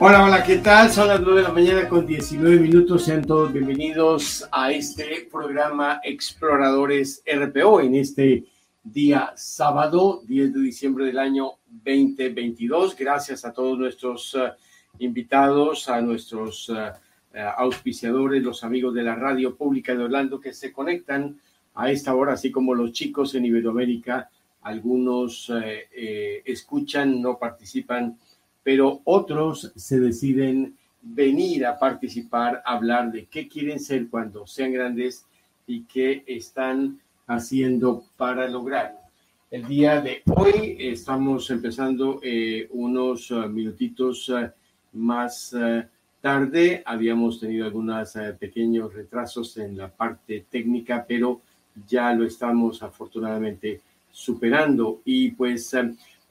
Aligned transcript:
Hola, 0.00 0.24
hola, 0.24 0.44
¿qué 0.44 0.58
tal? 0.58 0.92
Son 0.92 1.08
las 1.08 1.20
9 1.20 1.40
de 1.40 1.48
la 1.48 1.52
mañana 1.52 1.88
con 1.88 2.06
19 2.06 2.60
minutos. 2.60 3.04
Sean 3.04 3.24
todos 3.24 3.52
bienvenidos 3.52 4.48
a 4.52 4.70
este 4.70 5.28
programa 5.28 6.00
Exploradores 6.04 7.24
RPO 7.26 7.80
en 7.80 7.96
este 7.96 8.44
día 8.84 9.32
sábado, 9.34 10.22
10 10.24 10.54
de 10.54 10.60
diciembre 10.60 11.04
del 11.04 11.18
año 11.18 11.54
2022. 11.84 12.94
Gracias 12.94 13.44
a 13.44 13.52
todos 13.52 13.76
nuestros 13.76 14.34
uh, 14.34 14.50
invitados, 15.00 15.88
a 15.88 16.00
nuestros 16.00 16.68
uh, 16.68 16.92
auspiciadores, 17.56 18.40
los 18.40 18.62
amigos 18.62 18.94
de 18.94 19.02
la 19.02 19.16
radio 19.16 19.56
pública 19.56 19.96
de 19.96 20.04
Orlando 20.04 20.40
que 20.40 20.52
se 20.52 20.72
conectan 20.72 21.40
a 21.74 21.90
esta 21.90 22.14
hora, 22.14 22.34
así 22.34 22.52
como 22.52 22.72
los 22.72 22.92
chicos 22.92 23.34
en 23.34 23.46
Iberoamérica. 23.46 24.30
Algunos 24.62 25.50
eh, 25.50 25.88
eh, 25.92 26.42
escuchan, 26.44 27.20
no 27.20 27.36
participan 27.36 28.16
pero 28.68 29.00
otros 29.04 29.72
se 29.76 29.98
deciden 29.98 30.76
venir 31.00 31.64
a 31.64 31.78
participar, 31.78 32.60
a 32.66 32.74
hablar 32.74 33.10
de 33.10 33.24
qué 33.24 33.48
quieren 33.48 33.80
ser 33.80 34.10
cuando 34.10 34.46
sean 34.46 34.74
grandes 34.74 35.24
y 35.66 35.84
qué 35.84 36.22
están 36.26 37.00
haciendo 37.26 38.04
para 38.18 38.46
lograrlo. 38.46 38.98
El 39.50 39.66
día 39.66 40.02
de 40.02 40.20
hoy 40.36 40.76
estamos 40.80 41.50
empezando 41.50 42.20
eh, 42.22 42.68
unos 42.72 43.30
uh, 43.30 43.48
minutitos 43.48 44.28
uh, 44.28 44.50
más 44.92 45.54
uh, 45.54 45.84
tarde. 46.20 46.82
Habíamos 46.84 47.40
tenido 47.40 47.64
algunos 47.64 48.12
pequeños 48.38 48.92
retrasos 48.92 49.56
en 49.56 49.78
la 49.78 49.88
parte 49.88 50.44
técnica, 50.50 51.06
pero 51.08 51.40
ya 51.86 52.12
lo 52.12 52.26
estamos 52.26 52.82
afortunadamente 52.82 53.80
superando. 54.12 55.00
Y 55.06 55.30
pues 55.30 55.74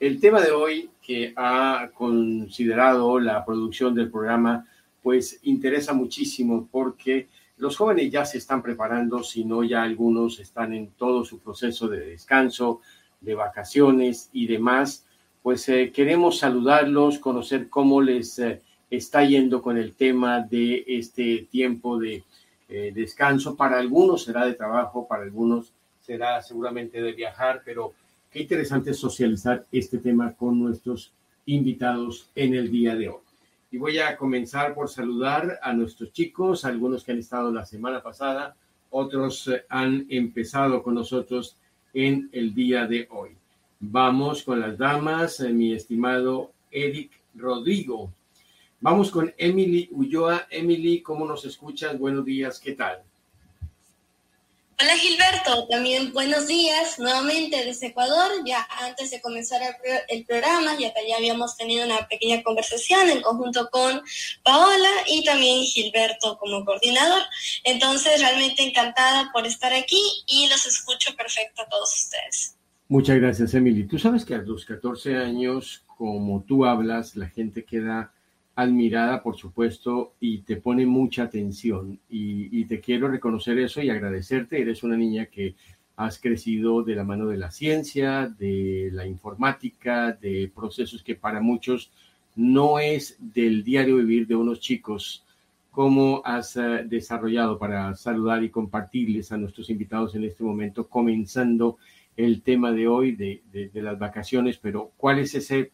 el 0.00 0.20
tema 0.20 0.40
de 0.40 0.52
hoy 0.52 0.90
que 1.02 1.32
ha 1.36 1.90
considerado 1.94 3.18
la 3.18 3.44
producción 3.44 3.94
del 3.94 4.10
programa, 4.10 4.66
pues 5.02 5.40
interesa 5.42 5.92
muchísimo 5.92 6.68
porque 6.70 7.28
los 7.56 7.76
jóvenes 7.76 8.10
ya 8.10 8.24
se 8.24 8.38
están 8.38 8.62
preparando, 8.62 9.22
si 9.24 9.44
no 9.44 9.64
ya 9.64 9.82
algunos 9.82 10.38
están 10.38 10.72
en 10.72 10.90
todo 10.92 11.24
su 11.24 11.40
proceso 11.40 11.88
de 11.88 12.00
descanso, 12.00 12.80
de 13.20 13.34
vacaciones 13.34 14.30
y 14.32 14.46
demás. 14.46 15.04
Pues 15.42 15.68
eh, 15.68 15.90
queremos 15.92 16.38
saludarlos, 16.38 17.18
conocer 17.18 17.68
cómo 17.68 18.00
les 18.00 18.38
eh, 18.38 18.62
está 18.90 19.24
yendo 19.24 19.60
con 19.60 19.76
el 19.76 19.94
tema 19.94 20.40
de 20.40 20.84
este 20.86 21.48
tiempo 21.50 21.98
de 21.98 22.22
eh, 22.68 22.92
descanso. 22.94 23.56
Para 23.56 23.78
algunos 23.78 24.24
será 24.24 24.46
de 24.46 24.54
trabajo, 24.54 25.08
para 25.08 25.24
algunos 25.24 25.72
será 26.00 26.40
seguramente 26.42 27.02
de 27.02 27.12
viajar, 27.12 27.62
pero 27.64 27.94
Qué 28.30 28.40
interesante 28.40 28.92
socializar 28.92 29.64
este 29.72 29.96
tema 29.96 30.34
con 30.34 30.58
nuestros 30.58 31.14
invitados 31.46 32.28
en 32.34 32.54
el 32.54 32.70
día 32.70 32.94
de 32.94 33.08
hoy. 33.08 33.22
Y 33.70 33.78
voy 33.78 33.98
a 33.98 34.18
comenzar 34.18 34.74
por 34.74 34.90
saludar 34.90 35.58
a 35.62 35.72
nuestros 35.72 36.12
chicos, 36.12 36.66
algunos 36.66 37.04
que 37.04 37.12
han 37.12 37.18
estado 37.18 37.50
la 37.50 37.64
semana 37.64 38.02
pasada, 38.02 38.54
otros 38.90 39.48
eh, 39.48 39.64
han 39.70 40.06
empezado 40.10 40.82
con 40.82 40.94
nosotros 40.94 41.56
en 41.94 42.28
el 42.32 42.52
día 42.54 42.86
de 42.86 43.08
hoy. 43.10 43.30
Vamos 43.80 44.42
con 44.42 44.60
las 44.60 44.76
damas, 44.76 45.40
eh, 45.40 45.48
mi 45.48 45.72
estimado 45.72 46.52
Eric 46.70 47.10
Rodrigo. 47.34 48.12
Vamos 48.82 49.10
con 49.10 49.32
Emily 49.38 49.88
Ulloa. 49.90 50.48
Emily, 50.50 51.00
¿cómo 51.00 51.24
nos 51.24 51.46
escuchas? 51.46 51.98
Buenos 51.98 52.26
días, 52.26 52.60
¿qué 52.60 52.72
tal? 52.72 53.02
Hola 54.80 54.96
Gilberto, 54.96 55.66
también 55.66 56.12
buenos 56.12 56.46
días 56.46 57.00
nuevamente 57.00 57.64
desde 57.64 57.88
Ecuador. 57.88 58.30
Ya 58.46 58.64
antes 58.80 59.10
de 59.10 59.20
comenzar 59.20 59.60
el, 60.08 60.24
programa, 60.24 60.78
ya 60.78 60.94
que 60.94 61.08
ya 61.08 61.16
habíamos 61.16 61.56
tenido 61.56 61.84
una 61.84 62.06
pequeña 62.06 62.44
conversación 62.44 63.08
en 63.08 63.20
conjunto 63.20 63.68
con 63.72 64.00
Paola 64.44 64.88
y 65.08 65.24
también 65.24 65.64
Gilberto 65.64 66.38
como 66.38 66.64
coordinador. 66.64 67.22
Entonces, 67.64 68.20
realmente 68.20 68.62
encantada 68.62 69.32
por 69.32 69.48
estar 69.48 69.72
aquí 69.72 70.00
y 70.28 70.48
los 70.48 70.64
escucho 70.64 71.12
perfecto 71.16 71.62
a 71.62 71.68
todos 71.68 71.92
ustedes. 71.92 72.56
Muchas 72.86 73.16
gracias, 73.16 73.54
Emily. 73.54 73.84
Tú 73.88 73.98
sabes 73.98 74.24
que 74.24 74.36
a 74.36 74.38
los 74.38 74.64
14 74.64 75.16
años, 75.16 75.82
como 75.96 76.44
tú 76.44 76.64
hablas, 76.64 77.16
la 77.16 77.26
gente 77.26 77.64
queda 77.64 78.14
admirada, 78.58 79.22
por 79.22 79.36
supuesto, 79.36 80.14
y 80.18 80.38
te 80.38 80.56
pone 80.56 80.84
mucha 80.84 81.22
atención. 81.22 82.00
Y, 82.10 82.64
te 82.64 82.80
quiero 82.80 83.06
reconocer 83.06 83.56
eso 83.60 83.80
y 83.80 83.88
agradecerte. 83.88 84.60
Eres 84.60 84.82
una 84.82 84.96
niña 84.96 85.26
que 85.26 85.54
has 85.94 86.18
crecido 86.20 86.82
de 86.82 86.96
la 86.96 87.04
mano 87.04 87.28
de 87.28 87.36
la 87.36 87.52
ciencia, 87.52 88.26
de 88.26 88.90
la 88.92 89.06
informática, 89.06 90.10
de 90.10 90.50
procesos 90.52 91.04
que 91.04 91.14
para 91.14 91.40
muchos 91.40 91.92
no 92.34 92.80
es 92.80 93.16
del 93.20 93.62
diario 93.62 93.98
vivir 93.98 94.26
de 94.26 94.34
unos 94.34 94.58
chicos. 94.58 95.24
¿Cómo 95.70 96.20
has 96.24 96.56
eh, 96.56 96.82
desarrollado 96.84 97.60
para 97.60 97.94
saludar 97.94 98.42
y 98.42 98.50
compartirles 98.50 99.30
a 99.30 99.36
nuestros 99.36 99.70
invitados 99.70 100.16
en 100.16 100.24
este 100.24 100.42
momento, 100.42 100.88
comenzando 100.88 101.78
el 102.16 102.42
tema 102.42 102.72
de 102.72 102.88
hoy 102.88 103.14
de, 103.14 103.40
de 103.52 103.82
las 103.82 104.00
vacaciones? 104.00 104.58
Pero 104.58 104.90
¿cuál 104.96 105.20
es 105.20 105.36
ese 105.36 105.70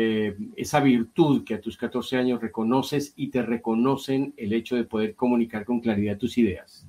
eh, 0.00 0.36
esa 0.56 0.78
virtud 0.78 1.44
que 1.44 1.54
a 1.54 1.60
tus 1.60 1.76
14 1.76 2.16
años 2.16 2.40
reconoces 2.40 3.12
y 3.16 3.30
te 3.30 3.42
reconocen 3.42 4.32
el 4.36 4.52
hecho 4.52 4.76
de 4.76 4.84
poder 4.84 5.16
comunicar 5.16 5.64
con 5.64 5.80
claridad 5.80 6.16
tus 6.16 6.38
ideas. 6.38 6.86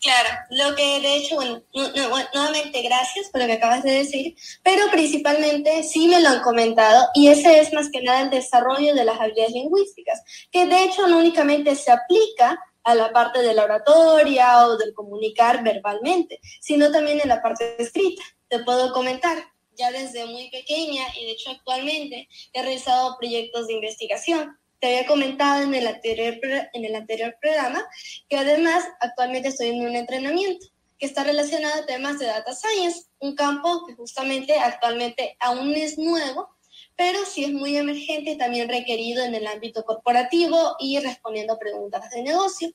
Claro, 0.00 0.28
lo 0.50 0.76
que 0.76 1.00
de 1.00 1.16
hecho, 1.16 1.34
bueno, 1.34 1.62
nuevamente 1.74 2.82
gracias 2.82 3.28
por 3.30 3.40
lo 3.40 3.48
que 3.48 3.54
acabas 3.54 3.82
de 3.82 3.90
decir, 3.90 4.34
pero 4.62 4.90
principalmente 4.90 5.82
sí 5.82 6.08
me 6.08 6.22
lo 6.22 6.28
han 6.28 6.40
comentado 6.40 7.08
y 7.14 7.28
ese 7.28 7.60
es 7.60 7.72
más 7.72 7.90
que 7.90 8.00
nada 8.00 8.22
el 8.22 8.30
desarrollo 8.30 8.94
de 8.94 9.04
las 9.04 9.20
habilidades 9.20 9.52
lingüísticas, 9.52 10.22
que 10.50 10.66
de 10.66 10.84
hecho 10.84 11.06
no 11.08 11.18
únicamente 11.18 11.74
se 11.74 11.90
aplica 11.90 12.58
a 12.84 12.94
la 12.94 13.12
parte 13.12 13.42
de 13.42 13.52
la 13.52 13.64
oratoria 13.64 14.66
o 14.66 14.78
del 14.78 14.94
comunicar 14.94 15.62
verbalmente, 15.62 16.40
sino 16.60 16.90
también 16.90 17.20
en 17.20 17.28
la 17.28 17.42
parte 17.42 17.76
escrita. 17.82 18.22
Te 18.48 18.60
puedo 18.60 18.92
comentar, 18.92 19.36
ya 19.80 19.90
desde 19.90 20.26
muy 20.26 20.50
pequeña 20.50 21.02
y 21.18 21.24
de 21.24 21.32
hecho 21.32 21.50
actualmente 21.50 22.28
he 22.52 22.62
realizado 22.62 23.16
proyectos 23.18 23.66
de 23.66 23.74
investigación. 23.74 24.58
Te 24.78 24.88
había 24.88 25.06
comentado 25.06 25.62
en 25.62 25.74
el 25.74 25.86
anterior, 25.86 26.38
en 26.72 26.84
el 26.84 26.94
anterior 26.94 27.34
programa 27.40 27.82
que 28.28 28.36
además 28.36 28.84
actualmente 29.00 29.48
estoy 29.48 29.68
en 29.68 29.86
un 29.86 29.96
entrenamiento 29.96 30.66
que 30.98 31.06
está 31.06 31.24
relacionado 31.24 31.82
a 31.82 31.86
temas 31.86 32.18
de 32.18 32.26
data 32.26 32.52
science, 32.54 33.06
un 33.20 33.34
campo 33.34 33.86
que 33.86 33.94
justamente 33.94 34.58
actualmente 34.58 35.34
aún 35.40 35.74
es 35.74 35.96
nuevo, 35.96 36.50
pero 37.00 37.24
sí 37.24 37.44
es 37.44 37.52
muy 37.54 37.78
emergente 37.78 38.36
también 38.36 38.68
requerido 38.68 39.24
en 39.24 39.34
el 39.34 39.46
ámbito 39.46 39.86
corporativo 39.86 40.76
y 40.78 40.98
respondiendo 41.00 41.58
preguntas 41.58 42.10
de 42.10 42.22
negocio. 42.22 42.70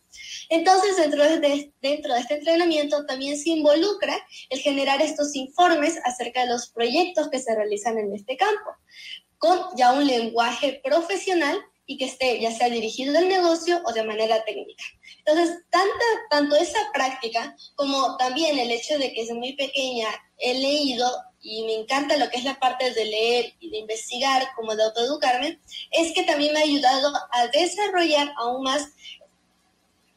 Entonces, 0.49 0.97
dentro 0.97 1.23
de, 1.23 1.71
dentro 1.79 2.11
de 2.11 2.21
este 2.21 2.33
entrenamiento 2.39 3.05
también 3.05 3.37
se 3.37 3.51
involucra 3.51 4.17
el 4.49 4.59
generar 4.61 4.99
estos 4.99 5.35
informes 5.35 5.99
acerca 6.05 6.41
de 6.41 6.49
los 6.49 6.69
proyectos 6.69 7.29
que 7.29 7.37
se 7.37 7.53
realizan 7.53 7.99
en 7.99 8.15
este 8.15 8.35
campo, 8.35 8.71
con 9.37 9.59
ya 9.77 9.93
un 9.93 10.07
lenguaje 10.07 10.81
profesional 10.83 11.59
y 11.85 11.99
que 11.99 12.05
esté 12.05 12.39
ya 12.39 12.49
sea 12.49 12.69
dirigido 12.69 13.15
al 13.15 13.27
negocio 13.27 13.79
o 13.85 13.93
de 13.93 14.05
manera 14.05 14.43
técnica. 14.43 14.85
Entonces, 15.19 15.55
tanta, 15.69 16.05
tanto 16.31 16.55
esa 16.55 16.79
práctica 16.95 17.55
como 17.75 18.17
también 18.17 18.57
el 18.57 18.71
hecho 18.71 18.97
de 18.97 19.13
que 19.13 19.21
desde 19.21 19.35
muy 19.35 19.53
pequeña 19.53 20.07
he 20.39 20.55
leído 20.55 21.05
y 21.45 21.63
me 21.63 21.75
encanta 21.75 22.17
lo 22.17 22.27
que 22.29 22.37
es 22.37 22.43
la 22.43 22.59
parte 22.59 22.91
de 22.91 23.05
leer 23.05 23.53
y 23.59 23.69
de 23.69 23.77
investigar, 23.77 24.47
como 24.55 24.75
de 24.75 24.83
autoeducarme, 24.83 25.59
es 25.91 26.11
que 26.13 26.23
también 26.23 26.53
me 26.53 26.59
ha 26.59 26.63
ayudado 26.63 27.13
a 27.31 27.47
desarrollar 27.47 28.33
aún 28.37 28.63
más 28.63 28.89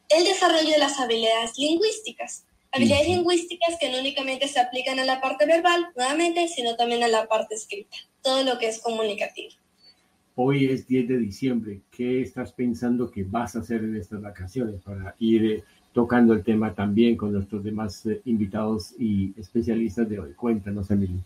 el 0.09 0.25
desarrollo 0.25 0.71
de 0.71 0.79
las 0.79 0.99
habilidades 0.99 1.55
lingüísticas. 1.55 2.45
Habilidades 2.71 3.09
lingüísticas 3.09 3.77
que 3.79 3.91
no 3.91 3.99
únicamente 3.99 4.47
se 4.47 4.59
aplican 4.59 4.97
a 4.99 5.05
la 5.05 5.21
parte 5.21 5.45
verbal, 5.45 5.89
nuevamente, 5.95 6.47
sino 6.47 6.75
también 6.75 7.03
a 7.03 7.07
la 7.07 7.27
parte 7.27 7.53
escrita, 7.53 7.95
todo 8.23 8.43
lo 8.43 8.57
que 8.57 8.67
es 8.67 8.79
comunicativo. 8.79 9.53
Hoy 10.33 10.65
es 10.65 10.87
10 10.87 11.09
de 11.09 11.17
diciembre. 11.19 11.81
¿Qué 11.91 12.21
estás 12.21 12.53
pensando 12.53 13.11
que 13.11 13.23
vas 13.23 13.55
a 13.55 13.59
hacer 13.59 13.83
en 13.83 13.95
estas 13.95 14.21
vacaciones 14.21 14.81
para 14.81 15.15
ir 15.19 15.45
eh, 15.45 15.63
tocando 15.99 16.33
el 16.33 16.45
tema 16.45 16.73
también 16.73 17.17
con 17.17 17.33
nuestros 17.33 17.61
demás 17.61 18.05
eh, 18.05 18.21
invitados 18.23 18.93
y 18.97 19.33
especialistas 19.37 20.07
de 20.07 20.17
hoy. 20.17 20.31
Cuéntanos, 20.31 20.89
Emily. 20.89 21.19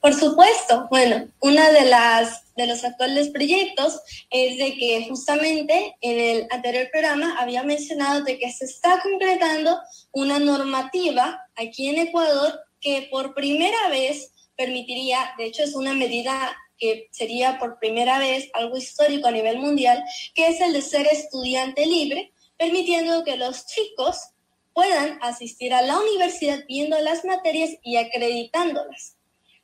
Por 0.00 0.14
supuesto, 0.14 0.86
bueno, 0.88 1.26
una 1.40 1.68
de 1.72 1.86
las 1.86 2.54
de 2.54 2.68
los 2.68 2.84
actuales 2.84 3.28
proyectos 3.30 4.00
es 4.30 4.56
de 4.56 4.76
que 4.76 5.04
justamente 5.08 5.96
en 6.00 6.20
el 6.20 6.46
anterior 6.50 6.86
programa 6.92 7.34
había 7.40 7.64
mencionado 7.64 8.22
de 8.22 8.38
que 8.38 8.52
se 8.52 8.66
está 8.66 9.00
concretando 9.02 9.76
una 10.12 10.38
normativa 10.38 11.40
aquí 11.56 11.88
en 11.88 11.98
Ecuador 12.06 12.52
que 12.80 13.08
por 13.10 13.34
primera 13.34 13.88
vez 13.88 14.30
permitiría, 14.56 15.32
de 15.38 15.46
hecho 15.46 15.64
es 15.64 15.74
una 15.74 15.92
medida 15.92 16.56
que 16.78 17.08
sería 17.10 17.58
por 17.58 17.80
primera 17.80 18.20
vez 18.20 18.48
algo 18.54 18.76
histórico 18.76 19.26
a 19.26 19.32
nivel 19.32 19.58
mundial, 19.58 20.04
que 20.36 20.46
es 20.46 20.60
el 20.60 20.72
de 20.72 20.82
ser 20.82 21.08
estudiante 21.08 21.84
libre, 21.84 22.32
permitiendo 22.60 23.24
que 23.24 23.38
los 23.38 23.64
chicos 23.64 24.18
puedan 24.74 25.18
asistir 25.22 25.72
a 25.72 25.80
la 25.80 25.98
universidad 25.98 26.62
viendo 26.68 27.00
las 27.00 27.24
materias 27.24 27.70
y 27.82 27.96
acreditándolas. 27.96 29.16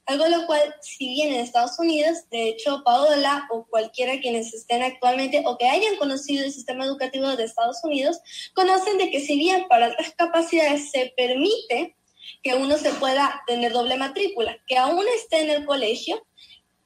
Algo 0.07 0.27
lo 0.29 0.47
cual, 0.47 0.75
si 0.81 1.07
bien 1.09 1.35
en 1.35 1.41
Estados 1.41 1.79
Unidos, 1.79 2.17
de 2.31 2.49
hecho, 2.49 2.83
Paola 2.87 3.47
o 3.51 3.67
cualquiera 3.67 4.19
quienes 4.21 4.55
estén 4.55 4.83
actualmente 4.83 5.43
o 5.45 5.59
que 5.59 5.69
hayan 5.69 5.97
conocido 5.97 6.43
el 6.43 6.53
sistema 6.53 6.87
educativo 6.87 7.37
de 7.37 7.45
Estados 7.45 7.85
Unidos, 7.85 8.19
conocen 8.55 8.97
de 8.97 9.11
que 9.11 9.21
si 9.21 9.37
bien 9.37 9.67
para 9.69 9.89
las 9.89 10.15
capacidades 10.17 10.91
se 10.91 11.13
permite 11.19 11.97
que 12.43 12.55
uno 12.55 12.79
se 12.79 12.93
pueda 12.93 13.43
tener 13.47 13.73
doble 13.73 13.99
matrícula, 13.99 14.57
que 14.67 14.79
aún 14.79 15.05
esté 15.17 15.43
en 15.43 15.51
el 15.51 15.67
colegio, 15.67 16.27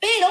pero 0.01 0.27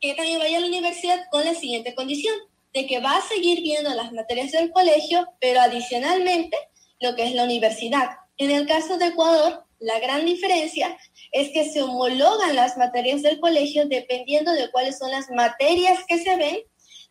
que 0.00 0.14
también 0.14 0.38
vaya 0.38 0.56
a 0.56 0.60
la 0.60 0.68
universidad 0.68 1.26
con 1.30 1.44
la 1.44 1.54
siguiente 1.54 1.94
condición, 1.94 2.34
de 2.72 2.86
que 2.86 3.00
va 3.00 3.16
a 3.16 3.28
seguir 3.28 3.60
viendo 3.62 3.90
las 3.90 4.12
materias 4.12 4.52
del 4.52 4.70
colegio, 4.70 5.26
pero 5.40 5.60
adicionalmente 5.60 6.56
lo 7.00 7.14
que 7.14 7.24
es 7.24 7.34
la 7.34 7.44
universidad. 7.44 8.10
En 8.38 8.50
el 8.50 8.66
caso 8.66 8.96
de 8.98 9.06
Ecuador, 9.06 9.64
la 9.78 9.98
gran 9.98 10.24
diferencia 10.24 10.96
es 11.32 11.50
que 11.50 11.68
se 11.68 11.82
homologan 11.82 12.54
las 12.54 12.76
materias 12.76 13.22
del 13.22 13.40
colegio 13.40 13.86
dependiendo 13.86 14.52
de 14.52 14.70
cuáles 14.70 14.98
son 14.98 15.10
las 15.10 15.28
materias 15.30 16.00
que 16.06 16.22
se 16.22 16.36
ven 16.36 16.58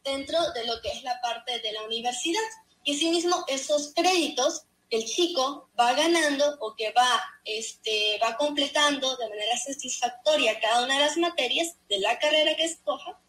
dentro 0.04 0.38
de 0.54 0.66
lo 0.66 0.82
que 0.82 0.90
es 0.90 1.04
la 1.04 1.20
parte 1.22 1.60
de 1.60 1.74
la 1.74 1.84
universidad. 1.84 2.42
Y 2.84 2.96
asimismo, 2.96 3.44
esos 3.48 3.94
créditos 3.94 4.64
el 4.92 5.06
chico 5.06 5.70
va 5.80 5.94
ganando 5.94 6.58
o 6.60 6.76
que 6.76 6.92
va, 6.92 7.24
este, 7.46 8.20
va 8.22 8.36
completando 8.36 9.16
de 9.16 9.30
manera 9.30 9.58
satisfactoria 9.58 10.60
cada 10.60 10.84
una 10.84 10.96
de 10.96 11.06
las 11.06 11.18
materias 11.18 11.78
de 11.90 12.00
la 12.00 12.20
carrera 12.20 12.56
que 12.56 12.66
escoja, 12.66 13.20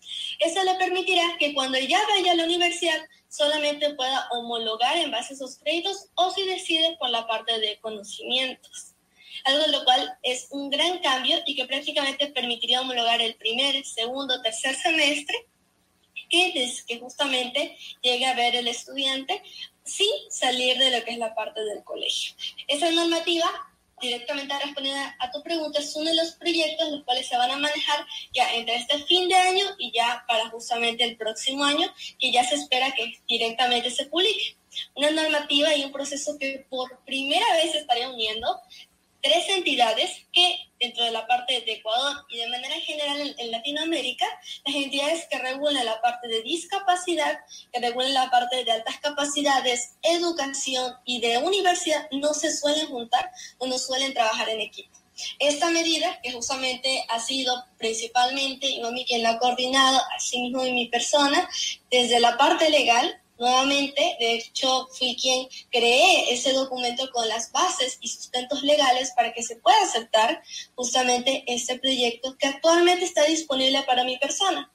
eso 0.41 0.63
le 0.65 0.75
permitirá 0.75 1.23
que 1.39 1.55
cuando 1.55 1.79
ya 1.79 2.01
vaya 2.09 2.33
a 2.33 2.35
la 2.35 2.45
universidad 2.45 3.01
solamente 3.29 3.95
pueda 3.95 4.29
homologar 4.33 4.97
en 4.97 5.13
base 5.13 5.33
a 5.33 5.37
esos 5.37 5.57
créditos 5.59 6.09
o 6.15 6.31
si 6.33 6.45
decide 6.47 6.97
por 6.99 7.11
la 7.11 7.27
parte 7.27 7.59
de 7.61 7.79
conocimientos. 7.81 8.95
Algo 9.45 9.67
lo 9.69 9.85
cual 9.85 10.19
es 10.23 10.49
un 10.51 10.69
gran 10.69 10.99
cambio 10.99 11.39
y 11.47 11.55
que 11.55 11.65
prácticamente 11.65 12.27
permitiría 12.29 12.81
homologar 12.81 13.21
el 13.21 13.35
primer, 13.37 13.85
segundo, 13.85 14.43
tercer 14.43 14.75
semestre, 14.75 15.49
que, 16.33 16.99
justamente 16.99 17.77
llegue 18.01 18.27
a 18.27 18.35
ver 18.35 18.57
el 18.57 18.69
estudiante 18.69 19.43
sin 19.85 20.11
salir 20.31 20.79
de 20.79 20.91
lo 20.91 21.05
que 21.05 21.13
es 21.13 21.19
la 21.19 21.35
parte 21.35 21.63
del 21.63 21.85
colegio. 21.85 22.35
Esa 22.69 22.91
normativa 22.91 23.51
directamente 24.01 24.53
respondiendo 24.59 25.01
a 25.21 25.31
tu 25.31 25.41
pregunta, 25.45 25.79
es 25.79 25.95
uno 25.95 26.11
de 26.11 26.17
los 26.17 26.33
proyectos 26.33 26.91
los 26.91 27.05
cuales 27.05 27.29
se 27.29 27.37
van 27.37 27.53
a 27.53 27.57
manejar 27.57 28.05
ya 28.33 28.53
entre 28.55 28.75
este 28.75 28.99
fin 29.05 29.29
de 29.29 29.37
año 29.37 29.65
y 29.79 29.93
ya 29.93 30.25
para 30.27 30.51
justamente 30.51 31.05
el 31.05 31.17
próximo 31.17 31.63
año, 31.63 31.89
que 32.19 32.33
ya 32.33 32.43
se 32.43 32.57
espera 32.57 32.93
que 32.97 33.23
directamente 33.29 33.93
se 33.93 34.07
publique. 34.07 34.57
Una 34.97 35.11
normativa 35.13 35.73
y 35.77 35.85
un 35.85 35.93
proceso 35.93 36.37
que 36.37 36.67
por 36.69 36.99
primera 37.05 37.47
vez 37.55 37.73
se 37.73 37.79
estaría 37.79 38.11
uniendo 38.11 38.61
tres 39.23 39.49
entidades 39.49 40.27
que 40.33 40.57
dentro 40.81 41.05
de 41.05 41.13
la 41.13 41.27
parte 41.27 41.61
de 41.61 41.75
Ecuador 41.75 42.27
y 42.29 42.39
de 42.39 42.49
manera 42.49 42.75
general 42.81 43.35
en, 43.39 43.51
Latinoamérica, 43.53 44.27
las 44.67 44.75
entidades 44.75 45.27
que 45.31 45.39
regulan 45.39 45.85
la 45.87 46.01
parte 46.01 46.27
de 46.27 46.43
discapacidad, 46.43 47.39
que 47.73 47.81
regulan 47.81 48.13
la 48.13 48.31
parte 48.31 48.65
de 48.65 48.73
altas 48.73 48.99
capacidades, 48.99 49.95
educación 50.03 50.93
y 51.05 51.21
de 51.21 51.39
universidad, 51.39 52.09
no 52.11 52.35
se 52.35 52.55
suelen 52.55 52.89
juntar 52.89 53.31
o 53.59 53.67
no 53.67 53.79
suelen 53.79 54.13
trabajar 54.13 54.49
en 54.49 54.61
equipo. 54.61 54.99
Esta 55.39 55.71
medida, 55.71 56.21
que 56.23 56.33
justamente 56.33 57.05
ha 57.09 57.21
sido 57.21 57.55
principalmente 57.79 58.69
y 58.69 58.83
mí 58.83 59.05
quien 59.07 59.23
la 59.23 59.31
ha 59.31 59.39
coordinado, 59.39 60.01
así 60.17 60.41
mismo 60.41 60.65
en 60.65 60.75
mi 60.75 60.89
persona, 60.89 61.49
desde 61.91 62.19
la 62.19 62.37
parte 62.37 62.71
legal, 62.71 63.22
Nuevamente, 63.43 64.17
de 64.21 64.35
hecho, 64.37 64.87
fui 64.97 65.17
quien 65.17 65.49
creé 65.69 66.33
ese 66.33 66.53
documento 66.53 67.11
con 67.11 67.27
las 67.27 67.51
bases 67.51 67.99
y 68.01 68.07
sustentos 68.07 68.63
legales 68.63 69.11
para 69.17 69.33
que 69.33 69.43
se 69.43 69.57
pueda 69.57 69.83
aceptar 69.83 70.41
justamente 70.77 71.43
este 71.49 71.77
proyecto 71.81 72.37
que 72.39 72.47
actualmente 72.47 73.05
está 73.05 73.25
disponible 73.25 73.83
para 73.83 74.05
mi 74.05 74.17
persona. 74.17 74.71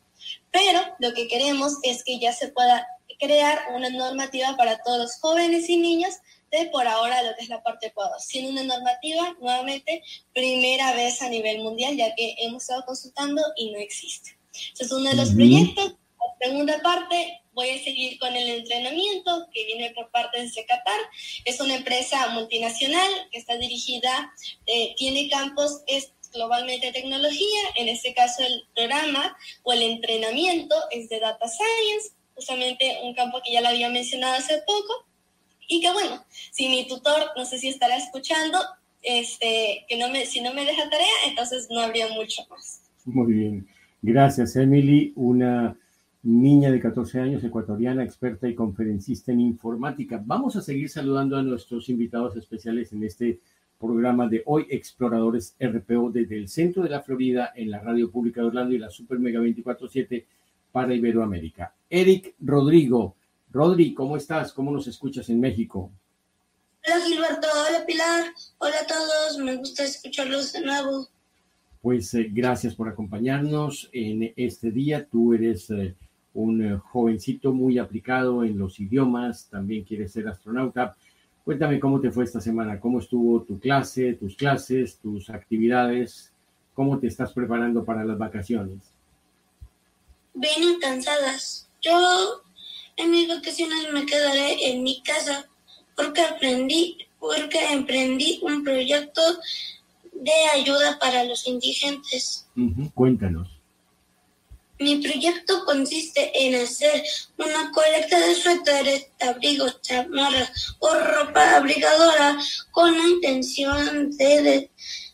Pero 0.52 0.82
lo 1.00 1.14
que 1.14 1.30
queremos 1.30 1.76
es 1.82 2.04
que 2.04 2.20
ya 2.20 2.34
se 2.34 2.50
pueda 2.50 2.86
crear 3.18 3.58
una 3.74 3.90
normativa 3.90 4.58
para 4.58 4.84
todos 4.84 4.98
los 5.00 5.16
jóvenes 5.22 5.70
y 5.70 5.78
niños 5.78 6.16
de 6.52 6.66
por 6.66 6.86
ahora 6.90 7.24
lo 7.24 7.38
que 7.38 7.44
es 7.44 7.50
la 7.50 7.64
parte 7.64 7.88
Ecuador, 7.88 8.20
siendo 8.20 8.52
una 8.52 8.64
normativa 8.64 9.34
nuevamente 9.40 10.04
primera 10.34 10.92
vez 10.92 11.22
a 11.22 11.30
nivel 11.30 11.60
mundial, 11.60 11.96
ya 11.96 12.14
que 12.16 12.36
hemos 12.40 12.64
estado 12.64 12.84
consultando 12.86 13.42
y 13.56 13.72
no 13.72 13.80
existe. 13.80 14.38
Ese 14.74 14.84
es 14.84 14.92
uno 14.92 15.10
de 15.10 15.16
los 15.16 15.30
proyectos. 15.30 15.94
Segunda 16.40 16.80
parte, 16.84 17.42
voy 17.54 17.70
a 17.70 17.84
seguir 17.84 18.20
con 18.20 18.36
el 18.36 18.48
entrenamiento 18.60 19.48
que 19.52 19.66
viene 19.66 19.92
por 19.96 20.12
parte 20.12 20.40
de 20.40 20.66
Qatar. 20.66 21.00
Es 21.46 21.60
una 21.60 21.76
empresa 21.76 22.30
multinacional 22.30 23.10
que 23.32 23.40
está 23.40 23.58
dirigida, 23.58 24.32
eh, 24.68 24.94
tiene 24.98 25.30
campos 25.30 25.82
es 25.88 26.12
globalmente 26.32 26.92
tecnología, 26.92 27.60
en 27.76 27.88
este 27.88 28.14
caso 28.14 28.44
el 28.44 28.64
programa 28.76 29.36
o 29.64 29.74
el 29.74 29.82
entrenamiento 29.82 30.76
es 30.92 31.10
de 31.10 31.20
Data 31.20 31.48
Science, 31.48 32.16
justamente 32.36 33.00
un 33.04 33.16
campo 33.16 33.42
que 33.44 33.54
ya 33.54 33.62
lo 33.62 33.70
había 33.70 33.90
mencionado 33.90 34.36
hace 34.36 34.60
poco, 34.60 35.08
y 35.68 35.82
que 35.82 35.92
bueno, 35.92 36.24
si 36.52 36.70
mi 36.70 36.88
tutor, 36.88 37.32
no 37.36 37.46
sé 37.46 37.58
si 37.58 37.70
estará 37.70 37.98
escuchando, 37.98 38.60
este, 39.02 39.86
que 39.88 39.98
no 39.98 40.10
me, 40.10 40.26
si 40.26 40.42
no 40.42 40.54
me 40.54 40.66
deja 40.66 40.90
tarea, 40.90 41.14
entonces 41.26 41.68
no 41.72 41.82
habría 41.82 42.08
mucho 42.10 42.46
más. 42.50 42.82
Muy 43.06 43.34
bien. 43.34 43.68
Gracias, 44.02 44.56
Emily. 44.56 45.14
Una 45.16 45.78
niña 46.28 46.70
de 46.72 46.82
14 46.82 47.22
años, 47.22 47.44
ecuatoriana, 47.46 48.04
experta 48.04 48.50
y 48.50 48.56
conferencista 48.56 49.32
en 49.32 49.40
informática. 49.40 50.22
Vamos 50.26 50.58
a 50.58 50.62
seguir 50.62 50.90
saludando 50.90 51.38
a 51.38 51.42
nuestros 51.42 51.88
invitados 51.88 52.36
especiales 52.36 52.92
en 52.92 53.06
este 53.06 53.40
programa 53.80 54.28
de 54.28 54.44
hoy, 54.46 54.68
Exploradores 54.70 55.56
RPO 55.58 56.12
desde 56.12 56.38
el 56.38 56.50
centro 56.50 56.84
de 56.84 56.90
la 56.90 57.02
Florida 57.02 57.54
en 57.56 57.72
la 57.72 57.80
Radio 57.80 58.12
Pública 58.12 58.42
de 58.42 58.48
Orlando 58.48 58.76
y 58.76 58.78
la 58.78 58.90
Super 58.90 59.20
Mega 59.20 59.40
24-7 59.40 60.26
para 60.74 60.94
Iberoamérica. 60.94 61.74
Eric 61.90 62.36
Rodrigo. 62.42 63.16
Rodri, 63.50 63.94
¿cómo 63.94 64.18
estás? 64.18 64.52
¿Cómo 64.52 64.72
nos 64.72 64.86
escuchas 64.88 65.30
en 65.30 65.40
México? 65.40 65.90
Hola 66.86 67.06
Gilberto, 67.06 67.48
hola 67.70 67.86
Pilar, 67.86 68.26
hola 68.58 68.76
a 68.84 68.86
todos, 68.86 69.38
me 69.40 69.56
gusta 69.56 69.86
escucharlos 69.86 70.52
de 70.52 70.66
nuevo. 70.66 71.08
Pues 71.82 72.14
eh, 72.16 72.28
gracias 72.30 72.76
por 72.76 72.90
acompañarnos 72.90 73.90
en 73.94 74.34
este 74.36 74.72
día. 74.72 75.08
Tú 75.10 75.34
eres 75.34 75.70
eh, 75.70 75.96
un 76.38 76.64
eh, 76.64 76.78
jovencito 76.78 77.52
muy 77.52 77.80
aplicado 77.80 78.44
en 78.44 78.60
los 78.60 78.80
idiomas, 78.80 79.48
también 79.50 79.84
quiere 79.84 80.08
ser 80.08 80.28
astronauta. 80.28 80.96
Cuéntame 81.44 81.80
cómo 81.80 82.00
te 82.00 82.12
fue 82.12 82.26
esta 82.26 82.40
semana, 82.40 82.80
cómo 82.80 83.00
estuvo 83.00 83.42
tu 83.42 83.60
clase, 83.60 84.14
tus 84.14 84.36
clases, 84.36 85.00
tus 85.00 85.30
actividades, 85.32 86.32
cómo 86.76 87.00
te 87.00 87.08
estás 87.08 87.34
preparando 87.34 87.84
para 87.84 88.06
las 88.06 88.20
vacaciones. 88.20 88.78
Bien 90.36 90.80
cansadas. 90.80 91.70
Yo 91.82 92.44
en 92.98 93.10
mis 93.12 93.28
vacaciones 93.28 93.92
me 93.92 94.06
quedaré 94.06 94.72
en 94.72 94.84
mi 94.84 95.02
casa 95.02 95.50
porque 95.96 96.22
aprendí, 96.22 96.98
porque 97.20 97.74
emprendí 97.74 98.40
un 98.44 98.64
proyecto 98.64 99.22
de 100.14 100.46
ayuda 100.54 101.00
para 101.00 101.24
los 101.24 101.48
indigentes. 101.48 102.48
Cuéntanos. 102.94 103.57
Mi 104.80 104.98
proyecto 104.98 105.66
consiste 105.66 106.32
en 106.34 106.56
hacer 106.62 107.04
una 107.38 107.72
colecta 107.72 108.20
de 108.20 108.36
suéteres, 108.36 109.08
abrigos, 109.20 109.82
chamarras 109.82 110.76
o 110.80 110.94
ropa 110.94 111.56
abrigadora 111.56 112.38
con 112.72 112.96
la 112.96 113.08
intención 113.08 114.12
de 114.18 114.70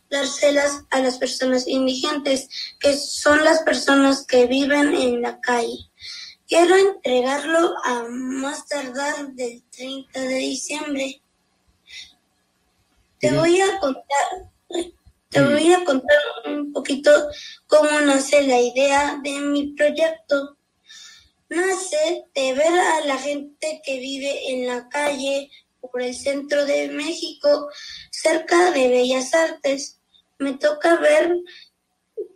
dárselas 0.10 0.84
a 0.91 1.00
las 1.00 1.17
personas 1.17 1.67
indigentes, 1.67 2.50
que 2.79 2.96
son 2.98 3.43
las 3.43 3.62
personas 3.63 4.25
que 4.27 4.48
viven 4.48 4.96
en 4.96 5.22
la 5.22 5.39
calle. 5.39 5.89
Quiero 6.48 6.75
entregarlo 6.75 7.74
a 7.86 8.03
más 8.10 8.67
tardar 8.67 9.34
del 9.34 9.63
30 9.72 10.20
de 10.20 10.36
diciembre. 10.36 11.22
Te 13.20 13.32
voy 13.32 13.62
a 13.62 13.79
contar 13.79 14.52
te 15.34 15.42
voy 15.42 15.74
a 15.74 15.84
contar 15.84 16.18
un 16.46 16.72
poquito 16.72 17.12
cómo 17.66 17.90
nace 18.02 18.44
la 18.44 18.62
idea 18.62 19.20
de 19.24 19.40
mi 19.40 19.74
proyecto. 19.74 20.58
Nace 21.50 22.25
de 22.36 22.54
ver 22.54 22.74
a 22.74 23.06
la 23.06 23.18
gente 23.18 23.82
que 23.84 24.00
vive 24.00 24.52
en 24.52 24.68
la 24.68 24.88
calle 24.90 25.50
por 25.82 26.02
el 26.02 26.16
centro 26.16 26.66
de 26.66 26.90
México, 26.90 27.68
cerca 28.12 28.72
de 28.72 28.88
Bellas 28.90 29.34
Artes. 29.34 30.00
Me 30.38 30.54
toca 30.54 30.98
ver 30.98 31.36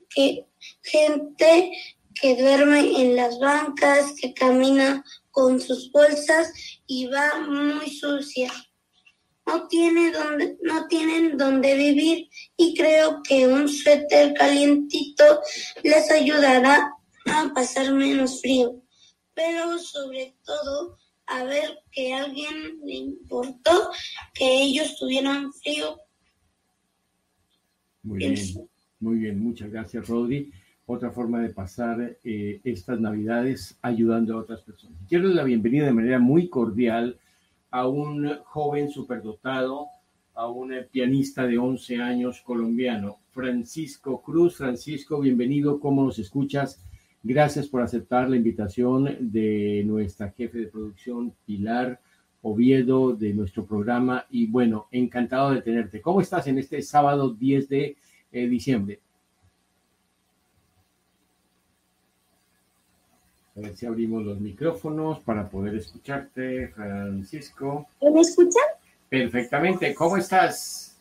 que 0.10 0.46
gente 0.82 1.72
que 2.20 2.36
duerme 2.36 3.00
en 3.00 3.16
las 3.16 3.38
bancas, 3.38 4.13
que 4.20 4.34
camina 4.34 5.04
con 5.30 5.62
sus 5.62 5.92
bolsas 5.92 6.51
y 6.88 7.06
va 7.08 7.42
muy 7.42 7.92
sucia. 7.92 8.51
No, 9.48 9.68
tiene 9.68 10.12
donde, 10.12 10.58
no 10.62 10.88
tienen 10.88 11.38
donde 11.38 11.75
vivir 11.75 12.30
y 12.58 12.75
creo 12.75 13.22
que 13.24 13.48
un 13.48 13.68
suéter 13.68 14.34
calientito 14.34 15.24
les 15.84 16.12
ayudará 16.12 16.94
a 17.25 17.54
pasar 17.54 17.94
menos 17.94 18.42
frío. 18.42 18.84
Pero 19.34 19.80
sobre 19.80 20.36
todo 20.46 20.98
a 21.27 21.44
ver 21.44 21.80
que 21.92 22.13
a 22.13 22.25
alguien 22.25 22.80
le 22.86 22.94
importó 22.94 23.89
que 24.34 24.63
ellos 24.63 24.96
tuvieran 25.00 25.51
frío. 25.54 25.98
Muy 28.04 28.20
bien, 28.20 28.36
muy 29.00 29.16
bien, 29.18 29.39
muchas 29.39 29.72
gracias 29.72 30.08
Rodri 30.08 30.51
otra 30.88 31.12
forma 31.12 31.42
de 31.42 31.50
pasar 31.50 32.18
eh, 32.24 32.62
estas 32.63 33.00
navidades 33.00 33.77
ayudando 33.82 34.34
a 34.34 34.38
otras 34.38 34.62
personas. 34.62 34.98
Quiero 35.08 35.27
la 35.27 35.44
bienvenida 35.44 35.86
de 35.86 35.92
manera 35.92 36.18
muy 36.18 36.48
cordial 36.48 37.18
a 37.71 37.88
un 37.88 38.38
joven 38.45 38.89
superdotado, 38.89 39.88
a 40.33 40.47
un 40.47 40.71
pianista 40.91 41.45
de 41.45 41.57
11 41.57 41.97
años 41.97 42.41
colombiano, 42.41 43.17
Francisco 43.31 44.21
Cruz. 44.21 44.55
Francisco, 44.55 45.19
bienvenido, 45.19 45.79
¿cómo 45.79 46.03
nos 46.03 46.19
escuchas? 46.19 46.83
Gracias 47.24 47.67
por 47.67 47.81
aceptar 47.81 48.29
la 48.29 48.38
invitación 48.38 49.17
de 49.19 49.83
nuestra 49.86 50.31
jefe 50.31 50.59
de 50.59 50.67
producción, 50.67 51.33
Pilar 51.45 52.00
Oviedo, 52.41 53.13
de 53.13 53.33
nuestro 53.33 53.65
programa. 53.65 54.25
Y 54.29 54.47
bueno, 54.47 54.88
encantado 54.91 55.51
de 55.51 55.62
tenerte. 55.62 56.01
¿Cómo 56.01 56.21
estás 56.21 56.47
en 56.47 56.59
este 56.59 56.81
sábado 56.81 57.33
10 57.33 57.67
de 57.67 57.97
eh, 58.31 58.47
diciembre? 58.47 59.01
A 63.57 63.59
ver 63.59 63.75
si 63.75 63.87
abrimos 63.87 64.23
los 64.23 64.39
micrófonos 64.39 65.19
para 65.21 65.49
poder 65.49 65.73
escucharte, 65.73 66.67
Francisco. 66.67 67.87
¿Me 68.01 68.21
escuchan? 68.21 68.61
Perfectamente. 69.09 69.95
¿Cómo 69.95 70.17
estás? 70.17 70.95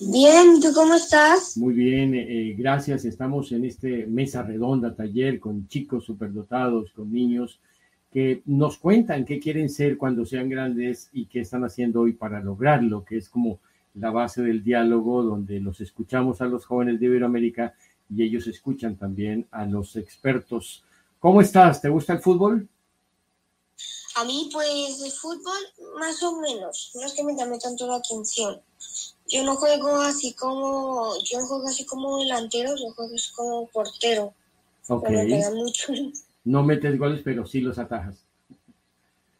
Bien, 0.00 0.60
¿tú 0.60 0.68
cómo 0.74 0.96
estás? 0.96 1.56
Muy 1.56 1.72
bien, 1.72 2.14
eh, 2.14 2.26
eh, 2.28 2.54
gracias. 2.58 3.06
Estamos 3.06 3.52
en 3.52 3.64
este 3.64 4.06
mesa 4.06 4.42
redonda, 4.42 4.94
taller 4.94 5.40
con 5.40 5.66
chicos 5.66 6.04
superdotados, 6.04 6.92
con 6.92 7.10
niños 7.10 7.58
que 8.12 8.42
nos 8.44 8.76
cuentan 8.76 9.24
qué 9.24 9.40
quieren 9.40 9.70
ser 9.70 9.96
cuando 9.96 10.26
sean 10.26 10.50
grandes 10.50 11.08
y 11.10 11.24
qué 11.24 11.40
están 11.40 11.64
haciendo 11.64 12.02
hoy 12.02 12.12
para 12.12 12.40
lograrlo, 12.40 13.02
que 13.02 13.16
es 13.16 13.30
como 13.30 13.60
la 13.94 14.10
base 14.10 14.42
del 14.42 14.62
diálogo 14.62 15.22
donde 15.22 15.58
los 15.58 15.80
escuchamos 15.80 16.42
a 16.42 16.46
los 16.46 16.66
jóvenes 16.66 17.00
de 17.00 17.06
Iberoamérica 17.06 17.72
y 18.14 18.24
ellos 18.24 18.46
escuchan 18.46 18.96
también 18.96 19.46
a 19.50 19.64
los 19.64 19.96
expertos 19.96 20.84
¿Cómo 21.20 21.42
estás? 21.42 21.82
¿Te 21.82 21.90
gusta 21.90 22.14
el 22.14 22.20
fútbol? 22.20 22.66
A 24.16 24.24
mí, 24.24 24.48
pues, 24.52 25.02
el 25.02 25.12
fútbol, 25.12 25.98
más 25.98 26.22
o 26.22 26.40
menos. 26.40 26.92
No 26.94 27.02
es 27.02 27.12
que 27.12 27.22
me 27.22 27.36
llame 27.36 27.58
tanto 27.58 27.86
la 27.86 27.96
atención. 27.96 28.60
Yo 29.28 29.44
no 29.44 29.54
juego 29.54 30.00
así 30.00 30.32
como, 30.32 31.12
yo 31.22 31.38
no 31.38 31.46
juego 31.46 31.68
así 31.68 31.84
como 31.84 32.18
delantero, 32.18 32.70
yo 32.70 32.92
juego 32.94 33.14
así 33.14 33.30
como 33.32 33.68
portero. 33.68 34.34
Ok. 34.88 35.08
me 35.10 35.50
mucho. 35.50 35.92
No 36.42 36.62
metes 36.62 36.98
goles, 36.98 37.20
pero 37.22 37.46
sí 37.46 37.60
los 37.60 37.78
atajas. 37.78 38.16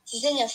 Sí, 0.04 0.20
señor. 0.20 0.50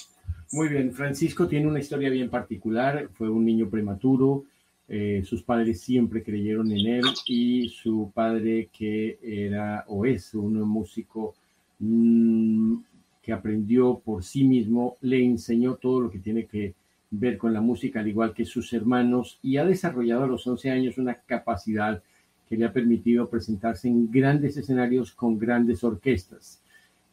Muy 0.51 0.70
bien, 0.70 0.94
Francisco 0.94 1.48
tiene 1.48 1.67
una 1.67 1.79
historia 1.79 2.12
bien 2.12 2.29
particular. 2.29 3.10
Fue 3.15 3.27
un 3.27 3.44
niño 3.44 3.67
prematuro, 3.67 4.44
eh, 4.88 5.24
sus 5.25 5.42
padres 5.42 5.82
siempre 5.82 6.24
creyeron 6.24 6.72
en 6.72 6.86
él 6.88 7.06
y 7.27 7.70
su 7.70 8.12
padre 8.13 8.70
que 8.72 9.18
era 9.22 9.84
o 9.88 10.06
es 10.06 10.34
un 10.36 10.62
músico 10.62 11.34
mm, 11.80 12.75
que 13.22 13.34
aprendió 13.34 14.00
por 14.04 14.24
sí 14.24 14.44
mismo, 14.44 14.98
le 15.01 15.24
enseñó 15.24 15.75
todo 15.75 16.01
lo 16.01 16.12
que 16.12 16.20
tiene 16.20 16.46
que 16.46 16.75
ver 17.10 17.38
con 17.38 17.54
la 17.54 17.62
música, 17.62 18.00
al 18.00 18.08
igual 18.08 18.34
que 18.34 18.46
sus 18.46 18.72
hermanos, 18.74 19.39
y 19.42 19.58
ha 19.58 19.65
desarrollado 19.65 20.25
a 20.25 20.27
los 20.27 20.46
11 20.46 20.70
años 20.70 20.98
una 21.00 21.15
capacidad 21.15 22.04
que 22.48 22.56
le 22.56 22.65
ha 22.65 22.74
permitido 22.74 23.27
presentarse 23.27 23.88
en 23.88 24.12
grandes 24.12 24.56
escenarios 24.58 25.12
con 25.12 25.39
grandes 25.39 25.84
orquestas. 25.84 26.62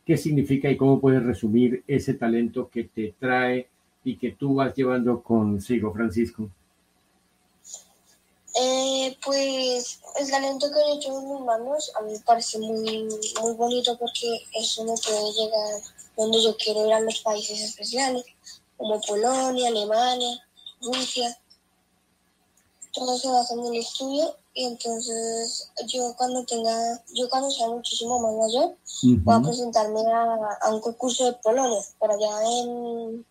¿Qué 0.04 0.18
significa 0.18 0.70
y 0.70 0.76
cómo 0.76 1.00
puedes 1.00 1.22
resumir 1.22 1.82
ese 1.86 2.12
talento 2.14 2.68
que 2.68 2.84
te 2.84 3.14
trae 3.18 3.68
y 4.04 4.16
que 4.16 4.32
tú 4.32 4.56
vas 4.56 4.74
llevando 4.74 5.22
consigo, 5.22 5.92
Francisco? 5.94 6.50
Eh, 8.54 9.16
pues 9.24 10.00
el 10.20 10.30
talento 10.30 10.70
que 10.70 10.78
he 10.78 10.94
hecho 10.94 11.18
en 11.18 11.32
mis 11.32 11.40
manos 11.40 11.90
a 11.96 12.02
mí 12.02 12.12
me 12.12 12.20
parece 12.20 12.58
muy, 12.58 13.08
muy 13.40 13.52
bonito 13.54 13.96
porque 13.96 14.28
eso 14.54 14.84
me 14.84 14.92
puede 14.92 15.32
llegar 15.32 15.80
donde 16.18 16.42
yo 16.42 16.54
quiero 16.58 16.86
ir 16.86 16.92
a 16.92 17.00
los 17.00 17.20
países 17.20 17.58
especiales, 17.60 18.24
como 18.76 19.00
Polonia, 19.00 19.68
Alemania, 19.68 20.38
Rusia. 20.82 21.38
Todo 22.92 23.16
se 23.16 23.28
basa 23.28 23.54
en 23.54 23.64
el 23.64 23.76
estudio 23.76 24.36
y 24.52 24.64
entonces 24.66 25.70
yo 25.86 26.14
cuando 26.18 26.44
tenga, 26.44 27.02
yo 27.14 27.30
cuando 27.30 27.50
sea 27.50 27.68
muchísimo 27.68 28.18
más 28.18 28.34
mayor, 28.34 28.76
voy 29.24 29.34
a 29.34 29.40
presentarme 29.40 30.00
a, 30.12 30.70
un 30.70 30.80
concurso 30.80 31.24
de 31.24 31.32
Polonia, 31.34 31.80
por 31.98 32.10
allá 32.10 32.30
en... 32.60 33.24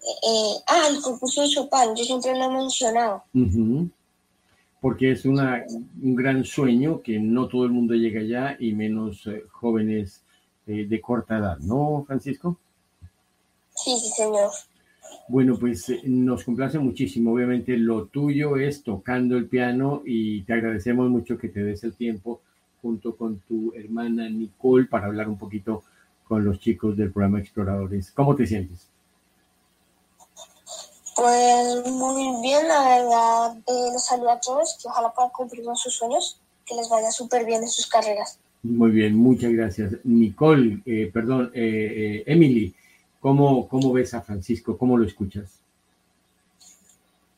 Eh, 0.00 0.28
eh, 0.28 0.62
ah, 0.66 0.88
el 0.90 1.00
concurso 1.00 1.40
de 1.40 1.48
Chopin, 1.48 1.96
yo 1.96 2.04
siempre 2.04 2.36
lo 2.36 2.44
he 2.44 2.48
mencionado 2.50 3.24
porque 4.80 5.12
es 5.12 5.24
una, 5.24 5.64
un 6.02 6.14
gran 6.14 6.44
sueño 6.44 7.02
que 7.02 7.18
no 7.18 7.48
todo 7.48 7.64
el 7.64 7.72
mundo 7.72 7.94
llega 7.94 8.20
allá 8.20 8.56
y 8.58 8.72
menos 8.72 9.26
eh, 9.26 9.44
jóvenes 9.50 10.22
eh, 10.66 10.86
de 10.86 11.00
corta 11.00 11.38
edad, 11.38 11.58
¿no, 11.58 12.04
Francisco? 12.06 12.58
Sí, 13.74 13.96
sí, 13.98 14.08
señor. 14.10 14.50
Bueno, 15.28 15.58
pues 15.58 15.88
eh, 15.88 16.02
nos 16.04 16.44
complace 16.44 16.78
muchísimo. 16.78 17.32
Obviamente 17.32 17.76
lo 17.76 18.06
tuyo 18.06 18.56
es 18.56 18.82
tocando 18.82 19.36
el 19.36 19.46
piano 19.46 20.02
y 20.04 20.42
te 20.42 20.54
agradecemos 20.54 21.08
mucho 21.10 21.38
que 21.38 21.48
te 21.48 21.62
des 21.62 21.82
el 21.84 21.94
tiempo 21.94 22.40
junto 22.80 23.16
con 23.16 23.40
tu 23.40 23.72
hermana 23.74 24.28
Nicole 24.28 24.86
para 24.86 25.06
hablar 25.06 25.28
un 25.28 25.38
poquito 25.38 25.82
con 26.24 26.44
los 26.44 26.60
chicos 26.60 26.96
del 26.96 27.10
programa 27.10 27.40
Exploradores. 27.40 28.12
¿Cómo 28.12 28.36
te 28.36 28.46
sientes? 28.46 28.88
Pues 31.18 31.84
muy 31.84 32.40
bien, 32.42 32.68
la 32.68 32.80
verdad, 32.80 33.56
eh, 33.66 33.90
los 33.92 34.04
saludo 34.04 34.30
a 34.30 34.40
todos, 34.40 34.78
que 34.80 34.86
ojalá 34.86 35.12
puedan 35.12 35.32
cumplir 35.32 35.64
sus 35.74 35.92
sueños, 35.92 36.38
que 36.64 36.76
les 36.76 36.88
vaya 36.88 37.10
súper 37.10 37.44
bien 37.44 37.60
en 37.60 37.68
sus 37.68 37.88
carreras. 37.88 38.38
Muy 38.62 38.92
bien, 38.92 39.16
muchas 39.16 39.52
gracias. 39.52 39.94
Nicole, 40.04 40.78
eh, 40.86 41.10
perdón, 41.12 41.50
eh, 41.56 42.22
Emily, 42.24 42.72
¿cómo, 43.18 43.66
¿cómo 43.66 43.92
ves 43.92 44.14
a 44.14 44.22
Francisco? 44.22 44.78
¿Cómo 44.78 44.96
lo 44.96 45.04
escuchas? 45.04 45.58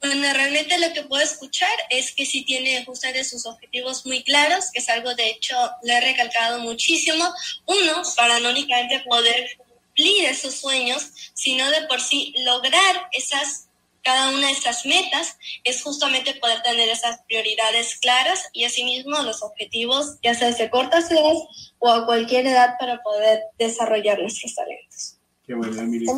Bueno, 0.03 0.31
realmente 0.31 0.79
lo 0.79 0.93
que 0.93 1.05
puedo 1.05 1.23
escuchar 1.23 1.73
es 1.89 2.13
que 2.15 2.27
sí 2.27 2.45
tiene 2.45 2.85
justamente 2.85 3.25
sus 3.25 3.47
objetivos 3.47 4.05
muy 4.05 4.23
claros, 4.25 4.67
que 4.75 4.81
es 4.81 4.91
algo 4.91 5.15
de 5.15 5.31
hecho 5.31 5.57
le 5.85 5.95
he 5.95 6.01
recalcado 6.03 6.61
muchísimo. 6.61 7.25
Uno, 7.65 8.03
para 8.15 8.41
no 8.41 8.51
únicamente 8.51 9.03
poder 9.09 9.57
cumplir 9.57 10.27
esos 10.27 10.57
sueños, 10.57 11.13
sino 11.33 11.71
de 11.71 11.87
por 11.89 12.03
sí 12.03 12.35
lograr 12.45 13.09
esas 13.13 13.70
cada 14.03 14.31
una 14.31 14.47
de 14.47 14.53
estas 14.53 14.87
metas 14.87 15.37
es 15.65 15.83
justamente 15.83 16.33
poder 16.41 16.63
tener 16.63 16.89
esas 16.89 17.21
prioridades 17.29 17.99
claras 18.01 18.49
y 18.53 18.65
asimismo 18.65 19.21
los 19.23 19.43
objetivos, 19.43 20.19
ya 20.23 20.35
sea 20.35 20.51
de 20.51 20.71
cortas 20.71 21.11
edades 21.11 21.43
o 21.79 21.91
a 21.91 22.07
cualquier 22.07 22.47
edad 22.47 22.77
para 22.79 23.03
poder 23.03 23.43
desarrollar 23.59 24.19
nuestros 24.21 24.55
talentos. 24.55 25.19
Qué 25.45 25.53
bueno, 25.55 25.79
Emily. 25.81 26.07
Es, 26.07 26.13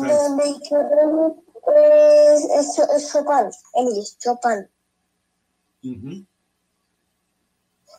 es 2.77 3.11
Chopin, 3.11 3.49
Emily, 3.73 4.03
Chopin. 4.19 4.69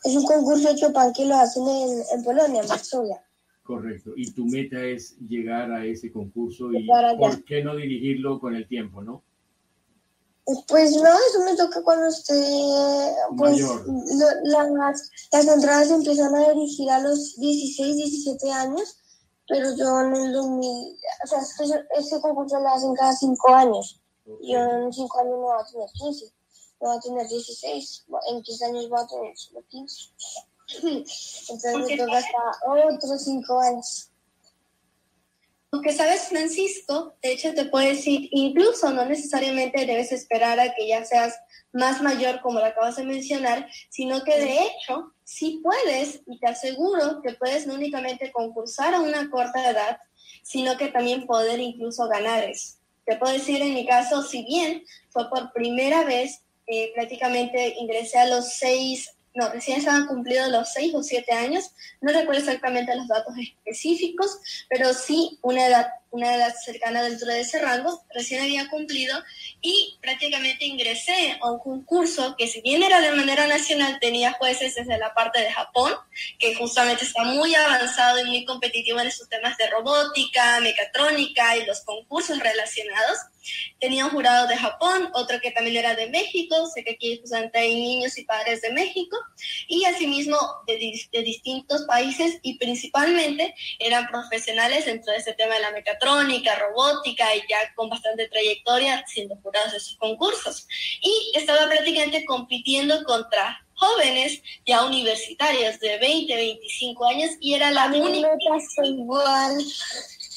Es 0.03 0.15
un 0.15 0.25
concurso 0.25 0.69
de 0.69 0.75
Chopin 0.79 1.13
que 1.13 1.25
lo 1.25 1.35
hacen 1.35 1.67
en, 1.67 2.03
en 2.13 2.23
Polonia, 2.23 2.61
en 2.61 2.67
Varsovia. 2.67 3.21
Correcto. 3.65 4.13
Y 4.15 4.31
tu 4.31 4.45
meta 4.45 4.83
es 4.83 5.17
llegar 5.17 5.71
a 5.71 5.83
ese 5.83 6.11
concurso 6.11 6.71
y 6.71 6.85
¿por 6.85 7.43
qué 7.43 7.63
no 7.63 7.75
dirigirlo 7.75 8.39
con 8.39 8.55
el 8.55 8.67
tiempo, 8.67 9.01
no? 9.01 9.23
Pues 10.67 10.91
no, 10.95 11.09
eso 11.27 11.39
me 11.43 11.55
toca 11.55 11.81
cuando 11.81 12.05
esté, 12.05 12.35
pues 13.35 13.59
las, 14.43 15.09
las 15.31 15.47
entradas 15.47 15.89
empiezan 15.89 16.35
a 16.35 16.51
dirigir 16.51 16.89
a 16.91 16.99
los 16.99 17.35
16, 17.37 17.95
17 17.95 18.51
años, 18.51 19.01
pero 19.47 19.75
yo 19.75 20.01
en 20.01 20.15
el 20.15 20.33
2000, 20.33 20.97
o 21.23 21.27
sea, 21.27 21.39
ese 21.97 22.21
concurso 22.21 22.59
lo 22.59 22.69
hacen 22.69 22.93
cada 22.93 23.13
5 23.13 23.55
años. 23.55 23.99
Yo 24.25 24.59
en 24.59 24.93
5 24.93 25.19
años 25.19 25.31
no 25.31 25.41
voy 25.41 25.59
a 25.59 25.65
tener 25.65 25.89
15, 25.93 26.25
no 26.81 26.89
voy 26.89 26.97
a 26.97 26.99
tener 26.99 27.27
16, 27.27 28.05
en 28.29 28.41
15 28.43 28.65
años 28.65 28.89
voy 28.89 28.99
a 28.99 29.07
tener 29.07 29.37
solo 29.37 29.63
15. 29.67 30.09
Entonces 31.49 31.75
me 31.75 31.97
toca 31.97 32.17
hasta 32.17 32.37
otros 32.93 33.23
5 33.23 33.59
años. 33.61 34.11
Aunque 35.71 35.91
sabes, 35.91 36.29
Francisco, 36.29 37.15
de 37.21 37.33
hecho 37.33 37.53
te 37.53 37.65
puedo 37.65 37.87
decir, 37.87 38.29
incluso 38.31 38.91
no 38.91 39.05
necesariamente 39.05 39.85
debes 39.85 40.11
esperar 40.11 40.59
a 40.59 40.73
que 40.73 40.87
ya 40.87 41.03
seas 41.03 41.35
más 41.73 42.01
mayor, 42.01 42.39
como 42.41 42.59
lo 42.59 42.65
acabas 42.65 42.95
de 42.95 43.03
mencionar, 43.03 43.67
sino 43.89 44.23
que 44.23 44.39
de 44.39 44.59
hecho 44.63 45.13
sí 45.25 45.61
puedes, 45.61 46.21
y 46.27 46.39
te 46.39 46.47
aseguro 46.47 47.21
que 47.21 47.33
puedes 47.33 47.67
no 47.67 47.73
únicamente 47.73 48.31
concursar 48.31 48.93
a 48.93 49.01
una 49.01 49.29
corta 49.29 49.69
edad, 49.69 49.97
sino 50.43 50.77
que 50.77 50.87
también 50.87 51.25
poder 51.25 51.59
incluso 51.59 52.07
ganar 52.07 52.43
eso. 52.43 52.77
Te 53.05 53.17
puedo 53.17 53.33
decir 53.33 53.61
en 53.61 53.73
mi 53.73 53.85
caso, 53.85 54.23
si 54.23 54.45
bien 54.45 54.83
fue 55.09 55.29
por 55.29 55.51
primera 55.51 56.03
vez, 56.05 56.41
eh, 56.67 56.91
prácticamente 56.95 57.75
ingresé 57.77 58.17
a 58.17 58.27
los 58.27 58.53
seis 58.53 59.14
no, 59.35 59.49
recién 59.49 59.79
estaban 59.79 60.07
cumplidos 60.07 60.49
los 60.49 60.71
seis 60.71 60.93
o 60.95 61.03
siete 61.03 61.33
años, 61.33 61.71
no 62.01 62.11
recuerdo 62.11 62.39
exactamente 62.39 62.95
los 62.95 63.07
datos 63.07 63.35
específicos, 63.37 64.39
pero 64.69 64.93
sí 64.93 65.37
una 65.41 65.67
edad, 65.67 65.87
una 66.15 66.33
edad 66.33 66.53
cercana 66.63 67.03
dentro 67.03 67.27
de 67.27 67.41
ese 67.41 67.59
rango, 67.59 68.03
recién 68.13 68.41
había 68.41 68.69
cumplido 68.69 69.21
y 69.61 69.97
prácticamente 70.01 70.65
ingresé 70.65 71.37
a 71.41 71.51
un 71.51 71.59
concurso 71.59 72.35
que 72.37 72.47
si 72.47 72.61
bien 72.61 72.83
era 72.83 73.01
de 73.01 73.11
manera 73.11 73.47
nacional, 73.47 73.97
tenía 73.99 74.31
jueces 74.33 74.75
desde 74.75 74.97
la 74.97 75.13
parte 75.13 75.41
de 75.41 75.51
Japón, 75.51 75.93
que 76.39 76.55
justamente 76.55 77.03
está 77.03 77.23
muy 77.23 77.53
avanzado 77.53 78.19
y 78.19 78.25
muy 78.25 78.45
competitivo 78.45 78.99
en 78.99 79.07
estos 79.07 79.27
temas 79.27 79.57
de 79.57 79.69
robótica, 79.69 80.59
mecatrónica 80.61 81.57
y 81.57 81.65
los 81.65 81.81
concursos 81.81 82.39
relacionados. 82.39 83.17
Tenía 83.79 84.05
un 84.05 84.11
jurado 84.11 84.47
de 84.47 84.57
Japón, 84.57 85.09
otro 85.13 85.39
que 85.39 85.51
también 85.51 85.77
era 85.77 85.93
de 85.93 86.09
México, 86.09 86.55
sé 86.73 86.83
que 86.83 86.93
aquí 86.93 87.19
justamente 87.19 87.59
hay 87.59 87.75
niños 87.75 88.17
y 88.17 88.23
padres 88.23 88.61
de 88.61 88.71
México, 88.71 89.17
y 89.67 89.85
asimismo 89.85 90.37
de, 90.65 90.77
de 91.11 91.21
distintos 91.21 91.83
países 91.83 92.39
y 92.41 92.57
principalmente 92.57 93.53
eran 93.77 94.07
profesionales 94.07 94.85
dentro 94.85 95.11
de 95.11 95.19
ese 95.19 95.33
tema 95.33 95.55
de 95.55 95.61
la 95.61 95.71
mecatrónica, 95.71 96.04
robótica 96.05 97.35
y 97.35 97.41
ya 97.49 97.57
con 97.75 97.89
bastante 97.89 98.27
trayectoria 98.27 99.03
siendo 99.07 99.35
jurados 99.37 99.73
de 99.73 99.79
sus 99.79 99.97
concursos. 99.97 100.67
Y 101.01 101.31
estaba 101.35 101.67
prácticamente 101.67 102.25
compitiendo 102.25 103.03
contra 103.03 103.65
jóvenes 103.75 104.41
ya 104.65 104.85
universitarios 104.85 105.79
de 105.79 105.97
20, 105.97 106.35
25 106.35 107.05
años 107.05 107.31
y 107.39 107.53
era 107.53 107.71
la 107.71 107.87
única... 107.87 108.29
igual. 108.83 109.57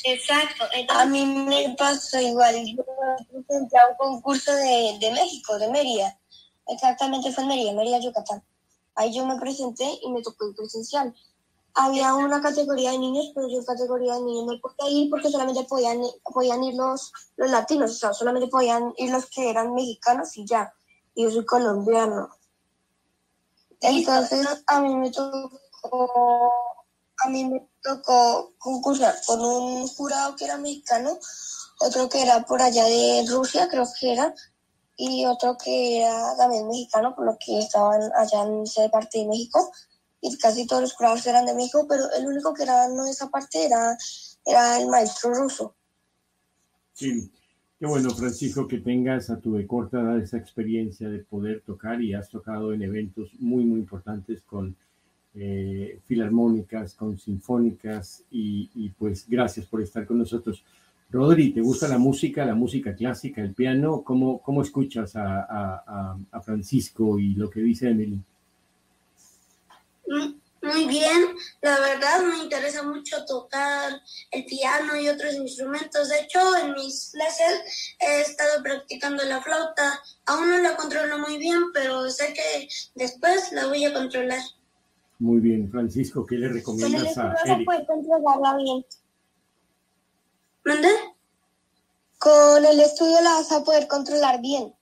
Exacto. 0.05 0.65
a 0.89 1.07
mí 1.07 1.25
me 1.25 1.75
pasó 1.77 2.21
igual. 2.21 2.55
Yo 2.65 2.85
presenté 3.31 3.79
a 3.79 3.89
un 3.89 3.97
concurso 3.97 4.53
de, 4.55 4.97
de 5.01 5.11
México, 5.13 5.59
de 5.59 5.69
Mérida. 5.69 6.19
Exactamente 6.69 7.33
fue 7.33 7.45
en 7.45 7.49
Mérida, 7.49 7.73
Mérida, 7.73 7.99
Yucatán. 7.99 8.43
Ahí 8.95 9.15
yo 9.15 9.25
me 9.27 9.39
presenté 9.39 9.85
y 10.03 10.11
me 10.11 10.23
tocó 10.23 10.49
el 10.49 10.55
presencial. 10.55 11.15
Había 11.81 12.13
una 12.15 12.43
categoría 12.43 12.91
de 12.91 12.99
niños, 12.99 13.31
pero 13.33 13.47
yo 13.49 13.65
categoría 13.65 14.15
de 14.15 14.23
niños 14.23 14.47
no 14.47 14.61
podía 14.61 14.91
ir 14.91 15.11
porque 15.11 15.31
solamente 15.31 15.63
podían, 15.63 16.01
podían 16.25 16.65
ir 16.65 16.75
los, 16.75 17.13
los 17.37 17.51
latinos, 17.51 17.93
o 17.93 17.95
sea, 17.95 18.13
solamente 18.13 18.49
podían 18.49 18.93
ir 18.97 19.13
los 19.13 19.27
que 19.27 19.49
eran 19.49 19.73
mexicanos 19.75 20.37
y 20.37 20.45
ya. 20.45 20.73
Y 21.15 21.23
yo 21.23 21.31
soy 21.31 21.47
colombiano. 21.47 22.31
Entonces 23.81 24.45
a 24.67 24.81
mí 24.81 24.97
me 24.97 25.13
tocó, 25.13 26.53
a 27.25 27.29
mí 27.29 27.45
me 27.45 27.69
tocó 27.81 28.53
concursar 28.59 29.15
con 29.25 29.41
un 29.41 29.87
jurado 29.87 30.35
que 30.35 30.47
era 30.47 30.57
mexicano, 30.57 31.17
otro 31.81 32.09
que 32.09 32.23
era 32.23 32.45
por 32.45 32.61
allá 32.61 32.87
de 32.87 33.25
Rusia, 33.29 33.69
creo 33.69 33.87
que 34.01 34.13
era, 34.15 34.35
y 34.97 35.25
otro 35.27 35.57
que 35.57 36.01
era 36.01 36.37
también 36.37 36.67
mexicano, 36.67 37.15
por 37.15 37.25
lo 37.25 37.39
que 37.39 37.61
estaban 37.61 38.11
allá 38.17 38.43
en 38.43 38.65
esa 38.65 38.89
parte 38.89 39.19
de 39.19 39.27
México, 39.27 39.71
y 40.21 40.37
casi 40.39 40.67
todos 40.67 40.83
los 40.83 40.95
jurados 40.95 41.27
eran 41.27 41.47
de 41.47 41.55
México, 41.55 41.87
pero 41.89 42.05
el 42.19 42.27
único 42.27 42.53
que 42.53 42.65
era 42.65 42.89
no 42.89 43.05
de 43.05 43.11
esa 43.11 43.29
parte 43.29 43.65
era, 43.65 43.97
era 44.45 44.81
el 44.81 44.89
maestro 44.89 45.33
ruso. 45.33 45.75
Sí, 46.93 47.31
qué 47.79 47.87
bueno, 47.87 48.11
Francisco, 48.11 48.67
que 48.67 48.79
tengas 48.79 49.31
a 49.31 49.39
tu 49.41 49.65
corta 49.67 50.17
esa 50.17 50.39
experiencia 50.39 51.09
de 51.09 51.21
poder 51.21 51.63
tocar 51.63 52.03
y 52.03 52.15
has 52.15 52.29
tocado 52.29 52.73
en 52.73 52.83
eventos 52.83 53.31
muy, 53.39 53.65
muy 53.65 53.79
importantes 53.81 54.43
con 54.43 54.75
eh, 55.35 56.01
filarmónicas, 56.05 56.95
con 56.95 57.19
sinfónicas, 57.19 58.25
y, 58.31 58.71
y 58.75 58.89
pues 58.91 59.29
gracias 59.29 59.67
por 59.67 59.81
estar 59.83 60.05
con 60.07 60.19
nosotros. 60.19 60.65
Rodri, 61.11 61.53
¿te 61.53 61.61
gusta 61.61 61.87
la 61.89 61.99
música, 61.99 62.45
la 62.45 62.55
música 62.55 62.95
clásica, 62.95 63.41
el 63.41 63.55
piano? 63.55 64.03
¿Cómo, 64.03 64.43
cómo 64.43 64.63
escuchas 64.63 65.15
a, 65.17 65.41
a, 65.43 66.19
a 66.31 66.41
Francisco 66.41 67.19
y 67.19 67.35
lo 67.35 67.49
que 67.49 67.61
dice 67.61 67.89
Emily? 67.89 68.21
Muy 70.61 70.87
bien, 70.87 71.37
la 71.61 71.79
verdad 71.79 72.21
me 72.23 72.43
interesa 72.43 72.83
mucho 72.83 73.25
tocar 73.25 74.03
el 74.33 74.45
piano 74.45 74.97
y 74.97 75.09
otros 75.09 75.35
instrumentos. 75.35 76.09
De 76.09 76.21
hecho, 76.21 76.41
en 76.57 76.73
mis 76.73 77.13
clases 77.13 77.95
he 78.01 78.21
estado 78.23 78.63
practicando 78.63 79.23
la 79.25 79.41
flauta. 79.41 80.03
Aún 80.27 80.49
no 80.49 80.59
la 80.59 80.77
controlo 80.77 81.19
muy 81.21 81.39
bien, 81.39 81.73
pero 81.73 82.11
sé 82.11 82.35
que 82.35 82.69
después 82.97 83.53
la 83.53 83.67
voy 83.67 83.85
a 83.85 83.95
controlar. 83.95 84.41
Muy 85.21 85.41
bien, 85.41 85.71
Francisco, 85.71 86.27
¿qué 86.27 86.37
le 86.37 86.49
recomiendas 86.49 87.17
a 87.19 87.35
Eric? 87.45 87.65
puede 87.65 87.87
controlarla 87.87 88.57
bien. 88.57 88.85
¿Mande? 90.65 90.89
Con 92.19 92.65
el 92.65 92.81
estudio 92.81 93.21
la 93.21 93.35
vas 93.35 93.53
a 93.53 93.63
poder 93.63 93.87
controlar 93.87 94.41
bien. 94.41 94.75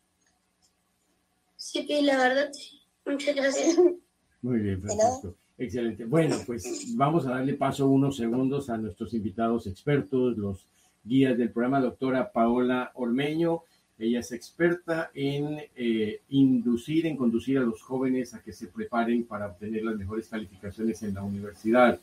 Sí, 1.56 1.86
la 2.02 2.16
verdad, 2.16 2.50
sí. 2.52 2.80
Muchas 3.04 3.34
gracias. 3.34 3.76
Muy 4.46 4.60
bien, 4.60 4.80
Francisco. 4.80 5.34
Excelente. 5.58 6.04
Bueno, 6.04 6.36
pues 6.46 6.94
vamos 6.94 7.26
a 7.26 7.30
darle 7.30 7.54
paso 7.54 7.88
unos 7.88 8.16
segundos 8.16 8.70
a 8.70 8.76
nuestros 8.76 9.12
invitados 9.12 9.66
expertos, 9.66 10.38
los 10.38 10.64
guías 11.02 11.36
del 11.36 11.50
programa, 11.50 11.80
doctora 11.80 12.30
Paola 12.30 12.92
Ormeño. 12.94 13.62
Ella 13.98 14.20
es 14.20 14.30
experta 14.30 15.10
en 15.14 15.58
eh, 15.74 16.20
inducir, 16.28 17.06
en 17.06 17.16
conducir 17.16 17.58
a 17.58 17.62
los 17.62 17.82
jóvenes 17.82 18.34
a 18.34 18.40
que 18.40 18.52
se 18.52 18.68
preparen 18.68 19.24
para 19.24 19.48
obtener 19.48 19.82
las 19.82 19.96
mejores 19.96 20.28
calificaciones 20.28 21.02
en 21.02 21.14
la 21.14 21.24
universidad. 21.24 21.98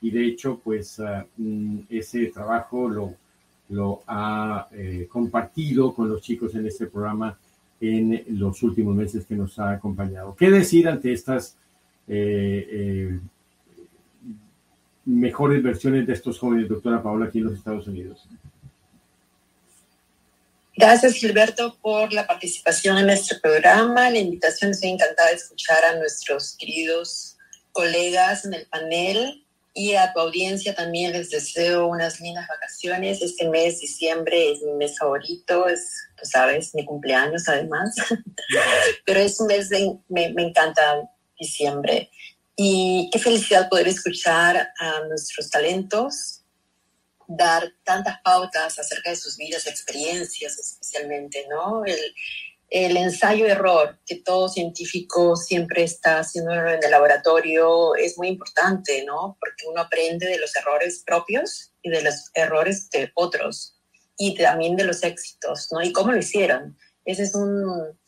Y 0.00 0.10
de 0.10 0.26
hecho, 0.26 0.60
pues 0.64 0.98
uh, 0.98 1.84
ese 1.88 2.26
trabajo 2.26 2.88
lo, 2.88 3.14
lo 3.68 4.02
ha 4.08 4.66
eh, 4.72 5.06
compartido 5.08 5.94
con 5.94 6.08
los 6.08 6.22
chicos 6.22 6.56
en 6.56 6.66
este 6.66 6.88
programa 6.88 7.38
en 7.80 8.24
los 8.30 8.64
últimos 8.64 8.96
meses 8.96 9.26
que 9.26 9.36
nos 9.36 9.60
ha 9.60 9.70
acompañado. 9.70 10.34
¿Qué 10.34 10.50
decir 10.50 10.88
ante 10.88 11.12
estas 11.12 11.56
eh, 12.08 13.18
mejores 15.04 15.62
versiones 15.62 16.06
de 16.06 16.12
estos 16.12 16.38
jóvenes, 16.38 16.68
doctora 16.68 17.02
Paola, 17.02 17.26
aquí 17.26 17.38
en 17.38 17.44
los 17.44 17.54
Estados 17.54 17.86
Unidos. 17.86 18.26
Gracias, 20.76 21.14
Gilberto, 21.14 21.78
por 21.80 22.12
la 22.12 22.26
participación 22.26 22.98
en 22.98 23.10
este 23.10 23.36
programa. 23.36 24.10
La 24.10 24.18
invitación, 24.18 24.72
estoy 24.72 24.90
encantada 24.90 25.28
de 25.28 25.36
escuchar 25.36 25.84
a 25.84 25.96
nuestros 25.96 26.56
queridos 26.56 27.36
colegas 27.70 28.44
en 28.44 28.54
el 28.54 28.66
panel 28.66 29.44
y 29.72 29.94
a 29.94 30.12
tu 30.12 30.20
audiencia 30.20 30.74
también 30.74 31.12
les 31.12 31.30
deseo 31.30 31.86
unas 31.86 32.20
lindas 32.20 32.48
vacaciones. 32.48 33.22
Este 33.22 33.48
mes, 33.48 33.80
diciembre, 33.80 34.52
es 34.52 34.62
mi 34.62 34.72
mes 34.72 34.98
favorito, 34.98 35.68
es, 35.68 36.08
tú 36.16 36.24
sabes, 36.24 36.74
mi 36.74 36.84
cumpleaños 36.84 37.48
además, 37.48 37.94
pero 39.06 39.20
es 39.20 39.38
un 39.40 39.48
mes, 39.48 39.68
de, 39.68 39.96
me, 40.08 40.32
me 40.32 40.48
encanta 40.48 40.82
diciembre. 41.44 42.10
Y 42.56 43.08
qué 43.12 43.18
felicidad 43.18 43.68
poder 43.68 43.88
escuchar 43.88 44.68
a 44.78 45.00
nuestros 45.08 45.50
talentos 45.50 46.40
dar 47.26 47.72
tantas 47.84 48.20
pautas 48.22 48.78
acerca 48.78 49.10
de 49.10 49.16
sus 49.16 49.36
vidas, 49.36 49.66
experiencias 49.66 50.58
especialmente, 50.58 51.46
¿no? 51.48 51.84
El, 51.84 51.98
el 52.70 52.96
ensayo-error 52.96 53.98
que 54.06 54.16
todo 54.16 54.48
científico 54.48 55.36
siempre 55.36 55.84
está 55.84 56.18
haciendo 56.20 56.52
en 56.52 56.82
el 56.82 56.90
laboratorio 56.90 57.94
es 57.94 58.18
muy 58.18 58.28
importante, 58.28 59.04
¿no? 59.04 59.36
Porque 59.40 59.66
uno 59.68 59.82
aprende 59.82 60.26
de 60.26 60.38
los 60.38 60.54
errores 60.56 61.02
propios 61.04 61.72
y 61.82 61.90
de 61.90 62.02
los 62.02 62.30
errores 62.34 62.90
de 62.90 63.10
otros 63.14 63.78
y 64.16 64.34
también 64.34 64.76
de 64.76 64.84
los 64.84 65.02
éxitos, 65.02 65.68
¿no? 65.70 65.82
Y 65.82 65.92
cómo 65.92 66.12
lo 66.12 66.18
hicieron. 66.18 66.76
Ese 67.04 67.24
es 67.24 67.34
un, 67.34 67.98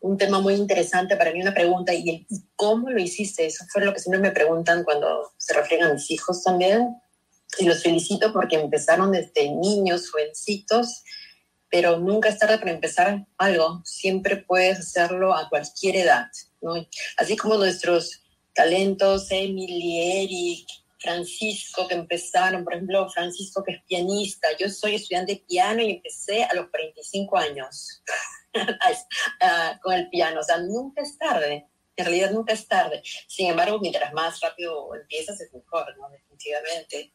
un 0.00 0.16
tema 0.16 0.40
muy 0.40 0.54
interesante 0.54 1.16
para 1.16 1.32
mí, 1.32 1.40
una 1.40 1.54
pregunta, 1.54 1.92
¿y, 1.92 2.26
cómo 2.56 2.90
lo 2.90 3.00
hiciste? 3.00 3.46
Eso 3.46 3.64
fue 3.70 3.84
lo 3.84 3.92
que 3.92 4.00
siempre 4.00 4.20
me 4.20 4.30
preguntan 4.30 4.82
cuando 4.82 5.32
se 5.36 5.54
refieren 5.54 5.86
a 5.86 5.94
mis 5.94 6.10
hijos 6.10 6.42
también. 6.42 6.96
Y 7.58 7.64
los 7.64 7.82
felicito 7.82 8.32
porque 8.32 8.56
empezaron 8.56 9.12
desde 9.12 9.50
niños, 9.50 10.10
jovencitos, 10.10 11.02
pero 11.68 11.98
nunca 11.98 12.28
es 12.28 12.38
tarde 12.38 12.58
para 12.58 12.70
empezar 12.70 13.26
algo. 13.38 13.82
Siempre 13.84 14.36
puedes 14.38 14.78
hacerlo 14.78 15.34
a 15.34 15.48
cualquier 15.48 15.96
edad, 15.96 16.26
¿no? 16.60 16.74
Así 17.16 17.36
como 17.36 17.56
nuestros 17.56 18.22
talentos, 18.54 19.30
Emily, 19.30 20.22
Eric, 20.22 20.66
Francisco, 20.98 21.88
que 21.88 21.94
empezaron, 21.94 22.62
por 22.62 22.74
ejemplo, 22.74 23.08
Francisco, 23.10 23.64
que 23.64 23.72
es 23.72 23.82
pianista. 23.84 24.48
Yo 24.58 24.68
soy 24.68 24.96
estudiante 24.96 25.34
de 25.34 25.44
piano 25.48 25.82
y 25.82 25.92
empecé 25.92 26.44
a 26.44 26.54
los 26.54 26.68
45 26.68 27.36
años. 27.38 28.02
con 29.82 29.94
el 29.94 30.08
piano. 30.08 30.40
O 30.40 30.42
sea, 30.42 30.58
nunca 30.58 31.02
es 31.02 31.16
tarde. 31.18 31.66
En 31.96 32.04
realidad 32.04 32.30
nunca 32.30 32.52
es 32.52 32.66
tarde. 32.66 33.02
Sin 33.26 33.50
embargo, 33.50 33.78
mientras 33.80 34.12
más 34.12 34.40
rápido 34.40 34.94
empiezas 34.94 35.40
es 35.40 35.52
mejor, 35.52 35.96
¿no? 35.98 36.08
Definitivamente. 36.10 37.12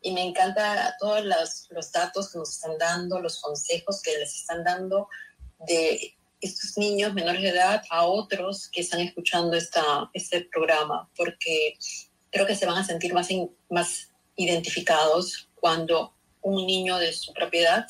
Y 0.00 0.12
me 0.12 0.22
encanta 0.22 0.96
todos 0.98 1.24
los, 1.24 1.66
los 1.70 1.92
datos 1.92 2.32
que 2.32 2.38
nos 2.38 2.50
están 2.50 2.76
dando, 2.78 3.20
los 3.20 3.40
consejos 3.40 4.02
que 4.02 4.18
les 4.18 4.34
están 4.34 4.64
dando 4.64 5.08
de 5.60 6.16
estos 6.40 6.76
niños 6.76 7.14
menores 7.14 7.40
de 7.40 7.48
edad 7.48 7.82
a 7.88 8.06
otros 8.06 8.68
que 8.68 8.82
están 8.82 9.00
escuchando 9.00 9.56
esta, 9.56 10.10
este 10.12 10.42
programa, 10.42 11.08
porque 11.16 11.78
creo 12.30 12.46
que 12.46 12.54
se 12.54 12.66
van 12.66 12.76
a 12.76 12.84
sentir 12.84 13.14
más, 13.14 13.28
más 13.70 14.10
identificados 14.36 15.48
cuando 15.54 16.14
un 16.42 16.66
niño 16.66 16.98
de 16.98 17.12
su 17.12 17.32
propiedad 17.32 17.86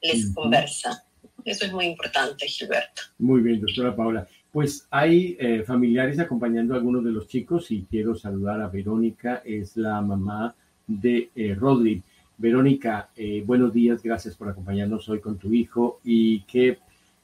les 0.00 0.34
conversa. 0.34 1.05
Eso 1.46 1.64
es 1.64 1.72
muy 1.72 1.86
importante, 1.86 2.44
Gilberto. 2.48 3.02
Muy 3.20 3.40
bien, 3.40 3.60
doctora 3.60 3.94
Paula. 3.94 4.26
Pues 4.50 4.88
hay 4.90 5.36
eh, 5.38 5.62
familiares 5.64 6.18
acompañando 6.18 6.74
a 6.74 6.78
algunos 6.78 7.04
de 7.04 7.12
los 7.12 7.28
chicos 7.28 7.70
y 7.70 7.86
quiero 7.88 8.16
saludar 8.16 8.60
a 8.60 8.68
Verónica, 8.68 9.42
es 9.44 9.76
la 9.76 10.00
mamá 10.02 10.56
de 10.88 11.30
eh, 11.36 11.54
Rodri. 11.54 12.02
Verónica, 12.36 13.10
eh, 13.16 13.44
buenos 13.46 13.72
días, 13.72 14.02
gracias 14.02 14.34
por 14.34 14.48
acompañarnos 14.48 15.08
hoy 15.08 15.20
con 15.20 15.38
tu 15.38 15.52
hijo 15.52 16.00
y 16.02 16.40
qué 16.40 16.78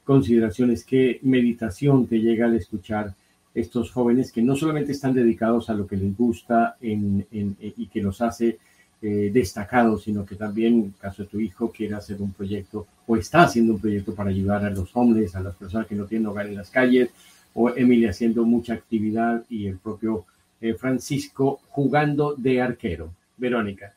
consideraciones, 0.04 0.84
qué 0.84 1.18
meditación 1.22 2.06
te 2.06 2.20
llega 2.20 2.46
al 2.46 2.54
escuchar 2.54 3.14
estos 3.52 3.90
jóvenes 3.90 4.30
que 4.30 4.40
no 4.40 4.54
solamente 4.54 4.92
están 4.92 5.14
dedicados 5.14 5.68
a 5.68 5.74
lo 5.74 5.86
que 5.86 5.96
les 5.96 6.16
gusta 6.16 6.76
y 6.80 7.86
que 7.86 8.02
los 8.02 8.22
hace 8.22 8.58
eh, 9.02 9.30
destacados, 9.32 10.04
sino 10.04 10.24
que 10.24 10.36
también, 10.36 10.74
en 10.74 10.90
caso 10.92 11.24
de 11.24 11.28
tu 11.28 11.40
hijo, 11.40 11.72
quiere 11.72 11.96
hacer 11.96 12.22
un 12.22 12.32
proyecto 12.32 12.86
o 13.06 13.16
está 13.16 13.42
haciendo 13.42 13.74
un 13.74 13.80
proyecto 13.80 14.14
para 14.14 14.30
ayudar 14.30 14.64
a 14.64 14.70
los 14.70 14.90
hombres, 14.94 15.34
a 15.34 15.40
las 15.40 15.56
personas 15.56 15.88
que 15.88 15.96
no 15.96 16.06
tienen 16.06 16.28
hogar 16.28 16.46
en 16.46 16.54
las 16.54 16.70
calles, 16.70 17.10
o 17.52 17.68
Emilia 17.70 18.10
haciendo 18.10 18.44
mucha 18.44 18.74
actividad 18.74 19.44
y 19.50 19.66
el 19.66 19.78
propio 19.78 20.24
eh, 20.60 20.74
Francisco 20.74 21.60
jugando 21.70 22.34
de 22.36 22.62
arquero. 22.62 23.12
Verónica. 23.36 23.92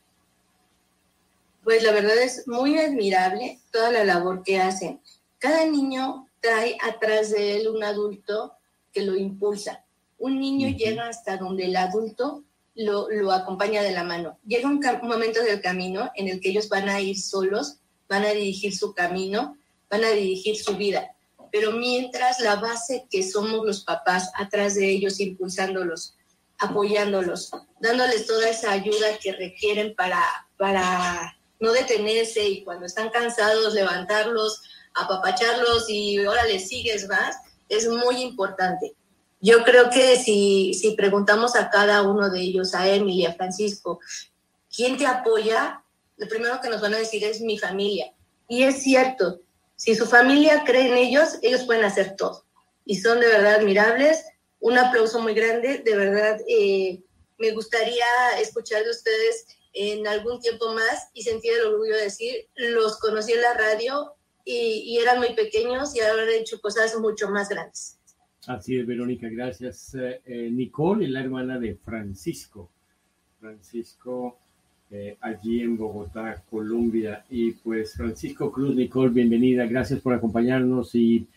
Pues 1.63 1.83
la 1.83 1.91
verdad 1.91 2.17
es 2.17 2.47
muy 2.47 2.77
admirable 2.77 3.59
toda 3.71 3.91
la 3.91 4.03
labor 4.03 4.41
que 4.43 4.59
hacen. 4.59 4.99
Cada 5.37 5.65
niño 5.65 6.27
trae 6.39 6.77
atrás 6.81 7.31
de 7.31 7.57
él 7.57 7.67
un 7.67 7.83
adulto 7.83 8.53
que 8.91 9.03
lo 9.03 9.15
impulsa. 9.15 9.83
Un 10.17 10.39
niño 10.39 10.69
llega 10.69 11.07
hasta 11.07 11.37
donde 11.37 11.65
el 11.65 11.75
adulto 11.75 12.43
lo, 12.75 13.09
lo, 13.09 13.31
acompaña 13.31 13.81
de 13.81 13.91
la 13.91 14.03
mano. 14.03 14.37
Llega 14.45 14.67
un, 14.67 14.81
momento 15.03 15.41
del 15.41 15.61
camino 15.61 16.11
en 16.15 16.27
el 16.27 16.39
que 16.39 16.49
ellos 16.49 16.69
van 16.69 16.89
a 16.89 16.99
ir 16.99 17.19
solos, 17.19 17.77
van 18.07 18.23
a 18.23 18.29
dirigir 18.29 18.75
su 18.75 18.93
camino, 18.93 19.57
van 19.89 20.03
a 20.03 20.09
dirigir 20.09 20.57
su 20.57 20.75
vida. 20.75 21.11
Pero 21.51 21.71
mientras 21.71 22.39
la 22.39 22.57
base 22.57 23.07
que 23.09 23.23
somos 23.23 23.65
los 23.65 23.83
papás 23.83 24.31
atrás 24.35 24.75
de 24.75 24.89
ellos, 24.89 25.19
impulsándolos, 25.19 26.15
apoyándolos, 26.57 27.51
dándoles 27.79 28.27
toda 28.27 28.49
esa 28.49 28.71
ayuda 28.71 29.17
que 29.21 29.31
requieren 29.31 29.95
para, 29.95 30.21
para 30.57 31.37
no 31.59 31.71
detenerse 31.71 32.47
y 32.47 32.63
cuando 32.63 32.85
están 32.85 33.09
cansados 33.09 33.73
levantarlos, 33.73 34.61
apapacharlos 34.93 35.89
y 35.89 36.23
ahora 36.25 36.45
les 36.45 36.67
sigues 36.67 37.07
más, 37.07 37.37
es 37.69 37.87
muy 37.87 38.21
importante. 38.21 38.93
Yo 39.45 39.63
creo 39.63 39.91
que 39.91 40.17
si, 40.17 40.73
si 40.73 40.95
preguntamos 40.95 41.55
a 41.55 41.69
cada 41.69 42.01
uno 42.01 42.31
de 42.31 42.41
ellos, 42.41 42.73
a 42.73 42.89
Emily, 42.89 43.27
a 43.27 43.35
Francisco, 43.35 43.99
¿quién 44.75 44.97
te 44.97 45.05
apoya? 45.05 45.83
Lo 46.17 46.27
primero 46.27 46.59
que 46.59 46.69
nos 46.69 46.81
van 46.81 46.95
a 46.95 46.97
decir 46.97 47.23
es 47.23 47.41
mi 47.41 47.59
familia. 47.59 48.11
Y 48.47 48.63
es 48.63 48.81
cierto, 48.81 49.41
si 49.75 49.93
su 49.93 50.07
familia 50.07 50.63
cree 50.65 50.87
en 50.87 50.97
ellos, 50.97 51.37
ellos 51.43 51.61
pueden 51.65 51.85
hacer 51.85 52.15
todo. 52.15 52.43
Y 52.85 52.99
son 52.99 53.19
de 53.19 53.27
verdad 53.27 53.55
admirables. 53.59 54.25
Un 54.59 54.79
aplauso 54.79 55.19
muy 55.19 55.35
grande. 55.35 55.77
De 55.77 55.95
verdad, 55.95 56.39
eh, 56.47 57.03
me 57.37 57.51
gustaría 57.51 58.07
escuchar 58.39 58.83
de 58.83 58.89
ustedes 58.89 59.45
en 59.73 60.07
algún 60.07 60.39
tiempo 60.39 60.73
más 60.73 61.09
y 61.13 61.21
sentir 61.21 61.53
el 61.53 61.67
orgullo 61.67 61.95
de 61.95 62.05
decir, 62.05 62.47
los 62.55 62.97
conocí 62.97 63.33
en 63.33 63.41
la 63.43 63.53
radio 63.53 64.15
y, 64.43 64.97
eran 64.99 65.19
muy 65.19 65.35
pequeños 65.35 65.95
y 65.95 65.99
ahora 65.99 66.23
han 66.23 66.29
hecho 66.29 66.59
cosas 66.61 66.95
mucho 66.95 67.29
más 67.29 67.47
grandes. 67.47 67.99
Así 68.47 68.77
es, 68.77 68.85
Verónica, 68.85 69.27
gracias. 69.27 69.95
Eh, 69.95 70.21
eh, 70.25 70.49
Nicole 70.51 71.05
es 71.05 71.11
la 71.11 71.21
hermana 71.21 71.57
de 71.57 71.75
Francisco. 71.75 72.69
Francisco, 73.39 74.37
eh, 74.91 75.17
allí 75.21 75.61
en 75.61 75.75
Bogotá, 75.77 76.43
Colombia. 76.49 77.25
Y 77.29 77.53
pues 77.53 77.95
Francisco 77.95 78.51
Cruz, 78.51 78.75
Nicole, 78.75 79.09
bienvenida. 79.09 79.65
Gracias 79.65 79.99
por 79.99 80.13
acompañarnos 80.13 80.93
y 80.93 81.27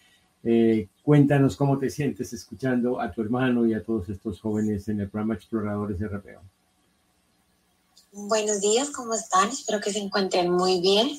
cuéntanos 1.02 1.56
cómo 1.56 1.78
te 1.78 1.90
sientes 1.90 2.32
escuchando 2.32 3.00
a 3.00 3.10
tu 3.10 3.20
hermano 3.20 3.66
y 3.66 3.74
a 3.74 3.82
todos 3.82 4.08
estos 4.08 4.40
jóvenes 4.40 4.88
en 4.88 5.00
el 5.00 5.08
programa 5.08 5.34
Exploradores 5.34 5.98
de 5.98 6.08
RPO. 6.08 6.40
Buenos 8.12 8.60
días, 8.60 8.90
¿cómo 8.90 9.14
están? 9.14 9.48
Espero 9.50 9.80
que 9.80 9.92
se 9.92 9.98
encuentren 9.98 10.50
muy 10.50 10.80
bien. 10.80 11.10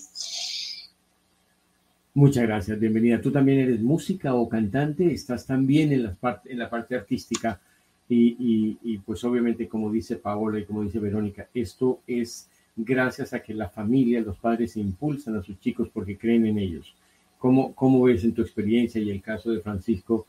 Muchas 2.19 2.43
gracias, 2.43 2.77
bienvenida. 2.77 3.21
Tú 3.21 3.31
también 3.31 3.59
eres 3.59 3.79
música 3.79 4.33
o 4.33 4.49
cantante, 4.49 5.09
estás 5.09 5.45
también 5.45 5.93
en 5.93 6.03
la 6.03 6.13
parte, 6.13 6.51
en 6.51 6.59
la 6.59 6.69
parte 6.69 6.93
artística 6.93 7.61
y, 8.09 8.97
pues 9.05 9.23
obviamente 9.23 9.69
como 9.69 9.89
dice 9.89 10.17
Paola 10.17 10.59
y 10.59 10.65
como 10.65 10.83
dice 10.83 10.99
Verónica, 10.99 11.47
esto 11.53 12.01
es 12.05 12.49
gracias 12.75 13.31
a 13.31 13.41
que 13.41 13.53
la 13.53 13.69
familia, 13.69 14.19
los 14.19 14.37
padres 14.37 14.75
impulsan 14.75 15.37
a 15.37 15.43
sus 15.43 15.61
chicos 15.61 15.87
porque 15.93 16.17
creen 16.17 16.45
en 16.45 16.59
ellos. 16.59 16.93
¿Cómo, 17.37 17.73
cómo 17.73 18.01
ves 18.01 18.25
en 18.25 18.33
tu 18.33 18.41
experiencia 18.41 18.99
y 18.99 19.11
el 19.11 19.21
caso 19.21 19.51
de 19.51 19.61
Francisco 19.61 20.27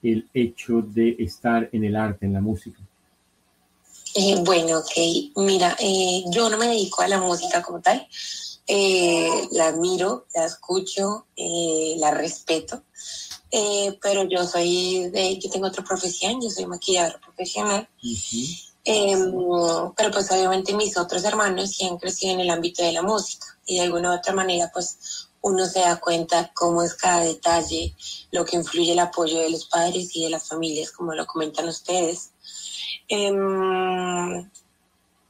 el 0.00 0.28
hecho 0.32 0.80
de 0.80 1.16
estar 1.18 1.68
en 1.72 1.82
el 1.82 1.96
arte, 1.96 2.24
en 2.24 2.34
la 2.34 2.40
música? 2.40 2.78
Eh, 4.14 4.36
bueno, 4.44 4.78
ok. 4.78 5.42
Mira, 5.44 5.76
eh, 5.80 6.22
yo 6.30 6.48
no 6.48 6.56
me 6.56 6.68
dedico 6.68 7.02
a 7.02 7.08
la 7.08 7.18
música 7.18 7.62
como 7.62 7.80
tal. 7.80 8.06
Eh, 8.66 9.48
la 9.52 9.68
admiro, 9.68 10.26
la 10.34 10.46
escucho, 10.46 11.26
la 11.36 12.10
respeto. 12.12 12.84
pero 14.00 14.24
yo 14.24 14.46
soy 14.46 15.10
de, 15.10 15.38
yo 15.38 15.50
tengo 15.50 15.66
otra 15.66 15.84
profesión, 15.84 16.40
yo 16.40 16.48
soy 16.50 16.66
maquilladora 16.66 17.20
profesional. 17.20 17.88
Em, 18.84 19.32
pero 19.96 20.10
pues 20.10 20.30
obviamente 20.32 20.74
mis 20.74 20.96
otros 20.96 21.22
hermanos 21.24 21.70
sí 21.70 21.86
han 21.86 21.98
crecido 21.98 22.32
en 22.34 22.40
el 22.40 22.50
ámbito 22.50 22.82
de 22.82 22.92
la 22.92 23.02
música 23.02 23.46
y 23.64 23.76
de 23.76 23.82
alguna 23.82 24.10
u 24.10 24.16
otra 24.16 24.32
manera 24.32 24.70
pues 24.72 25.28
uno 25.40 25.66
se 25.66 25.80
da 25.80 26.00
cuenta 26.00 26.50
cómo 26.54 26.82
es 26.82 26.94
cada 26.94 27.22
detalle, 27.22 27.94
lo 28.30 28.44
que 28.44 28.56
influye 28.56 28.92
el 28.92 28.98
apoyo 28.98 29.38
de 29.38 29.50
los 29.50 29.66
padres 29.66 30.14
y 30.14 30.24
de 30.24 30.30
las 30.30 30.48
familias, 30.48 30.92
como 30.92 31.14
lo 31.14 31.26
comentan 31.26 31.68
ustedes. 31.68 32.30
Em, 33.08 34.50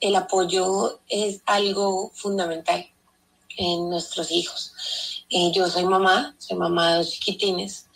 el 0.01 0.17
apoyo 0.17 1.01
es 1.09 1.41
algo 1.47 2.11
fundamental 2.15 2.92
en 3.57 3.91
nuestros 3.91 4.31
hijos. 4.31 4.73
Eh, 5.29 5.51
yo 5.53 5.69
soy 5.69 5.85
mamá, 5.85 6.35
soy 6.39 6.57
mamá 6.57 6.93
de 6.93 6.99
dos 6.99 7.11
chiquitines, 7.11 7.87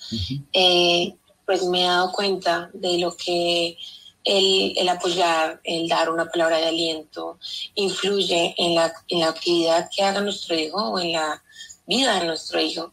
eh, 0.53 1.15
pues 1.45 1.63
me 1.65 1.83
he 1.83 1.87
dado 1.87 2.13
cuenta 2.13 2.71
de 2.73 2.99
lo 2.99 3.17
que 3.17 3.77
el, 4.25 4.73
el, 4.77 4.89
apoyar, 4.89 5.61
el 5.63 5.89
dar 5.89 6.11
una 6.11 6.29
palabra 6.29 6.59
de 6.59 6.67
aliento, 6.67 7.39
influye 7.75 8.55
en 8.59 8.75
la, 8.75 8.93
en 9.09 9.21
la 9.21 9.29
actividad 9.29 9.89
que 9.95 10.03
haga 10.03 10.21
nuestro 10.21 10.57
hijo 10.57 10.79
o 10.79 10.99
en 10.99 11.13
la 11.13 11.43
vida 11.87 12.19
de 12.19 12.27
nuestro 12.27 12.61
hijo. 12.61 12.93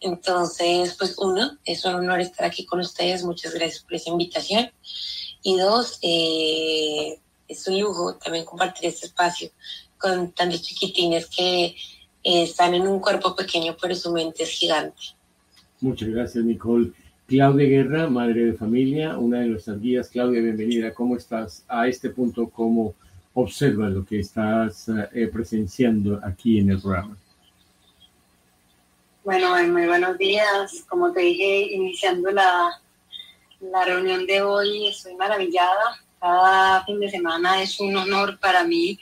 Entonces, 0.00 0.94
pues 0.98 1.14
uno, 1.18 1.58
es 1.64 1.84
un 1.84 1.94
honor 1.94 2.20
estar 2.20 2.46
aquí 2.46 2.66
con 2.66 2.80
ustedes. 2.80 3.24
Muchas 3.24 3.54
gracias 3.54 3.82
por 3.82 3.94
esa 3.94 4.10
invitación. 4.10 4.70
Y 5.42 5.56
dos, 5.56 5.98
eh, 6.02 7.18
es 7.48 7.66
un 7.66 7.80
lujo 7.80 8.16
también 8.16 8.44
compartir 8.44 8.86
este 8.86 9.06
espacio 9.06 9.50
con 9.98 10.32
tantos 10.32 10.62
chiquitines 10.62 11.26
que 11.26 11.74
están 12.24 12.74
en 12.74 12.88
un 12.88 13.00
cuerpo 13.00 13.36
pequeño, 13.36 13.76
pero 13.80 13.94
su 13.94 14.10
mente 14.10 14.42
es 14.42 14.50
gigante. 14.50 15.02
Muchas 15.80 16.08
gracias, 16.08 16.42
Nicole. 16.44 16.92
Claudia 17.26 17.68
Guerra, 17.68 18.08
madre 18.08 18.46
de 18.46 18.52
familia, 18.54 19.18
una 19.18 19.40
de 19.40 19.46
nuestras 19.46 19.80
guías. 19.80 20.08
Claudia, 20.08 20.40
bienvenida. 20.40 20.92
¿Cómo 20.92 21.16
estás 21.16 21.64
a 21.68 21.86
este 21.86 22.10
punto? 22.10 22.48
¿Cómo 22.48 22.94
observas 23.34 23.92
lo 23.92 24.04
que 24.04 24.20
estás 24.20 24.88
eh, 25.12 25.28
presenciando 25.32 26.20
aquí 26.22 26.58
en 26.58 26.70
el 26.70 26.80
programa? 26.80 27.16
Bueno, 29.24 29.56
muy 29.72 29.86
buenos 29.86 30.18
días. 30.18 30.84
Como 30.88 31.12
te 31.12 31.20
dije, 31.20 31.74
iniciando 31.74 32.30
la, 32.30 32.80
la 33.60 33.84
reunión 33.84 34.26
de 34.26 34.42
hoy. 34.42 34.88
Estoy 34.88 35.14
maravillada. 35.16 36.02
Cada 36.20 36.84
fin 36.84 37.00
de 37.00 37.10
semana 37.10 37.62
es 37.62 37.80
un 37.80 37.96
honor 37.96 38.38
para 38.38 38.64
mí 38.64 38.98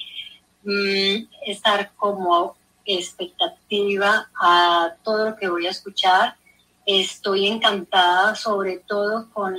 mm, 0.64 1.26
estar 1.46 1.92
como 1.96 2.56
expectativa 2.84 4.28
a 4.40 4.94
todo 5.02 5.30
lo 5.30 5.36
que 5.36 5.48
voy 5.48 5.66
a 5.66 5.70
escuchar. 5.70 6.36
Estoy 6.84 7.46
encantada 7.46 8.34
sobre 8.34 8.78
todo 8.78 9.28
con 9.32 9.56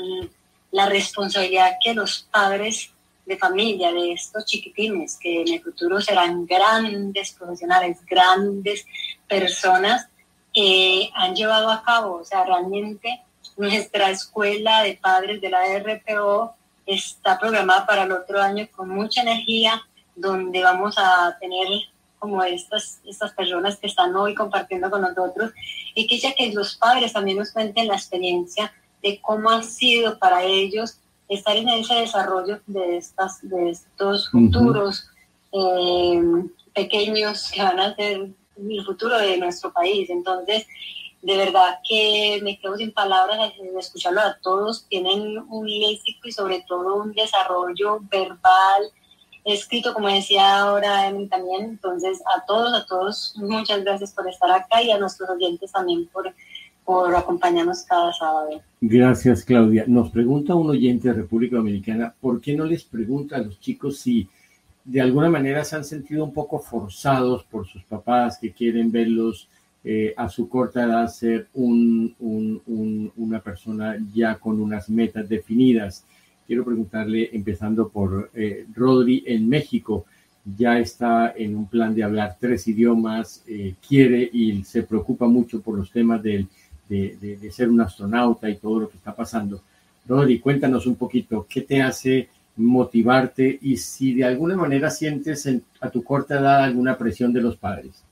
la 0.71 0.87
responsabilidad 0.87 1.77
que 1.83 1.93
los 1.93 2.27
padres 2.31 2.91
de 3.25 3.37
familia 3.37 3.91
de 3.91 4.13
estos 4.13 4.45
chiquitines, 4.45 5.17
que 5.17 5.41
en 5.41 5.53
el 5.53 5.61
futuro 5.61 6.01
serán 6.01 6.45
grandes 6.45 7.31
profesionales, 7.33 7.97
grandes 8.05 8.85
personas, 9.27 10.07
eh, 10.53 11.09
han 11.13 11.35
llevado 11.35 11.69
a 11.69 11.83
cabo. 11.83 12.15
O 12.17 12.25
sea, 12.25 12.43
realmente 12.43 13.21
nuestra 13.57 14.09
escuela 14.09 14.83
de 14.83 14.95
padres 14.95 15.41
de 15.41 15.49
la 15.49 15.61
RPO 15.79 16.55
está 16.85 17.39
programada 17.39 17.85
para 17.85 18.03
el 18.03 18.11
otro 18.11 18.41
año 18.41 18.67
con 18.75 18.89
mucha 18.89 19.21
energía, 19.21 19.81
donde 20.15 20.61
vamos 20.61 20.95
a 20.97 21.37
tener 21.39 21.67
como 22.23 22.41
estas, 22.41 23.01
estas 23.05 23.33
personas 23.33 23.75
que 23.75 23.87
están 23.87 24.15
hoy 24.15 24.33
compartiendo 24.33 24.89
con 24.89 25.01
nosotros 25.01 25.51
y 25.93 26.07
que 26.07 26.17
ya 26.17 26.33
que 26.33 26.53
los 26.53 26.77
padres 26.77 27.11
también 27.11 27.37
nos 27.37 27.51
cuenten 27.51 27.89
la 27.89 27.95
experiencia 27.95 28.73
de 29.01 29.19
cómo 29.19 29.49
ha 29.49 29.61
sido 29.61 30.17
para 30.17 30.41
ellos 30.41 30.99
estar 31.27 31.57
en 31.57 31.67
ese 31.67 31.95
desarrollo 31.95 32.61
de, 32.65 32.95
estas, 32.95 33.41
de 33.41 33.71
estos 33.71 34.29
futuros 34.29 35.09
eh, 35.51 36.21
pequeños 36.73 37.51
que 37.51 37.61
van 37.61 37.81
a 37.81 37.93
ser 37.93 38.29
el 38.55 38.85
futuro 38.85 39.17
de 39.17 39.37
nuestro 39.37 39.73
país. 39.73 40.09
Entonces, 40.09 40.65
de 41.21 41.35
verdad 41.35 41.79
que 41.85 42.39
me 42.41 42.57
quedo 42.57 42.77
sin 42.77 42.93
palabras 42.93 43.51
de 43.57 43.77
escucharlo 43.77 44.21
a 44.21 44.37
todos. 44.41 44.85
Tienen 44.87 45.39
un 45.49 45.67
léxico 45.67 46.29
y 46.29 46.31
sobre 46.31 46.63
todo 46.69 47.03
un 47.03 47.11
desarrollo 47.11 47.99
verbal, 48.03 48.83
escrito, 49.45 49.93
como 49.93 50.07
decía 50.07 50.59
ahora 50.59 51.07
Emily 51.07 51.27
también. 51.27 51.63
Entonces, 51.65 52.21
a 52.35 52.45
todos, 52.45 52.73
a 52.73 52.85
todos, 52.85 53.33
muchas 53.37 53.83
gracias 53.83 54.11
por 54.13 54.27
estar 54.27 54.49
acá 54.51 54.81
y 54.81 54.91
a 54.91 54.97
nuestros 54.97 55.29
oyentes 55.29 55.71
también 55.71 56.07
por, 56.07 56.33
por 56.85 57.15
acompañarnos 57.15 57.83
cada 57.83 58.13
sábado. 58.13 58.61
Gracias, 58.81 59.43
Claudia. 59.43 59.85
Nos 59.87 60.09
pregunta 60.11 60.55
un 60.55 60.69
oyente 60.69 61.09
de 61.09 61.15
República 61.15 61.57
Dominicana, 61.57 62.13
¿por 62.19 62.41
qué 62.41 62.55
no 62.55 62.65
les 62.65 62.83
pregunta 62.83 63.37
a 63.37 63.39
los 63.39 63.59
chicos 63.59 63.99
si 63.99 64.27
de 64.85 65.01
alguna 65.01 65.29
manera 65.29 65.63
se 65.63 65.77
han 65.77 65.85
sentido 65.85 66.25
un 66.25 66.33
poco 66.33 66.59
forzados 66.59 67.43
por 67.45 67.65
sus 67.65 67.83
papás 67.83 68.37
que 68.37 68.51
quieren 68.51 68.91
verlos 68.91 69.47
eh, 69.85 70.13
a 70.15 70.29
su 70.29 70.47
corta 70.49 70.83
edad 70.83 71.07
ser 71.07 71.47
un, 71.53 72.15
una 73.15 73.39
persona 73.41 73.97
ya 74.13 74.35
con 74.35 74.59
unas 74.59 74.89
metas 74.89 75.27
definidas? 75.27 76.05
Quiero 76.45 76.65
preguntarle, 76.65 77.29
empezando 77.33 77.89
por 77.89 78.29
eh, 78.33 78.65
Rodri 78.73 79.23
en 79.25 79.47
México, 79.47 80.05
ya 80.57 80.77
está 80.77 81.33
en 81.35 81.55
un 81.55 81.67
plan 81.67 81.95
de 81.95 82.03
hablar 82.03 82.35
tres 82.39 82.67
idiomas, 82.67 83.43
eh, 83.47 83.75
quiere 83.87 84.29
y 84.31 84.63
se 84.63 84.83
preocupa 84.83 85.25
mucho 85.27 85.61
por 85.61 85.77
los 85.77 85.89
temas 85.89 86.21
del 86.21 86.47
de, 86.89 87.51
ser 87.51 87.69
un 87.69 87.81
astronauta 87.81 88.49
y 88.49 88.57
todo 88.57 88.81
lo 88.81 88.89
que 88.89 88.97
está 88.97 89.15
pasando. 89.15 89.61
Rodri, 90.07 90.39
cuéntanos 90.39 90.85
un 90.85 90.95
poquito, 90.95 91.45
¿qué 91.49 91.61
te 91.61 91.81
hace 91.81 92.29
motivarte 92.57 93.57
y 93.61 93.77
si 93.77 94.13
de 94.13 94.25
alguna 94.25 94.55
manera 94.55 94.91
sientes 94.91 95.49
a 95.79 95.89
tu 95.89 96.03
corta 96.03 96.39
edad 96.39 96.63
alguna 96.63 96.97
presión 96.97 97.33
de 97.33 97.41
los 97.41 97.57
padres? 97.57 98.03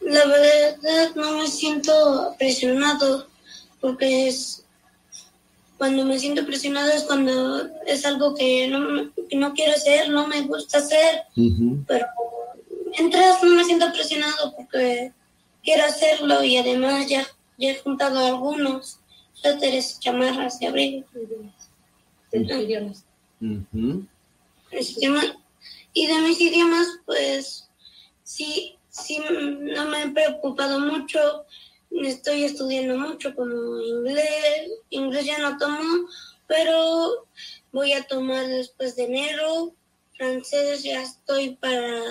La 0.00 0.26
verdad 0.26 1.14
no 1.14 1.38
me 1.38 1.46
siento 1.46 2.34
presionado 2.38 3.27
porque 3.80 4.28
es 4.28 4.64
cuando 5.76 6.04
me 6.04 6.18
siento 6.18 6.44
presionado 6.44 6.90
es 6.90 7.04
cuando 7.04 7.68
es 7.86 8.04
algo 8.04 8.34
que 8.34 8.66
no, 8.66 9.12
no 9.32 9.54
quiero 9.54 9.72
hacer, 9.72 10.10
no 10.10 10.26
me 10.26 10.42
gusta 10.42 10.78
hacer, 10.78 11.22
pero 11.86 12.06
mientras 12.98 13.42
no 13.44 13.54
me 13.54 13.64
siento 13.64 13.92
presionado 13.92 14.54
porque 14.56 15.12
quiero 15.62 15.84
hacerlo 15.84 16.42
y 16.42 16.56
además 16.56 17.06
ya, 17.06 17.26
ya 17.58 17.70
he 17.70 17.78
juntado 17.78 18.18
algunos 18.18 18.98
suéteres, 19.34 20.00
chamarras 20.00 20.60
y 20.60 20.66
abrigos. 20.66 21.04
idiomas. 24.96 25.36
Y 25.92 26.06
de 26.06 26.20
mis 26.20 26.40
idiomas, 26.40 26.86
pues 27.06 27.68
sí, 28.22 28.76
sí, 28.90 29.20
no 29.28 29.84
me 29.86 30.02
he 30.02 30.08
preocupado 30.10 30.80
mucho. 30.80 31.44
Estoy 31.90 32.44
estudiando 32.44 32.98
mucho 32.98 33.34
como 33.34 33.80
inglés. 33.80 34.70
Inglés 34.90 35.26
ya 35.26 35.38
no 35.38 35.58
tomo, 35.58 36.08
pero 36.46 37.26
voy 37.72 37.92
a 37.92 38.06
tomar 38.06 38.46
después 38.46 38.96
de 38.96 39.04
enero. 39.04 39.74
Francés 40.16 40.82
ya 40.82 41.02
estoy 41.02 41.56
para 41.56 42.02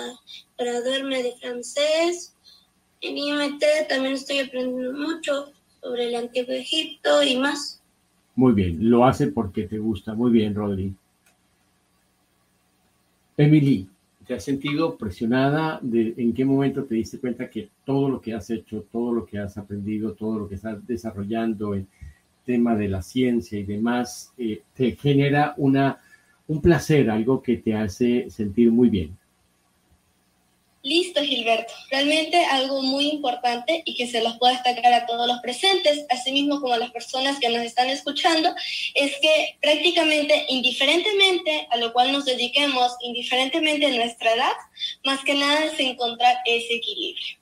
graduarme 0.56 1.22
de 1.22 1.36
francés. 1.36 2.34
En 3.00 3.16
IMT 3.16 3.62
también 3.88 4.14
estoy 4.14 4.40
aprendiendo 4.40 4.92
mucho 4.92 5.52
sobre 5.80 6.08
el 6.08 6.16
antiguo 6.16 6.54
Egipto 6.54 7.22
y 7.22 7.36
más. 7.36 7.80
Muy 8.34 8.52
bien, 8.52 8.78
lo 8.90 9.04
hace 9.04 9.28
porque 9.28 9.64
te 9.64 9.78
gusta. 9.78 10.14
Muy 10.14 10.30
bien, 10.30 10.54
Rodri. 10.54 10.94
Emily, 13.36 13.88
¿te 14.28 14.34
has 14.34 14.44
sentido 14.44 14.98
presionada? 14.98 15.80
De, 15.82 16.12
¿En 16.18 16.34
qué 16.34 16.44
momento 16.44 16.84
te 16.84 16.94
diste 16.94 17.18
cuenta 17.18 17.48
que 17.48 17.70
todo 17.84 18.10
lo 18.10 18.20
que 18.20 18.34
has 18.34 18.50
hecho, 18.50 18.84
todo 18.92 19.10
lo 19.10 19.24
que 19.24 19.38
has 19.38 19.56
aprendido, 19.56 20.12
todo 20.12 20.38
lo 20.38 20.48
que 20.48 20.56
estás 20.56 20.86
desarrollando 20.86 21.74
en 21.74 21.88
tema 22.44 22.76
de 22.76 22.88
la 22.88 23.00
ciencia 23.00 23.58
y 23.58 23.64
demás, 23.64 24.32
eh, 24.36 24.60
te 24.74 24.94
genera 24.96 25.54
una, 25.56 25.98
un 26.46 26.60
placer, 26.60 27.08
algo 27.08 27.42
que 27.42 27.56
te 27.56 27.74
hace 27.74 28.28
sentir 28.28 28.70
muy 28.70 28.90
bien? 28.90 29.17
Listo, 30.88 31.22
Gilberto. 31.22 31.74
Realmente 31.90 32.42
algo 32.46 32.80
muy 32.80 33.08
importante 33.08 33.82
y 33.84 33.94
que 33.94 34.06
se 34.06 34.22
los 34.22 34.38
puedo 34.38 34.54
destacar 34.54 34.94
a 34.94 35.04
todos 35.04 35.26
los 35.26 35.38
presentes, 35.40 36.06
así 36.08 36.32
mismo 36.32 36.62
como 36.62 36.72
a 36.72 36.78
las 36.78 36.90
personas 36.92 37.38
que 37.38 37.50
nos 37.50 37.60
están 37.60 37.90
escuchando, 37.90 38.54
es 38.94 39.12
que 39.20 39.58
prácticamente 39.60 40.46
indiferentemente 40.48 41.68
a 41.70 41.76
lo 41.76 41.92
cual 41.92 42.10
nos 42.10 42.24
dediquemos, 42.24 42.92
indiferentemente 43.02 43.90
de 43.90 43.98
nuestra 43.98 44.32
edad, 44.32 44.54
más 45.04 45.22
que 45.24 45.34
nada 45.34 45.66
es 45.66 45.78
encontrar 45.78 46.38
ese 46.46 46.76
equilibrio. 46.76 47.36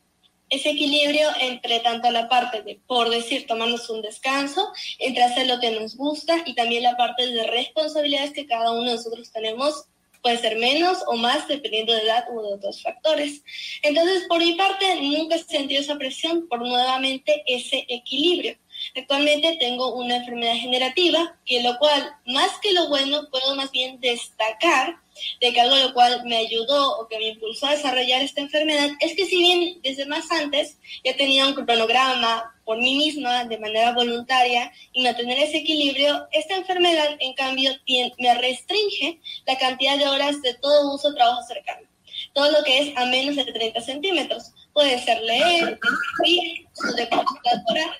Ese 0.48 0.70
equilibrio 0.70 1.28
entre 1.40 1.78
tanto 1.80 2.10
la 2.10 2.28
parte 2.28 2.62
de, 2.62 2.80
por 2.88 3.10
decir, 3.10 3.46
tomarnos 3.46 3.88
un 3.90 4.02
descanso, 4.02 4.66
entre 4.98 5.22
hacer 5.22 5.46
lo 5.46 5.60
que 5.60 5.70
nos 5.70 5.96
gusta 5.96 6.42
y 6.46 6.54
también 6.56 6.82
la 6.82 6.96
parte 6.96 7.28
de 7.28 7.46
responsabilidades 7.46 8.32
que 8.32 8.46
cada 8.46 8.72
uno 8.72 8.90
de 8.90 8.96
nosotros 8.96 9.30
tenemos 9.30 9.86
puede 10.26 10.38
ser 10.38 10.58
menos 10.58 11.04
o 11.06 11.16
más 11.16 11.46
dependiendo 11.46 11.94
de 11.94 12.02
edad 12.02 12.24
u 12.32 12.42
de 12.42 12.54
otros 12.54 12.82
factores. 12.82 13.44
Entonces, 13.80 14.24
por 14.26 14.40
mi 14.40 14.54
parte, 14.54 15.00
nunca 15.00 15.36
he 15.36 15.38
sentido 15.38 15.80
esa 15.80 15.96
presión 15.96 16.48
por 16.48 16.58
nuevamente 16.58 17.44
ese 17.46 17.86
equilibrio. 17.88 18.56
Actualmente 18.94 19.56
tengo 19.58 19.94
una 19.94 20.16
enfermedad 20.16 20.54
generativa, 20.54 21.36
que 21.44 21.62
lo 21.62 21.78
cual, 21.78 22.16
más 22.26 22.58
que 22.60 22.72
lo 22.72 22.88
bueno, 22.88 23.28
puedo 23.30 23.54
más 23.54 23.70
bien 23.70 24.00
destacar 24.00 24.96
de 25.40 25.52
que 25.52 25.60
algo 25.60 25.76
lo 25.76 25.92
cual 25.92 26.22
me 26.24 26.36
ayudó 26.36 26.98
o 26.98 27.08
que 27.08 27.18
me 27.18 27.28
impulsó 27.28 27.66
a 27.66 27.72
desarrollar 27.72 28.22
esta 28.22 28.40
enfermedad 28.40 28.90
es 29.00 29.14
que 29.16 29.26
si 29.26 29.38
bien 29.38 29.80
desde 29.82 30.06
más 30.06 30.30
antes 30.30 30.78
ya 31.04 31.16
tenía 31.16 31.46
un 31.46 31.54
cronograma 31.54 32.54
por 32.64 32.78
mí 32.78 32.96
misma 32.96 33.44
de 33.44 33.58
manera 33.58 33.92
voluntaria 33.92 34.72
y 34.92 35.02
mantener 35.02 35.38
ese 35.38 35.58
equilibrio, 35.58 36.26
esta 36.32 36.56
enfermedad 36.56 37.16
en 37.20 37.32
cambio 37.34 37.72
me 38.18 38.34
restringe 38.34 39.20
la 39.46 39.56
cantidad 39.56 39.96
de 39.96 40.08
horas 40.08 40.42
de 40.42 40.54
todo 40.54 40.94
uso 40.94 41.14
trabajo 41.14 41.42
cercano. 41.46 41.86
Todo 42.32 42.50
lo 42.50 42.64
que 42.64 42.78
es 42.78 42.96
a 42.96 43.06
menos 43.06 43.36
de 43.36 43.44
30 43.44 43.80
centímetros. 43.80 44.52
Puede 44.76 45.02
ser 45.02 45.22
leer, 45.22 45.80
escribir, 46.20 46.66
de 46.96 47.08
computadora, 47.08 47.96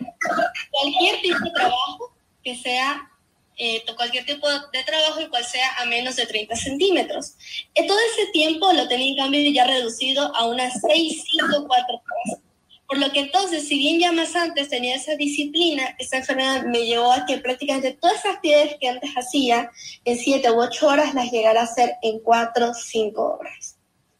cualquier 0.70 1.22
tipo 1.22 1.38
de 1.38 1.50
trabajo 1.52 2.14
que 2.44 2.54
sea 2.54 3.10
eh, 3.56 3.82
cualquier 3.96 4.26
tipo 4.26 4.46
de 4.46 4.84
trabajo 4.84 5.22
y 5.22 5.28
cual 5.28 5.42
sea 5.42 5.74
a 5.78 5.86
menos 5.86 6.16
de 6.16 6.26
30 6.26 6.54
centímetros. 6.54 7.32
En 7.74 7.86
todo 7.86 7.96
ese 8.12 8.30
tiempo 8.30 8.70
lo 8.74 8.86
tenía 8.88 9.08
en 9.08 9.16
cambio 9.16 9.50
ya 9.50 9.66
reducido 9.66 10.36
a 10.36 10.44
unas 10.44 10.78
6, 10.86 11.24
5, 11.48 11.64
4 11.66 11.94
horas. 11.94 12.40
Por 12.86 12.98
lo 12.98 13.10
que 13.10 13.20
entonces, 13.20 13.66
si 13.66 13.78
bien 13.78 13.98
ya 13.98 14.12
más 14.12 14.36
antes 14.36 14.68
tenía 14.68 14.96
esa 14.96 15.16
disciplina, 15.16 15.96
esta 15.98 16.18
enfermedad 16.18 16.64
me 16.64 16.84
llevó 16.84 17.10
a 17.10 17.24
que 17.24 17.38
prácticamente 17.38 17.96
todas 17.98 18.18
esas 18.18 18.34
actividades 18.34 18.76
que 18.78 18.88
antes 18.90 19.10
hacía 19.16 19.70
en 20.04 20.18
7 20.18 20.50
u 20.50 20.60
8 20.60 20.86
horas 20.88 21.14
las 21.14 21.32
llegara 21.32 21.62
a 21.62 21.64
hacer 21.64 21.94
en 22.02 22.20
4 22.20 22.74
5 22.74 23.38
horas. 23.40 23.78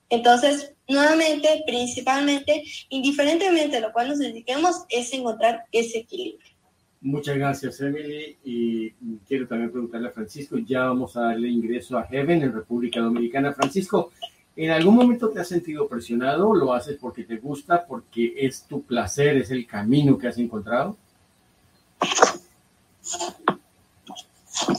Entonces, 0.08 0.72
nuevamente, 0.88 1.62
principalmente, 1.66 2.62
indiferentemente 2.88 3.76
a 3.76 3.80
lo 3.80 3.92
cual 3.92 4.08
nos 4.08 4.18
dediquemos, 4.18 4.84
es 4.88 5.12
encontrar 5.12 5.64
ese 5.72 5.98
equilibrio. 5.98 6.56
Muchas 7.00 7.36
gracias, 7.36 7.80
Emily. 7.80 8.36
Y 8.44 8.90
quiero 9.26 9.46
también 9.46 9.70
preguntarle 9.70 10.08
a 10.08 10.12
Francisco, 10.12 10.58
ya 10.58 10.84
vamos 10.84 11.16
a 11.16 11.22
darle 11.22 11.48
ingreso 11.48 11.98
a 11.98 12.04
Heaven 12.04 12.42
en 12.42 12.52
República 12.52 13.00
Dominicana. 13.00 13.52
Francisco, 13.52 14.10
¿en 14.56 14.70
algún 14.70 14.96
momento 14.96 15.30
te 15.30 15.40
has 15.40 15.48
sentido 15.48 15.86
presionado? 15.88 16.54
¿Lo 16.54 16.72
haces 16.72 16.96
porque 17.00 17.24
te 17.24 17.36
gusta, 17.36 17.86
porque 17.86 18.34
es 18.36 18.64
tu 18.64 18.82
placer, 18.82 19.36
es 19.36 19.50
el 19.50 19.66
camino 19.66 20.18
que 20.18 20.28
has 20.28 20.38
encontrado? 20.38 20.96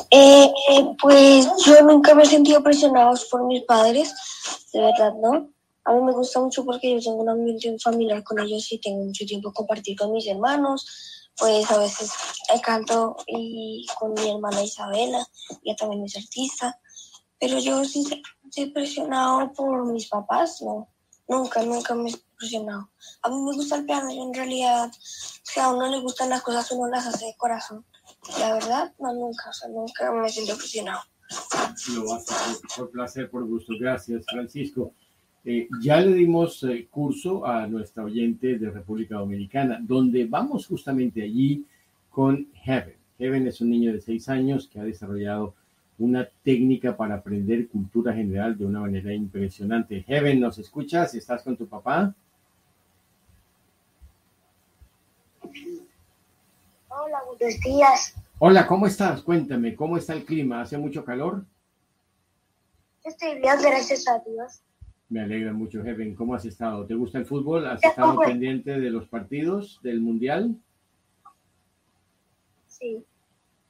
Eh, 0.10 0.52
pues 1.02 1.48
yo 1.66 1.82
nunca 1.84 2.16
me 2.16 2.24
he 2.24 2.26
sentido 2.26 2.62
presionado 2.64 3.14
por 3.30 3.46
mis 3.46 3.64
padres, 3.64 4.14
de 4.74 4.82
verdad, 4.82 5.14
¿no? 5.22 5.50
A 5.88 5.94
mí 5.94 6.02
me 6.02 6.12
gusta 6.12 6.42
mucho 6.42 6.66
porque 6.66 6.92
yo 6.94 7.00
tengo 7.00 7.24
un 7.24 7.30
ambiente 7.30 7.74
familiar 7.80 8.22
con 8.24 8.40
ellos 8.40 8.72
y 8.72 8.80
tengo 8.80 9.06
mucho 9.06 9.26
tiempo 9.26 9.54
compartir 9.54 9.98
con 9.98 10.12
mis 10.12 10.28
hermanos 10.28 10.86
pues 11.38 11.70
a 11.72 11.78
veces 11.78 12.12
canto 12.64 13.16
y 13.28 13.86
con 14.00 14.14
mi 14.16 14.30
hermana 14.30 14.64
Isabela, 14.64 15.26
ella 15.64 15.76
también 15.76 16.04
es 16.04 16.18
artista, 16.18 16.80
pero 17.40 17.60
yo 17.60 17.86
sí 17.86 18.04
he 18.56 18.72
presionado 18.72 19.54
por 19.54 19.86
mis 19.86 20.08
papás, 20.08 20.62
no, 20.62 20.90
nunca, 21.28 21.62
nunca 21.62 21.94
me 21.94 22.10
he 22.10 22.14
presionado. 22.38 22.90
A 23.22 23.30
mí 23.30 23.36
me 23.42 23.56
gusta 23.56 23.76
el 23.76 23.86
piano, 23.86 24.12
yo 24.12 24.24
en 24.24 24.34
realidad, 24.34 24.92
si 25.00 25.60
a 25.60 25.70
uno 25.70 25.88
le 25.88 26.02
gustan 26.02 26.30
las 26.30 26.42
cosas, 26.42 26.72
uno 26.72 26.90
las 26.90 27.06
hace 27.06 27.28
de 27.28 27.38
corazón. 27.38 27.86
La 28.40 28.54
verdad, 28.54 28.94
no, 28.98 29.14
nunca, 29.14 29.50
o 29.50 29.54
sea, 29.54 29.70
nunca 29.70 30.12
me 30.12 30.30
siento 30.30 30.58
presionado. 30.58 31.02
Lo 31.94 32.14
hace 32.14 32.34
por, 32.34 32.76
por 32.76 32.92
placer, 32.92 33.30
por 33.30 33.46
gusto. 33.46 33.74
Gracias, 33.80 34.26
Francisco. 34.28 34.94
Eh, 35.46 35.68
ya 35.82 36.02
le 36.02 36.14
dimos 36.14 36.64
eh, 36.64 36.88
curso 36.90 37.46
a 37.46 37.68
nuestra 37.68 38.04
oyente 38.04 38.58
de 38.58 38.70
República 38.70 39.16
Dominicana, 39.16 39.80
donde 39.82 40.26
vamos 40.26 40.68
justamente 40.68 41.22
allí 41.22 41.66
con 42.10 42.48
Heaven. 42.54 42.96
Heaven 43.18 43.48
es 43.48 43.62
un 43.62 43.70
niño 43.70 43.94
de 43.94 44.02
seis 44.02 44.28
años 44.30 44.68
que 44.68 44.80
ha 44.80 44.84
desarrollado 44.84 45.54
una 46.00 46.28
técnica 46.44 46.96
para 46.96 47.16
aprender 47.16 47.68
cultura 47.68 48.14
general 48.14 48.58
de 48.58 48.66
una 48.66 48.82
manera 48.82 49.14
impresionante. 49.14 50.04
Heaven, 50.04 50.40
¿nos 50.40 50.58
escuchas? 50.60 51.16
¿Estás 51.16 51.44
con 51.44 51.58
tu 51.58 51.68
papá? 51.68 52.14
Hola, 56.90 57.20
buenos 57.26 57.60
días. 57.62 58.16
Hola, 58.40 58.68
¿cómo 58.68 58.86
estás? 58.86 59.22
Cuéntame, 59.22 59.76
¿cómo 59.76 59.98
está 59.98 60.14
el 60.14 60.26
clima? 60.26 60.62
¿Hace 60.62 60.78
mucho 60.78 61.04
calor? 61.04 61.44
Estoy 63.04 63.40
bien, 63.40 63.56
gracias 63.62 64.08
a 64.08 64.20
Dios. 64.20 64.62
Me 65.10 65.22
alegra 65.22 65.54
mucho, 65.54 65.84
Heaven. 65.84 66.16
¿Cómo 66.16 66.34
has 66.34 66.46
estado? 66.46 66.86
¿Te 66.86 66.94
gusta 66.94 67.18
el 67.18 67.26
fútbol? 67.26 67.66
¿Has 67.66 67.84
estado 67.84 68.20
pendiente 68.20 68.78
de 68.78 68.90
los 68.90 69.08
partidos 69.08 69.80
del 69.82 70.02
Mundial? 70.02 70.56
Sí. 72.68 73.04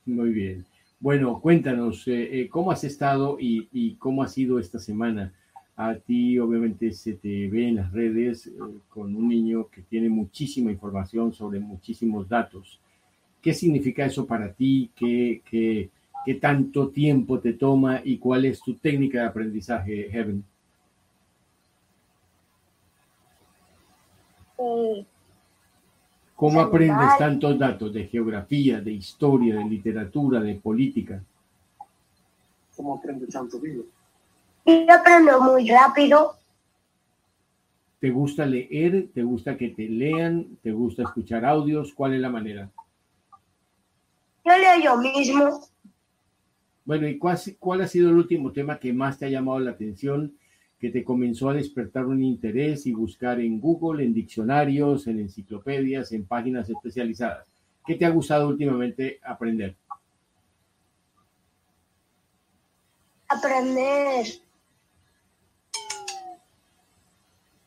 Muy 0.06 0.32
bien. 0.32 0.65
Bueno, 1.00 1.39
cuéntanos, 1.39 2.08
eh, 2.08 2.41
eh, 2.41 2.50
¿cómo 2.50 2.71
has 2.71 2.84
estado 2.84 3.38
y, 3.39 3.69
y, 3.71 3.95
cómo 3.95 4.23
ha 4.23 4.28
sido 4.28 4.58
esta 4.58 4.80
semana? 4.80 5.32
A 5.76 5.93
ti, 5.93 6.39
obviamente, 6.39 6.91
se 6.91 7.13
te 7.13 7.47
ve 7.50 7.67
en 7.67 7.76
las 7.76 7.91
redes 7.91 8.47
eh, 8.47 8.52
con 8.89 9.15
un 9.15 9.28
niño 9.28 9.67
que 9.69 9.84
tiene 9.84 10.10
muchísima 10.10 10.71
información 10.71 11.34
sobre 11.34 11.60
muchísimos 11.60 12.28
datos. 12.28 12.80
¿Qué 13.43 13.54
significa 13.54 14.06
eso 14.06 14.26
para 14.26 14.52
ti? 14.52 14.89
¿Qué, 14.95 15.43
qué, 15.47 15.91
qué 16.26 16.34
tanto 16.36 16.89
tiempo 16.89 17.39
te 17.39 17.54
toma 17.54 18.02
y 18.04 18.17
cuál 18.17 18.45
es 18.45 18.60
tu 18.60 18.73
técnica 18.73 19.21
de 19.21 19.28
aprendizaje, 19.28 20.10
Heaven? 20.10 20.43
Eh, 24.58 25.06
¿Cómo 26.36 26.62
aprendes 26.62 27.17
tantos 27.17 27.58
datos 27.58 27.91
de 27.93 28.06
geografía, 28.06 28.80
de 28.80 28.91
historia, 28.91 29.56
de 29.56 29.65
literatura, 29.65 30.39
de 30.39 30.56
política? 30.56 31.24
¿Cómo 32.76 32.96
aprende 32.96 33.26
tanto 33.28 33.60
video? 33.60 33.84
yo 34.65 34.93
aprendo 34.93 35.41
muy 35.41 35.70
rápido. 35.70 36.36
¿Te 38.00 38.12
gusta 38.12 38.46
leer? 38.46 39.08
¿Te 39.13 39.24
gusta 39.24 39.58
que 39.58 39.70
te 39.70 39.89
lean? 39.89 40.58
¿Te 40.62 40.72
gusta 40.72 41.04
escuchar 41.04 41.43
audios? 41.43 41.93
¿Cuál 41.93 42.13
es 42.13 42.22
la 42.22 42.30
manera? 42.30 42.70
Yo 44.46 44.58
leo 44.58 44.80
yo 44.84 44.98
mismo. 44.98 45.62
Bueno, 46.86 47.08
¿y 47.08 47.17
cuál, 47.17 47.39
cuál 47.60 47.82
ha 47.82 47.88
sido 47.88 48.10
el 48.10 48.15
último 48.15 48.52
tema 48.52 48.78
que 48.78 48.93
más 48.93 49.17
te 49.17 49.26
ha 49.26 49.30
llamado 49.30 49.60
la 49.60 49.72
atención, 49.72 50.38
que 50.80 50.90
te 50.90 51.04
comenzó 51.04 51.50
a 51.50 51.54
despertar 51.54 52.06
un 52.06 52.24
interés 52.24 52.86
y 52.86 52.94
buscar 52.94 53.40
en 53.40 53.60
Google, 53.60 54.04
en 54.04 54.13
diccionarios, 54.13 55.08
en 55.08 55.20
enciclopedias, 55.20 56.12
en 56.12 56.26
páginas 56.26 56.70
especializadas? 56.70 57.48
¿Qué 57.86 57.96
te 57.96 58.06
ha 58.06 58.10
gustado 58.10 58.50
últimamente 58.50 59.20
aprender? 59.24 59.76
Aprender 63.30 64.26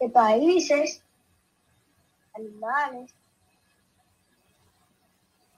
de 0.00 0.08
países, 0.08 1.02
animales. 2.34 3.14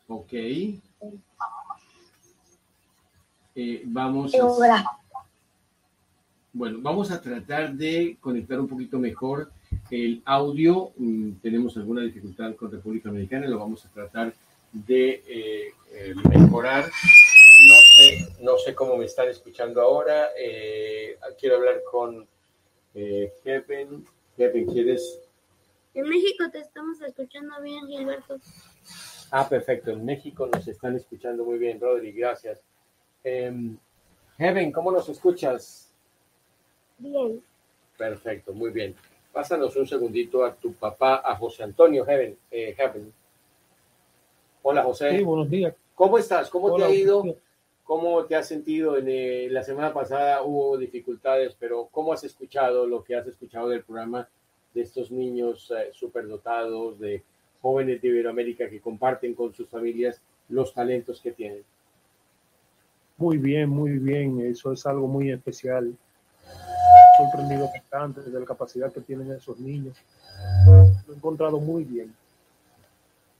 Ok. 0.08 0.32
Eh, 3.54 3.82
vamos 3.84 4.34
a. 4.34 5.01
bueno, 6.52 6.78
vamos 6.80 7.10
a 7.10 7.20
tratar 7.20 7.72
de 7.74 8.16
conectar 8.20 8.60
un 8.60 8.68
poquito 8.68 8.98
mejor 8.98 9.50
el 9.90 10.22
audio. 10.24 10.92
Mm, 10.96 11.32
tenemos 11.42 11.76
alguna 11.76 12.02
dificultad 12.02 12.54
con 12.56 12.70
República 12.70 13.08
Dominicana, 13.08 13.48
lo 13.48 13.58
vamos 13.58 13.84
a 13.86 13.90
tratar 13.90 14.34
de 14.72 15.22
eh, 15.26 15.72
eh, 15.92 16.14
mejorar. 16.28 16.84
No 16.84 17.74
sé, 17.96 18.28
no 18.42 18.58
sé 18.58 18.74
cómo 18.74 18.96
me 18.96 19.04
están 19.04 19.28
escuchando 19.28 19.80
ahora. 19.80 20.30
Eh, 20.38 21.16
quiero 21.38 21.56
hablar 21.56 21.82
con 21.90 22.26
eh, 22.94 23.32
Heaven. 23.44 24.04
Heaven, 24.36 24.66
¿quieres? 24.66 25.20
En 25.94 26.08
México 26.08 26.44
te 26.50 26.60
estamos 26.60 27.00
escuchando 27.02 27.60
bien, 27.62 27.86
Gilberto. 27.86 28.38
Ah, 29.30 29.48
perfecto. 29.48 29.90
En 29.90 30.04
México 30.04 30.46
nos 30.46 30.66
están 30.66 30.96
escuchando 30.96 31.44
muy 31.44 31.58
bien, 31.58 31.80
Rodri. 31.80 32.12
Gracias. 32.12 32.60
Em, 33.22 33.76
Heaven, 34.38 34.72
¿cómo 34.72 34.90
nos 34.90 35.08
escuchas? 35.08 35.91
Bien. 37.02 37.42
Perfecto, 37.98 38.52
muy 38.52 38.70
bien. 38.70 38.94
Pásanos 39.32 39.74
un 39.76 39.86
segundito 39.86 40.44
a 40.44 40.54
tu 40.54 40.72
papá, 40.72 41.20
a 41.24 41.34
José 41.36 41.64
Antonio 41.64 42.04
Heaven. 42.04 42.36
eh, 42.50 42.74
Heaven. 42.76 43.12
Hola, 44.62 44.84
José. 44.84 45.16
Sí, 45.18 45.24
buenos 45.24 45.50
días. 45.50 45.74
¿Cómo 45.96 46.16
estás? 46.18 46.48
¿Cómo 46.48 46.66
Hola, 46.66 46.86
te 46.86 46.92
ha 46.92 46.94
ido? 46.94 47.24
¿Cómo 47.84 48.24
te 48.26 48.36
has 48.36 48.46
sentido? 48.46 48.96
En, 48.96 49.06
eh, 49.08 49.48
la 49.50 49.64
semana 49.64 49.92
pasada 49.92 50.42
hubo 50.42 50.78
dificultades, 50.78 51.56
pero 51.58 51.88
¿cómo 51.90 52.12
has 52.12 52.22
escuchado 52.22 52.86
lo 52.86 53.02
que 53.02 53.16
has 53.16 53.26
escuchado 53.26 53.68
del 53.68 53.82
programa 53.82 54.28
de 54.72 54.82
estos 54.82 55.10
niños 55.10 55.72
eh, 55.76 55.90
superdotados, 55.92 57.00
de 57.00 57.22
jóvenes 57.60 58.00
de 58.00 58.08
Iberoamérica 58.08 58.70
que 58.70 58.80
comparten 58.80 59.34
con 59.34 59.52
sus 59.52 59.68
familias 59.68 60.20
los 60.48 60.72
talentos 60.72 61.20
que 61.20 61.32
tienen? 61.32 61.64
Muy 63.16 63.38
bien, 63.38 63.68
muy 63.68 63.98
bien. 63.98 64.40
Eso 64.46 64.72
es 64.72 64.86
algo 64.86 65.08
muy 65.08 65.32
especial. 65.32 65.92
Sorprendido 67.30 67.68
bastante 67.68 68.20
de 68.22 68.40
la 68.40 68.46
capacidad 68.46 68.92
que 68.92 69.00
tienen 69.00 69.30
esos 69.32 69.58
niños. 69.60 69.96
Lo 70.66 71.12
he 71.12 71.16
encontrado 71.16 71.60
muy 71.60 71.84
bien. 71.84 72.12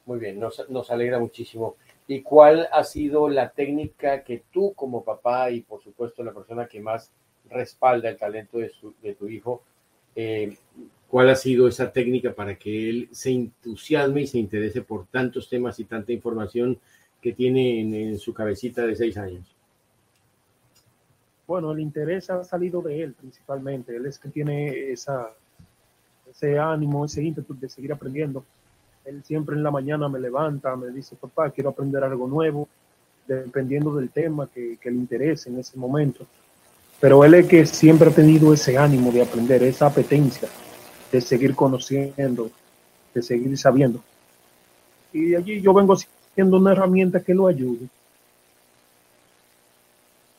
Muy 0.07 0.19
bien, 0.19 0.39
nos, 0.39 0.69
nos 0.69 0.91
alegra 0.91 1.19
muchísimo. 1.19 1.77
¿Y 2.09 2.23
cuál 2.23 2.69
ha 2.73 2.83
sido 2.85 3.29
la 3.29 3.51
técnica 3.51 4.23
que 4.25 4.43
tú 4.53 4.73
como 4.75 5.05
papá 5.05 5.51
y 5.51 5.61
por 5.61 5.81
supuesto 5.83 6.23
la 6.23 6.33
persona 6.33 6.67
que 6.67 6.81
más 6.81 7.11
respalda 7.49 8.09
el 8.09 8.17
talento 8.17 8.59
de, 8.59 8.71
su- 8.71 8.95
de 9.03 9.15
tu 9.15 9.29
hijo, 9.29 9.63
eh, 10.17 10.57
cuál 11.09 11.31
ha 11.31 11.37
sido 11.37 11.69
esa 11.69 11.93
técnica 11.93 12.35
para 12.35 12.57
que 12.57 12.91
él 12.91 13.09
se 13.13 13.31
entusiasme 13.31 14.23
y 14.23 14.27
se 14.27 14.39
interese 14.39 14.83
por 14.83 15.07
tantos 15.07 15.49
temas 15.49 15.79
y 15.79 15.85
tanta 15.85 16.13
información 16.13 16.79
que 17.21 17.33
tiene 17.33 17.81
en, 17.81 17.95
en 17.95 18.19
su 18.19 18.35
cabecita 18.35 18.85
de 18.85 18.97
seis 18.97 19.17
años? 19.17 19.47
Bueno, 21.47 21.73
el 21.73 21.81
interés 21.81 22.31
ha 22.31 22.45
salido 22.45 22.81
de 22.83 23.03
él 23.03 23.15
principalmente. 23.15 23.95
Él 23.97 24.07
es 24.07 24.19
que 24.19 24.29
tiene 24.29 24.91
esa, 24.93 25.29
ese 26.31 26.59
ánimo, 26.59 27.05
ese 27.05 27.23
ímpetu 27.23 27.55
de 27.59 27.69
seguir 27.69 27.93
aprendiendo. 27.93 28.45
Él 29.05 29.23
siempre 29.25 29.57
en 29.57 29.63
la 29.63 29.71
mañana 29.71 30.09
me 30.09 30.21
levanta, 30.21 30.77
me 30.77 30.91
dice, 30.91 31.17
papá, 31.17 31.51
quiero 31.51 31.71
aprender 31.71 32.05
algo 32.05 32.29
nuevo, 32.29 32.69
dependiendo 33.27 33.95
del 33.97 34.11
tema 34.11 34.49
que, 34.53 34.79
que 34.81 34.91
le 34.91 34.97
interese 34.97 35.51
en 35.51 35.59
ese 35.59 35.77
momento. 35.77 36.27
Pero 37.01 37.25
él 37.25 37.35
es 37.35 37.49
que 37.49 37.67
siempre 37.67 38.11
ha 38.11 38.15
tenido 38.15 38.55
ese 38.55 38.79
ánimo 38.79 39.11
de 39.11 39.23
aprender, 39.23 39.63
esa 39.65 39.87
apetencia 39.87 40.49
de 41.11 41.21
seguir 41.21 41.55
conociendo, 41.55 42.51
de 43.13 43.23
seguir 43.23 43.57
sabiendo. 43.59 44.01
Y 45.13 45.31
de 45.31 45.37
allí 45.37 45.61
yo 45.61 45.75
vengo 45.75 45.95
siendo 46.35 46.57
una 46.57 46.73
herramienta 46.73 47.21
que 47.21 47.35
lo 47.35 47.47
ayude. 47.47 47.87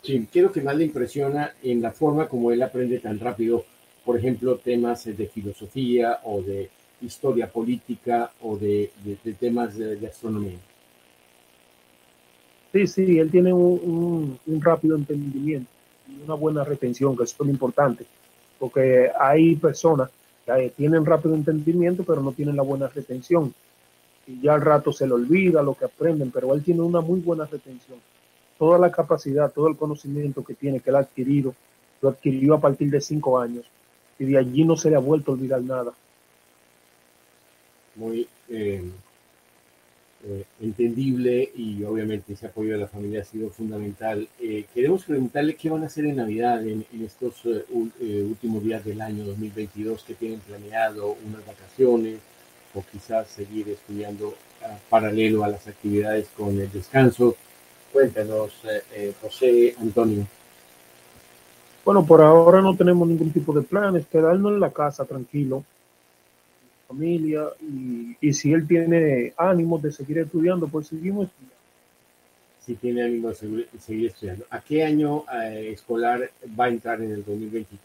Sí, 0.04 0.28
quiero 0.32 0.52
que 0.52 0.62
más 0.62 0.76
le 0.76 0.86
impresiona 0.86 1.56
en 1.64 1.82
la 1.82 1.92
forma 1.92 2.28
como 2.28 2.52
él 2.52 2.62
aprende 2.62 3.00
tan 3.00 3.20
rápido, 3.20 3.66
por 4.06 4.16
ejemplo, 4.20 4.58
temas 4.58 5.06
de 5.06 5.28
filosofía 5.28 6.20
o 6.26 6.44
de 6.44 6.70
historia 7.02 7.52
política 7.52 8.32
o 8.42 8.56
de, 8.56 8.92
de- 9.04 9.18
de 9.24 9.34
temas 9.34 9.76
de, 9.76 9.96
de 9.96 10.08
astronomía. 10.08 10.60
Sí, 12.72 12.88
sí, 12.88 13.20
él 13.20 13.30
tiene 13.30 13.54
un, 13.54 13.80
un- 13.84 14.40
un 14.48 14.62
rápido 14.62 14.96
entendimiento 14.96 15.70
y 16.08 16.24
una 16.24 16.34
buena 16.34 16.64
retención, 16.64 17.16
que 17.16 17.24
eso 17.24 17.36
es 17.40 17.46
lo 17.46 17.52
importante, 17.52 18.06
porque 18.60 19.10
hay 19.20 19.56
personas 19.56 20.10
que 20.46 20.72
tienen 20.76 21.06
rápido 21.06 21.36
entendimiento, 21.36 22.04
pero 22.04 22.22
no 22.22 22.32
tienen 22.34 22.56
la 22.56 22.64
buena 22.64 22.88
retención. 22.88 23.54
Y 24.28 24.42
ya 24.42 24.56
al 24.56 24.62
rato 24.62 24.94
se 24.94 25.08
le 25.08 25.14
olvida 25.14 25.64
lo 25.64 25.76
que 25.76 25.86
aprenden, 25.86 26.32
pero 26.32 26.54
él 26.56 26.64
tiene 26.64 26.82
una 26.82 27.02
muy 27.02 27.22
buena 27.22 27.46
retención. 27.46 28.00
Toda 28.58 28.78
la 28.78 28.92
capacidad, 28.92 29.52
todo 29.52 29.68
el 29.68 29.78
conocimiento 29.78 30.44
que 30.44 30.54
tiene, 30.54 30.80
que 30.80 30.90
él 30.90 30.96
ha 30.96 31.00
adquirido, 31.00 31.54
lo 32.02 32.10
adquirió 32.10 32.56
a 32.56 32.62
partir 32.62 32.90
de 32.90 33.02
cinco 33.02 33.40
años. 33.40 33.66
Y 34.20 34.26
de 34.26 34.38
allí 34.38 34.64
no 34.64 34.76
se 34.76 34.90
le 34.90 34.96
ha 34.96 35.00
vuelto 35.00 35.32
a 35.32 35.34
olvidar 35.36 35.62
nada. 35.62 35.94
Muy 37.96 38.28
eh, 38.50 38.84
eh, 40.26 40.44
entendible 40.62 41.52
y 41.56 41.84
obviamente 41.84 42.34
ese 42.34 42.48
apoyo 42.48 42.74
de 42.74 42.80
la 42.80 42.88
familia 42.88 43.22
ha 43.22 43.26
sido 43.26 43.50
fundamental. 43.50 44.28
Eh, 44.40 44.66
queremos 44.74 45.04
preguntarle 45.06 45.56
qué 45.56 45.70
van 45.70 45.84
a 45.84 45.88
hacer 45.88 46.06
en 46.06 46.16
Navidad, 46.16 46.66
en, 46.66 46.86
estos 47.04 47.44
últimos 47.46 48.64
días 48.64 48.86
del 48.86 49.02
año 49.02 49.26
2022, 49.26 50.04
que 50.04 50.14
tienen 50.14 50.40
planeado 50.40 51.18
unas 51.26 51.46
vacaciones 51.46 52.20
o 52.74 52.84
quizás 52.92 53.28
seguir 53.28 53.70
estudiando 53.70 54.34
ah, 54.64 54.78
paralelo 54.90 55.44
a 55.44 55.50
las 55.50 55.68
actividades 55.68 56.28
con 56.36 56.60
el 56.60 56.72
descanso. 56.72 57.36
Cuéntanos, 57.94 58.52
eh, 58.96 59.14
José 59.22 59.76
Antonio. 59.80 60.26
Bueno, 61.86 62.04
por 62.04 62.22
ahora 62.22 62.60
no 62.60 62.76
tenemos 62.76 63.08
ningún 63.08 63.32
tipo 63.32 63.54
de 63.54 63.62
planes, 63.62 64.08
quedarnos 64.08 64.52
en 64.54 64.60
la 64.60 64.72
casa 64.72 65.06
tranquilo, 65.06 65.64
familia, 66.88 67.44
y, 67.62 68.18
y 68.20 68.34
si 68.34 68.52
él 68.52 68.68
tiene 68.68 69.34
ánimo 69.38 69.78
de 69.78 69.92
seguir 69.92 70.18
estudiando, 70.18 70.68
pues 70.68 70.88
seguimos 70.88 71.28
estudiando. 71.28 71.54
Si 72.66 72.76
tiene 72.76 73.04
ánimo 73.04 73.30
de 73.30 73.36
seguir, 73.36 74.08
estudiando. 74.08 74.46
¿A 74.50 74.60
qué 74.62 74.84
año 74.84 75.26
eh, 75.32 75.70
escolar 75.74 76.32
va 76.60 76.66
a 76.66 76.70
entrar 76.70 77.00
en 77.00 77.12
el 77.12 77.24
2023? 77.24 77.80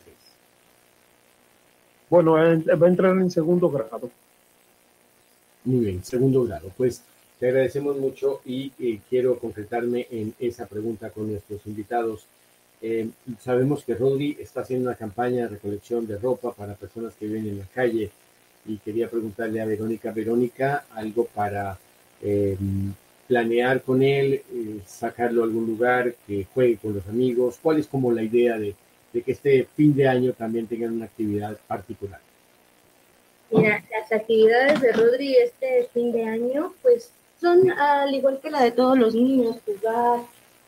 Bueno, 2.08 2.32
va 2.32 2.86
a 2.86 2.88
entrar 2.88 3.14
en 3.18 3.30
segundo 3.30 3.68
grado. 3.68 4.10
Muy 5.64 5.84
bien, 5.84 6.02
segundo 6.02 6.44
grado. 6.44 6.70
Pues 6.78 7.02
te 7.38 7.48
agradecemos 7.48 7.96
mucho 7.96 8.40
y 8.44 8.72
eh, 8.78 9.00
quiero 9.08 9.38
concretarme 9.38 10.06
en 10.10 10.34
esa 10.38 10.66
pregunta 10.66 11.10
con 11.10 11.30
nuestros 11.30 11.64
invitados. 11.66 12.26
Eh, 12.80 13.08
sabemos 13.40 13.84
que 13.84 13.94
Rodri 13.94 14.36
está 14.40 14.60
haciendo 14.60 14.88
una 14.88 14.96
campaña 14.96 15.42
de 15.42 15.48
recolección 15.48 16.06
de 16.06 16.18
ropa 16.18 16.52
para 16.52 16.74
personas 16.74 17.14
que 17.14 17.26
viven 17.26 17.46
en 17.46 17.58
la 17.58 17.66
calle 17.66 18.10
y 18.66 18.76
quería 18.78 19.08
preguntarle 19.08 19.60
a 19.60 19.66
Verónica, 19.66 20.12
Verónica, 20.12 20.84
algo 20.94 21.24
para 21.26 21.78
eh, 22.22 22.56
planear 23.26 23.82
con 23.82 24.02
él, 24.02 24.34
eh, 24.34 24.80
sacarlo 24.86 25.42
a 25.42 25.44
algún 25.44 25.66
lugar, 25.66 26.14
que 26.26 26.46
juegue 26.52 26.76
con 26.76 26.94
los 26.94 27.06
amigos. 27.08 27.58
¿Cuál 27.62 27.78
es 27.78 27.86
como 27.86 28.12
la 28.12 28.22
idea 28.22 28.58
de, 28.58 28.74
de 29.12 29.22
que 29.22 29.32
este 29.32 29.66
fin 29.76 29.94
de 29.94 30.06
año 30.06 30.32
también 30.32 30.66
tengan 30.66 30.92
una 30.92 31.06
actividad 31.06 31.56
particular? 31.66 32.20
Mira, 33.50 33.82
las 33.90 34.12
actividades 34.12 34.80
de 34.80 34.92
Rodri 34.92 35.36
este 35.36 35.88
fin 35.94 36.12
de 36.12 36.24
año, 36.24 36.74
pues 36.82 37.10
son 37.40 37.70
al 37.70 38.14
igual 38.14 38.40
que 38.40 38.50
la 38.50 38.62
de 38.62 38.72
todos 38.72 38.98
los 38.98 39.14
niños, 39.14 39.56
jugar, 39.64 40.20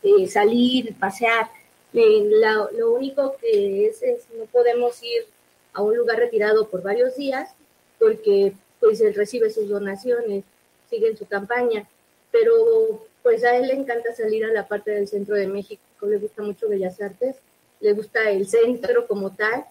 eh, 0.03 0.27
salir, 0.27 0.95
pasear. 0.97 1.49
Eh, 1.93 2.29
lo 2.77 2.91
único 2.93 3.35
que 3.37 3.87
es, 3.87 4.01
es 4.01 4.25
no 4.37 4.45
podemos 4.45 5.01
ir 5.03 5.25
a 5.73 5.81
un 5.81 5.95
lugar 5.97 6.17
retirado 6.17 6.69
por 6.69 6.81
varios 6.81 7.15
días 7.15 7.53
porque 7.99 8.53
pues 8.79 8.99
él 9.01 9.13
recibe 9.13 9.49
sus 9.49 9.69
donaciones, 9.69 10.43
sigue 10.89 11.09
en 11.09 11.17
su 11.17 11.27
campaña, 11.27 11.87
pero 12.31 13.05
pues 13.21 13.43
a 13.43 13.55
él 13.55 13.67
le 13.67 13.73
encanta 13.73 14.13
salir 14.15 14.43
a 14.45 14.51
la 14.51 14.67
parte 14.67 14.91
del 14.91 15.07
centro 15.07 15.35
de 15.35 15.47
México, 15.47 15.81
le 16.01 16.17
gusta 16.17 16.41
mucho 16.41 16.67
Bellas 16.67 16.99
Artes, 16.99 17.35
le 17.79 17.93
gusta 17.93 18.29
el 18.31 18.47
centro 18.47 19.07
como 19.07 19.31
tal, 19.31 19.65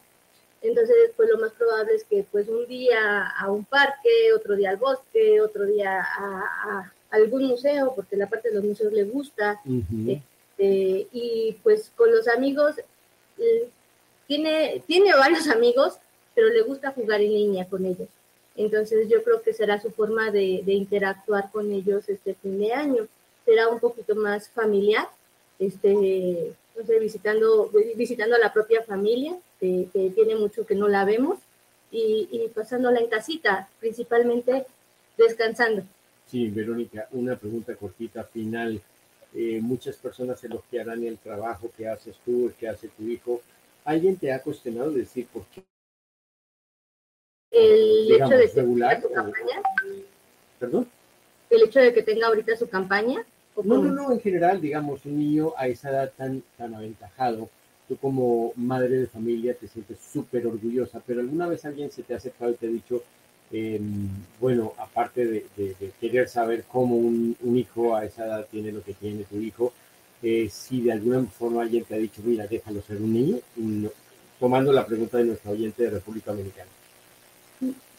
entonces, 0.62 0.96
pues 1.16 1.28
lo 1.30 1.38
más 1.38 1.52
probable 1.52 1.94
es 1.94 2.04
que 2.04 2.24
pues 2.30 2.48
un 2.48 2.66
día 2.66 3.26
a 3.28 3.50
un 3.50 3.64
parque, 3.64 4.32
otro 4.34 4.56
día 4.56 4.70
al 4.70 4.76
bosque, 4.76 5.40
otro 5.40 5.64
día 5.64 6.00
a, 6.00 6.44
a 6.64 6.92
algún 7.10 7.44
museo, 7.44 7.94
porque 7.94 8.16
la 8.16 8.28
parte 8.28 8.50
de 8.50 8.56
los 8.56 8.64
museos 8.64 8.92
le 8.92 9.04
gusta. 9.04 9.60
Este, 9.66 11.08
y 11.12 11.56
pues 11.62 11.90
con 11.96 12.10
los 12.10 12.28
amigos, 12.28 12.76
eh, 13.38 13.68
tiene, 14.26 14.82
tiene 14.86 15.14
varios 15.14 15.48
amigos, 15.48 15.94
pero 16.34 16.48
le 16.48 16.62
gusta 16.62 16.92
jugar 16.92 17.20
en 17.20 17.32
línea 17.32 17.66
con 17.66 17.84
ellos. 17.86 18.08
Entonces 18.54 19.08
yo 19.08 19.22
creo 19.24 19.40
que 19.42 19.54
será 19.54 19.80
su 19.80 19.90
forma 19.90 20.30
de, 20.30 20.62
de 20.64 20.72
interactuar 20.74 21.50
con 21.50 21.72
ellos 21.72 22.08
este 22.08 22.34
fin 22.34 22.58
de 22.58 22.72
año. 22.72 23.08
Será 23.46 23.68
un 23.68 23.80
poquito 23.80 24.14
más 24.14 24.48
familiar, 24.50 25.08
este, 25.58 26.52
no 26.80 26.86
sé, 26.86 26.98
visitando, 26.98 27.70
visitando 27.94 28.36
a 28.36 28.38
la 28.38 28.52
propia 28.52 28.82
familia, 28.82 29.36
que, 29.58 29.88
que 29.92 30.10
tiene 30.10 30.34
mucho 30.36 30.64
que 30.64 30.74
no 30.74 30.88
la 30.88 31.04
vemos, 31.04 31.38
y, 31.90 32.28
y 32.30 32.48
pasándola 32.48 33.00
en 33.00 33.08
casita, 33.08 33.68
principalmente 33.80 34.64
descansando. 35.18 35.82
Sí, 36.26 36.48
Verónica, 36.48 37.08
una 37.12 37.36
pregunta 37.36 37.74
cortita 37.74 38.24
final. 38.24 38.80
Eh, 39.34 39.60
muchas 39.60 39.96
personas 39.96 40.42
elogiarán 40.42 41.04
el 41.04 41.18
trabajo 41.18 41.70
que 41.76 41.88
haces 41.88 42.16
tú, 42.24 42.46
el 42.46 42.54
que 42.54 42.68
hace 42.68 42.88
tu 42.88 43.02
hijo. 43.04 43.42
¿Alguien 43.84 44.16
te 44.16 44.32
ha 44.32 44.40
cuestionado 44.42 44.90
decir 44.90 45.26
por 45.32 45.44
qué? 45.46 45.62
El 47.50 48.06
Digamos, 48.06 48.32
hecho 48.32 48.38
de 48.38 48.48
que 48.48 48.62
tenga 48.62 49.00
su 49.00 49.06
o- 49.08 49.12
campaña, 49.12 49.62
¿Perdón? 50.58 50.88
el 51.50 51.62
hecho 51.62 51.80
de 51.80 51.92
que 51.92 52.02
tenga 52.02 52.28
ahorita 52.28 52.56
su 52.56 52.68
campaña, 52.68 53.24
¿o 53.60 53.64
No, 53.64 53.78
no, 53.82 53.90
no, 53.92 54.12
en 54.12 54.20
general, 54.20 54.60
digamos, 54.60 55.04
un 55.06 55.18
niño 55.18 55.52
a 55.56 55.66
esa 55.68 55.90
edad 55.90 56.12
tan, 56.16 56.42
tan 56.58 56.74
aventajado, 56.74 57.48
tú 57.88 57.96
como 57.96 58.52
madre 58.56 58.98
de 59.00 59.06
familia 59.06 59.54
te 59.54 59.66
sientes 59.68 59.98
súper 60.12 60.46
orgullosa, 60.46 61.00
pero 61.06 61.20
alguna 61.20 61.46
vez 61.48 61.64
alguien 61.64 61.90
se 61.90 62.02
te 62.02 62.14
ha 62.14 62.18
acercado 62.18 62.50
y 62.52 62.54
te 62.54 62.66
ha 62.66 62.70
dicho, 62.70 63.02
eh, 63.52 63.80
bueno, 64.40 64.72
aparte 64.78 65.26
de, 65.26 65.46
de- 65.56 65.74
de 65.78 65.90
querer 66.00 66.28
saber 66.28 66.64
cómo 66.70 66.96
un, 66.96 67.36
un 67.42 67.56
hijo 67.56 67.96
a 67.96 68.04
esa 68.04 68.26
edad 68.26 68.46
tiene 68.50 68.70
lo 68.72 68.82
que 68.82 68.94
tiene 68.94 69.24
tu 69.24 69.36
hijo, 69.38 69.72
eh, 70.22 70.48
si 70.52 70.82
de 70.82 70.92
alguna 70.92 71.24
forma 71.24 71.62
alguien 71.62 71.84
te 71.84 71.94
ha 71.94 71.98
dicho, 71.98 72.22
mira, 72.24 72.46
déjalo 72.46 72.80
ser 72.82 72.98
un 72.98 73.12
niño, 73.12 73.38
No, 73.56 73.90
tomando 74.38 74.72
la 74.72 74.86
pregunta 74.86 75.18
de 75.18 75.24
nuestro 75.24 75.50
oyente 75.52 75.82
de 75.82 75.90
República 75.90 76.30
Dominicana. 76.30 76.68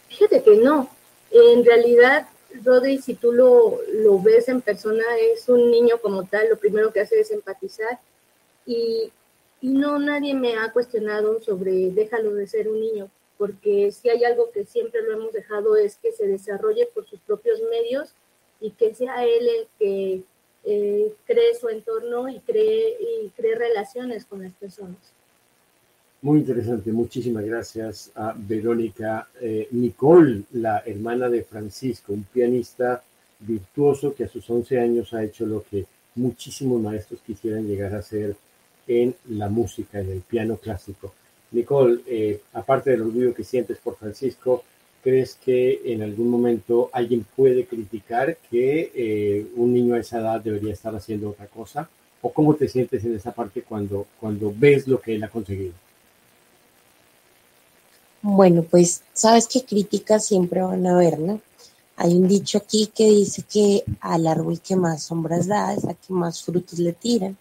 Fíjate 0.09 0.43
que 0.43 0.55
no. 0.57 0.89
En 1.32 1.64
realidad, 1.66 2.28
Rodri, 2.64 2.99
si 2.99 3.16
tú 3.16 3.32
lo, 3.32 3.80
lo 3.93 4.22
ves 4.22 4.49
en 4.49 4.62
persona, 4.62 5.04
es 5.34 5.47
un 5.49 5.72
niño 5.72 5.99
como 6.02 6.26
tal. 6.26 6.49
Lo 6.49 6.58
primero 6.58 6.91
que 6.91 7.02
hace 7.02 7.20
es 7.20 7.32
empatizar. 7.32 7.99
Y, 8.66 9.12
y 9.62 9.70
no, 9.70 9.99
nadie 9.99 10.34
me 10.34 10.58
ha 10.58 10.72
cuestionado 10.72 11.41
sobre 11.41 11.91
déjalo 11.91 12.34
de 12.34 12.47
ser 12.47 12.68
un 12.68 12.80
niño, 12.80 13.10
porque 13.38 13.91
si 13.91 14.10
hay 14.10 14.24
algo 14.24 14.52
que 14.52 14.66
siempre 14.66 15.02
lo 15.04 15.14
hemos 15.14 15.34
dejado 15.34 15.76
es 15.76 15.97
que 15.97 16.12
se 16.12 16.28
desarrolle 16.28 16.88
por 16.93 17.08
sus 17.08 17.20
propios 17.20 17.60
medios 17.70 18.14
y 18.60 18.72
que 18.72 18.93
sea 18.93 19.24
él 19.26 19.47
el 19.47 19.68
que 19.80 20.22
eh, 20.64 21.14
cree 21.26 21.56
su 21.56 21.70
entorno 21.70 22.30
y 22.30 22.39
cree, 22.39 22.97
y 22.99 23.30
cree 23.30 23.56
relaciones 23.56 24.26
con 24.26 24.43
las 24.43 24.54
personas. 24.54 24.97
Muy 26.24 26.41
interesante, 26.41 26.91
muchísimas 26.91 27.43
gracias 27.43 28.11
a 28.13 28.36
Verónica 28.38 29.28
eh, 29.41 29.67
Nicole, 29.72 30.43
la 30.51 30.84
hermana 30.86 31.30
de 31.30 31.43
Francisco, 31.43 32.13
un 32.13 32.26
pianista 32.26 33.01
virtuoso 33.39 34.13
que 34.13 34.26
a 34.26 34.28
sus 34.28 34.47
11 34.47 34.80
años 34.80 35.15
ha 35.15 35.24
hecho 35.24 35.47
lo 35.47 35.63
que 35.63 35.84
muchísimos 36.13 36.80
maestros 36.80 37.22
quisieran 37.26 37.65
llegar 37.65 37.95
a 37.95 37.99
hacer 37.99 38.36
en 38.86 39.15
la 39.30 39.49
música, 39.49 39.99
en 39.99 40.11
el 40.11 40.22
piano 40.22 40.57
clásico. 40.57 41.11
Nicole, 41.53 42.01
eh, 42.05 42.41
aparte 42.53 42.91
del 42.91 43.01
orgullo 43.01 43.34
que 43.34 43.43
sientes 43.43 43.80
por 43.80 43.95
Francisco, 43.95 44.63
¿crees 45.01 45.39
que 45.43 45.82
en 45.86 46.03
algún 46.03 46.30
momento 46.30 46.91
alguien 46.93 47.26
puede 47.36 47.65
criticar 47.65 48.38
que 48.51 48.91
eh, 48.93 49.47
un 49.55 49.74
niño 49.74 49.95
a 49.95 49.99
esa 50.01 50.19
edad 50.19 50.39
debería 50.39 50.74
estar 50.74 50.95
haciendo 50.95 51.32
otra 51.32 51.47
cosa? 51.47 51.89
¿O 52.22 52.32
cómo 52.32 52.53
te 52.53 52.67
sientes 52.67 53.03
en 53.05 53.15
esa 53.15 53.32
parte 53.32 53.63
cuando, 53.63 54.05
cuando 54.19 54.53
ves 54.55 54.88
lo 54.88 55.01
que 55.01 55.15
él 55.15 55.24
ha 55.24 55.28
conseguido? 55.28 55.74
Bueno, 58.22 58.63
pues 58.63 59.01
sabes 59.13 59.47
que 59.47 59.63
críticas 59.65 60.26
siempre 60.26 60.61
van 60.61 60.86
a 60.86 60.95
haber, 60.95 61.19
¿no? 61.19 61.41
Hay 61.95 62.13
un 62.13 62.28
dicho 62.28 62.57
aquí 62.59 62.88
que 62.88 63.05
dice 63.05 63.43
que 63.43 63.84
al 63.99 64.28
árbol 64.28 64.61
que 64.61 64.76
más 64.76 65.03
sombras 65.03 65.47
da 65.47 65.74
es 65.74 65.86
a 65.86 65.93
que 65.93 66.13
más 66.13 66.43
frutos 66.43 66.80
le 66.80 66.93
tiran. 66.93 67.38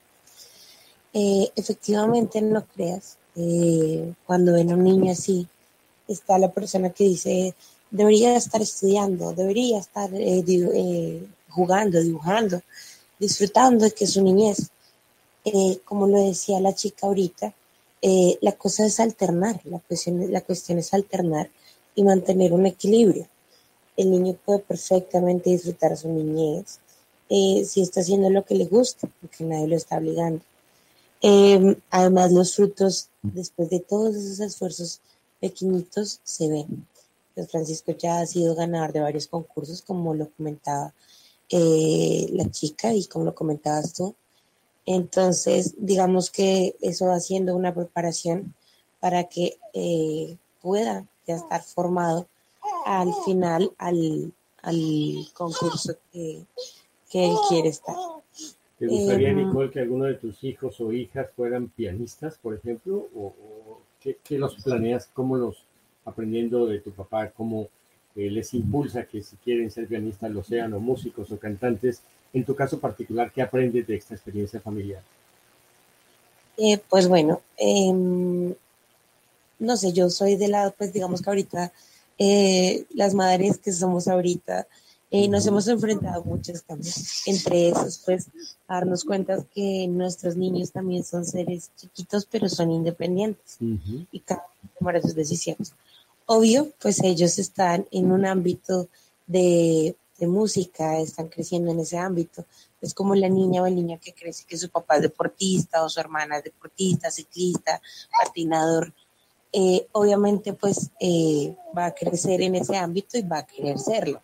Eh, 1.13 1.51
efectivamente, 1.57 2.41
no 2.41 2.65
creas, 2.75 3.19
eh, 3.37 4.13
cuando 4.27 4.55
ven 4.55 4.71
a 4.71 4.75
un 4.75 4.85
niño 4.85 5.13
así, 5.13 5.47
está 6.09 6.39
la 6.39 6.51
persona 6.51 6.91
que 6.91 7.05
dice, 7.05 7.55
debería 7.91 8.37
estar 8.37 8.63
estudiando, 8.63 9.33
debería 9.33 9.79
estar 9.79 10.13
eh, 10.15 10.45
eh, 10.47 11.27
jugando, 11.49 12.01
dibujando, 12.01 12.63
disfrutando 13.19 13.85
de 13.85 13.93
que 13.93 14.07
su 14.07 14.23
niñez. 14.23 14.71
Eh, 15.45 15.81
como 15.85 16.07
lo 16.07 16.23
decía 16.23 16.61
la 16.61 16.75
chica 16.75 17.07
ahorita, 17.07 17.55
eh, 18.03 18.39
la 18.41 18.53
cosa 18.53 18.87
es 18.87 19.01
alternar, 19.01 19.61
la 19.65 19.79
cuestión, 19.81 20.33
la 20.33 20.41
cuestión 20.41 20.79
es 20.79 20.95
alternar 20.95 21.51
y 21.95 22.03
mantener 22.03 22.53
un 22.53 22.67
equilibrio. 22.67 23.27
El 23.97 24.11
niño 24.11 24.37
puede 24.45 24.61
perfectamente 24.61 25.51
disfrutar 25.51 25.97
su 25.97 26.09
niñez 26.09 26.79
eh, 27.29 27.65
si 27.65 27.81
está 27.81 28.01
haciendo 28.01 28.31
lo 28.31 28.45
que 28.45 28.55
le 28.55 28.65
gusta, 28.65 29.09
porque 29.21 29.45
nadie 29.45 29.69
lo 29.69 29.77
está 29.77 29.99
obligando. 29.99 30.43
Eh, 31.23 31.77
además, 31.91 32.33
los 32.33 32.55
frutos, 32.55 33.09
después 33.23 33.69
de 33.71 33.81
todos 33.81 34.17
esos 34.17 34.41
esfuerzos 34.41 35.01
pequeñitos, 35.41 36.21
se 36.25 36.49
ven. 36.49 36.87
Pues 37.35 37.51
Francisco 37.51 37.93
ya 37.93 38.21
ha 38.21 38.27
sido 38.27 38.55
ganador 38.55 38.93
de 38.93 39.01
varios 39.01 39.27
concursos, 39.27 39.83
como 39.83 40.15
lo 40.15 40.31
comentaba 40.31 40.93
eh, 41.49 42.27
la 42.33 42.51
chica 42.51 42.95
y 42.95 43.05
como 43.07 43.27
lo 43.27 43.35
comentabas 43.35 43.93
tú. 43.93 44.15
Entonces, 44.93 45.77
digamos 45.79 46.31
que 46.31 46.75
eso 46.81 47.07
va 47.07 47.21
siendo 47.21 47.55
una 47.55 47.73
preparación 47.73 48.55
para 48.99 49.25
que 49.25 49.57
eh, 49.73 50.37
pueda 50.61 51.07
ya 51.29 51.37
estar 51.37 51.63
formado 51.63 52.27
al 52.85 53.15
final 53.25 53.73
al, 53.79 54.33
al 54.63 55.29
concurso 55.33 55.95
que, 56.13 56.45
que 57.09 57.25
él 57.25 57.37
quiere 57.49 57.69
estar. 57.69 57.95
¿Te 58.81 58.89
gustaría, 58.89 59.31
Eh, 59.31 59.35
Nicole, 59.35 59.71
que 59.71 59.79
alguno 59.79 60.07
de 60.07 60.15
tus 60.15 60.43
hijos 60.43 60.81
o 60.81 60.91
hijas 60.93 61.29
fueran 61.37 61.69
pianistas, 61.69 62.37
por 62.43 62.55
ejemplo? 62.57 63.07
¿O, 63.15 63.27
o 63.27 63.81
qué, 64.01 64.19
qué 64.25 64.39
los 64.39 64.57
planeas? 64.57 65.09
¿Cómo 65.15 65.37
los, 65.37 65.57
aprendiendo 66.05 66.67
de 66.67 66.81
tu 66.81 66.91
papá, 66.91 67.31
cómo 67.31 67.69
eh, 68.17 68.29
les 68.29 68.55
impulsa 68.55 69.05
que 69.05 69.23
si 69.23 69.37
quieren 69.37 69.71
ser 69.71 69.87
pianistas 69.87 70.33
lo 70.33 70.43
sean, 70.43 70.73
o 70.73 70.81
músicos 70.81 71.31
o 71.31 71.39
cantantes? 71.39 72.03
En 72.33 72.45
tu 72.45 72.55
caso 72.55 72.79
particular, 72.79 73.33
¿qué 73.33 73.43
aprendes 73.43 73.87
de 73.87 73.97
esta 73.97 74.15
experiencia 74.15 74.61
familiar? 74.61 75.03
Eh, 76.57 76.81
pues 76.89 77.09
bueno, 77.09 77.41
em, 77.57 78.55
no 79.59 79.77
sé, 79.77 79.93
yo 79.93 80.11
soy 80.11 80.37
de 80.37 80.49
la, 80.49 80.71
pues 80.71 80.93
digamos 80.93 81.23
que 81.23 81.31
ahorita 81.31 81.73
eh, 82.19 82.85
las 82.93 83.15
madres 83.15 83.59
que 83.59 83.73
somos 83.73 84.07
ahorita, 84.07 84.67
eh, 85.11 85.27
nos 85.27 85.47
hemos 85.47 85.67
enfrentado 85.69 86.21
a 86.21 86.25
muchos 86.25 86.61
cambios. 86.61 87.27
Entre 87.27 87.71
esos, 87.71 88.03
pues, 88.05 88.27
darnos 88.69 89.05
cuenta 89.05 89.43
que 89.55 89.89
nuestros 89.89 90.37
niños 90.37 90.71
también 90.71 91.03
son 91.03 91.25
seres 91.25 91.71
chiquitos, 91.77 92.27
pero 92.31 92.49
son 92.49 92.71
independientes 92.71 93.57
y 94.13 94.21
cada 94.21 94.45
uno 94.63 94.71
tomar 94.79 95.03
sus 95.03 95.15
decisiones. 95.15 95.73
Obvio, 96.27 96.71
pues 96.81 97.03
ellos 97.03 97.39
están 97.39 97.87
en 97.91 98.13
un 98.13 98.27
ámbito 98.27 98.89
de, 99.27 99.97
de, 100.21 100.27
música, 100.27 100.99
están 100.99 101.29
creciendo 101.29 101.71
en 101.71 101.81
ese 101.81 101.99
ámbito. 101.99 102.45
Es 102.81 102.95
como 102.95 103.15
la 103.15 103.29
niña 103.29 103.63
o 103.63 103.67
el 103.67 103.75
niño 103.75 103.99
que 104.01 104.13
crece 104.13 104.45
que 104.47 104.57
su 104.57 104.69
papá 104.69 104.97
es 104.97 105.03
deportista 105.03 105.83
o 105.83 105.89
su 105.89 105.99
hermana 106.01 106.39
es 106.39 106.45
deportista, 106.45 107.11
ciclista, 107.11 107.81
patinador. 108.23 108.93
Eh, 109.53 109.89
obviamente, 109.93 110.53
pues 110.53 110.91
eh, 111.01 111.57
va 111.77 111.87
a 111.87 111.95
crecer 111.95 112.41
en 112.43 112.55
ese 112.55 112.77
ámbito 112.77 113.19
y 113.19 113.23
va 113.23 113.39
a 113.39 113.47
querer 113.47 113.79
serlo 113.79 114.23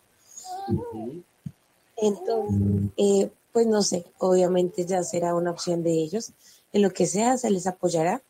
entonces, 1.95 2.91
eh, 2.97 3.29
pues 3.51 3.67
no 3.67 3.81
sé, 3.81 4.05
obviamente 4.19 4.85
ya 4.85 5.03
será 5.03 5.33
una 5.35 5.51
opción 5.51 5.83
de 5.83 5.91
ellos. 5.91 6.31
En 6.73 6.81
lo 6.81 6.91
que 6.91 7.07
sea, 7.07 7.37
se 7.37 7.49
les 7.49 7.65
apoyará. 7.67 8.21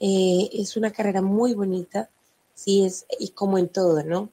Eh, 0.00 0.50
es 0.52 0.76
una 0.76 0.92
carrera 0.92 1.22
muy 1.22 1.54
bonita, 1.54 2.10
sí 2.54 2.84
es, 2.84 3.06
y 3.18 3.30
como 3.30 3.58
en 3.58 3.68
todo, 3.68 4.02
¿no? 4.04 4.30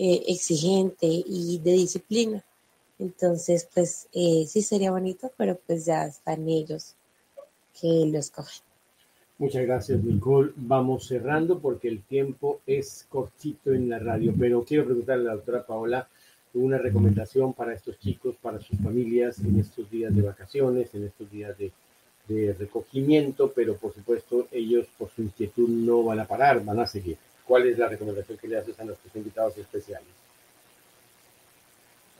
Eh, 0.00 0.22
exigente 0.28 1.08
y 1.08 1.58
de 1.58 1.72
disciplina. 1.72 2.44
Entonces, 3.00 3.68
pues 3.74 4.06
sí 4.12 4.62
sería 4.62 4.92
bonito, 4.92 5.32
pero 5.36 5.58
pues 5.66 5.86
ya 5.86 6.06
están 6.06 6.48
ellos 6.48 6.94
que 7.80 8.06
lo 8.06 8.18
escogen. 8.18 8.62
Muchas 9.38 9.62
gracias, 9.62 10.02
Nicole. 10.02 10.52
Vamos 10.54 11.06
cerrando 11.06 11.58
porque 11.58 11.88
el 11.88 12.02
tiempo 12.02 12.60
es 12.64 13.06
cortito 13.08 13.72
en 13.72 13.88
la 13.88 13.98
radio, 13.98 14.32
pero 14.38 14.64
quiero 14.64 14.84
preguntarle 14.84 15.24
a 15.24 15.28
la 15.28 15.34
doctora 15.34 15.66
Paola 15.66 16.08
una 16.54 16.78
recomendación 16.78 17.52
para 17.52 17.74
estos 17.74 17.98
chicos, 17.98 18.36
para 18.40 18.60
sus 18.60 18.78
familias 18.78 19.40
en 19.40 19.58
estos 19.58 19.90
días 19.90 20.14
de 20.14 20.22
vacaciones, 20.22 20.94
en 20.94 21.06
estos 21.06 21.30
días 21.30 21.58
de, 21.58 21.72
de 22.28 22.52
recogimiento, 22.52 23.52
pero 23.54 23.76
por 23.76 23.92
supuesto 23.94 24.46
ellos 24.52 24.86
por 24.96 25.10
su 25.10 25.22
inquietud 25.22 25.68
no 25.68 26.04
van 26.04 26.20
a 26.20 26.24
parar, 26.24 26.64
van 26.64 26.78
a 26.78 26.86
seguir. 26.86 27.16
¿Cuál 27.48 27.66
es 27.66 27.78
la 27.78 27.88
recomendación 27.88 28.36
que 28.36 28.46
le 28.46 28.58
haces 28.58 28.78
a 28.78 28.84
nuestros 28.84 29.16
invitados 29.16 29.56
especiales? 29.56 30.06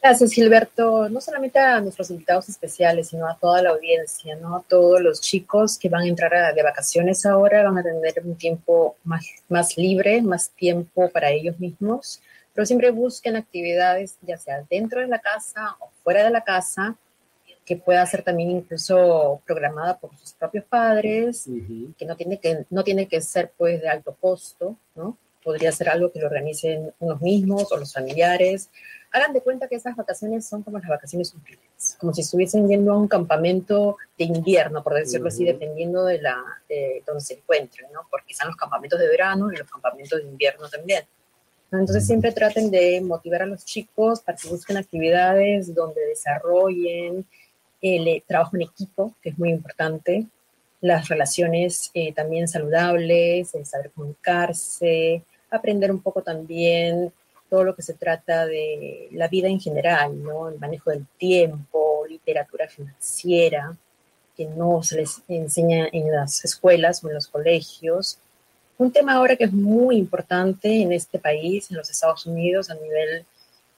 Gracias, 0.01 0.33
Gilberto. 0.33 1.11
No 1.11 1.21
solamente 1.21 1.59
a 1.59 1.83
nuestros 1.83 2.11
invitados 2.11 2.49
especiales, 2.49 3.09
sino 3.09 3.29
a 3.29 3.37
toda 3.37 3.61
la 3.61 3.71
audiencia, 3.71 4.37
¿no? 4.37 4.57
A 4.57 4.63
todos 4.63 5.03
los 5.03 5.21
chicos 5.21 5.77
que 5.77 5.91
van 5.91 6.05
a 6.05 6.07
entrar 6.07 6.55
de 6.55 6.63
vacaciones 6.63 7.27
ahora, 7.27 7.63
van 7.63 7.77
a 7.77 7.83
tener 7.83 8.15
un 8.25 8.37
tiempo 8.37 8.97
más, 9.05 9.27
más 9.51 9.77
libre, 9.77 10.23
más 10.23 10.49
tiempo 10.51 11.11
para 11.11 11.31
ellos 11.31 11.61
mismos, 11.61 12.23
pero 12.55 12.65
siempre 12.65 12.91
busquen 12.91 13.37
actividades, 13.37 14.17
ya 14.23 14.39
sea 14.39 14.65
dentro 14.71 15.01
de 15.01 15.09
la 15.09 15.19
casa 15.19 15.77
o 15.81 15.91
fuera 16.03 16.25
de 16.25 16.31
la 16.31 16.43
casa, 16.43 16.97
que 17.69 17.77
pueda 17.77 18.07
ser 18.07 18.23
también 18.23 18.51
incluso 18.51 19.43
programada 19.47 19.99
por 19.99 20.17
sus 20.17 20.33
propios 20.33 20.65
padres, 20.65 21.45
que 21.99 22.07
no 22.07 22.17
tiene 22.17 22.39
que 22.39 22.65
no 22.71 22.83
tiene 22.83 23.07
que 23.07 23.21
ser 23.21 23.53
pues 23.59 23.83
de 23.83 23.91
alto 23.91 24.17
costo, 24.19 24.75
¿no? 24.97 25.19
Podría 25.45 25.71
ser 25.71 25.91
algo 25.91 26.11
que 26.11 26.19
lo 26.19 26.29
organicen 26.29 26.95
unos 26.99 27.21
mismos 27.21 27.71
o 27.71 27.77
los 27.77 27.93
familiares 27.93 28.71
hagan 29.13 29.33
de 29.33 29.43
cuenta 29.43 29.69
que 29.69 29.77
esas 29.77 29.97
vacaciones 29.97 30.47
son 30.47 30.63
como 30.63 30.79
las 30.79 30.89
vacaciones 30.89 31.35
útiles, 31.35 31.97
como 31.99 32.13
si 32.15 32.23
estuviesen 32.23 32.69
yendo 32.69 32.93
a 32.93 32.99
un 32.99 33.09
campamento 33.09 33.97
de 34.17 34.25
invierno, 34.25 34.83
por 34.83 34.95
decirlo 34.95 35.29
así, 35.29 35.45
dependiendo 35.45 36.05
de, 36.05 36.21
la, 36.21 36.43
de 36.69 37.03
donde 37.07 37.21
se 37.23 37.35
encuentren, 37.35 37.91
¿no? 37.93 38.01
Porque 38.11 38.33
están 38.33 38.49
los 38.49 38.57
campamentos 38.57 38.99
de 38.99 39.09
verano 39.09 39.53
y 39.53 39.57
los 39.57 39.71
campamentos 39.71 40.19
de 40.19 40.29
invierno 40.29 40.69
también. 40.69 41.05
Entonces 41.71 42.07
siempre 42.07 42.33
traten 42.33 42.71
de 42.71 43.01
motivar 43.03 43.43
a 43.43 43.47
los 43.47 43.65
chicos 43.65 44.21
para 44.21 44.37
que 44.37 44.49
busquen 44.49 44.79
actividades 44.79 45.75
donde 45.75 46.01
desarrollen 46.07 47.27
el 47.81 48.09
eh, 48.09 48.25
trabajo 48.27 48.57
en 48.57 48.63
equipo, 48.63 49.15
que 49.23 49.31
es 49.31 49.39
muy 49.39 49.51
importante, 49.51 50.27
las 50.81 51.09
relaciones 51.09 51.91
eh, 51.95 52.13
también 52.13 52.49
saludables, 52.49 53.55
el 53.55 53.67
saber 53.67 53.91
comunicarse, 53.91 55.23
aprender 55.51 55.91
un 55.91 56.01
poco 56.01 56.23
también 56.23 57.13
todo 57.49 57.65
lo 57.65 57.75
que 57.75 57.83
se 57.83 57.95
trata 57.95 58.47
de 58.47 59.09
la 59.13 59.29
vida 59.29 59.49
en 59.49 59.61
general, 59.61 60.23
¿no? 60.23 60.49
El 60.49 60.59
manejo 60.59 60.91
del 60.91 61.07
tiempo, 61.17 62.05
literatura 62.09 62.69
financiera, 62.69 63.77
que 64.37 64.47
no 64.47 64.83
se 64.83 64.97
les 64.97 65.23
enseña 65.29 65.89
en 65.91 66.13
las 66.13 66.45
escuelas 66.45 67.03
o 67.03 67.09
en 67.09 67.15
los 67.15 67.27
colegios. 67.27 68.19
Un 68.77 68.93
tema 68.93 69.15
ahora 69.15 69.35
que 69.35 69.45
es 69.45 69.53
muy 69.53 69.97
importante 69.97 70.83
en 70.83 70.93
este 70.93 71.19
país, 71.19 71.71
en 71.71 71.79
los 71.79 71.91
Estados 71.91 72.27
Unidos, 72.27 72.71
a 72.71 72.75
nivel 72.75 73.25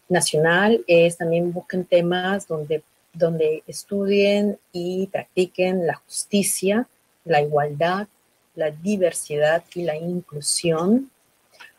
nacional, 0.08 0.84
es 0.86 1.16
también 1.16 1.52
busquen 1.52 1.84
temas 1.84 2.46
donde, 2.46 2.82
donde 3.12 3.62
estudien 3.66 4.58
y 4.72 5.06
practiquen 5.08 5.86
la 5.86 5.94
justicia, 5.94 6.88
la 7.24 7.42
igualdad, 7.42 8.08
la 8.54 8.70
diversidad 8.70 9.64
y 9.74 9.82
la 9.82 9.96
inclusión. 9.96 11.10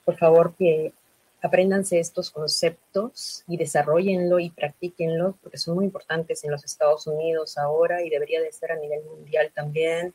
Por 0.06 0.18
favor, 0.18 0.56
que 0.58 0.94
apréndanse 1.42 2.00
estos 2.00 2.30
conceptos 2.30 3.44
y 3.48 3.58
desarrollenlo 3.58 4.40
y 4.40 4.52
practíquenlo 4.52 5.38
porque 5.42 5.58
son 5.58 5.76
muy 5.76 5.86
importantes 5.86 6.44
en 6.44 6.52
los 6.52 6.64
Estados 6.64 7.08
Unidos 7.08 7.58
ahora 7.58 8.04
y 8.04 8.10
debería 8.10 8.42
de 8.42 8.52
ser 8.52 8.72
a 8.72 8.76
nivel 8.76 9.04
mundial 9.06 9.52
también. 9.54 10.14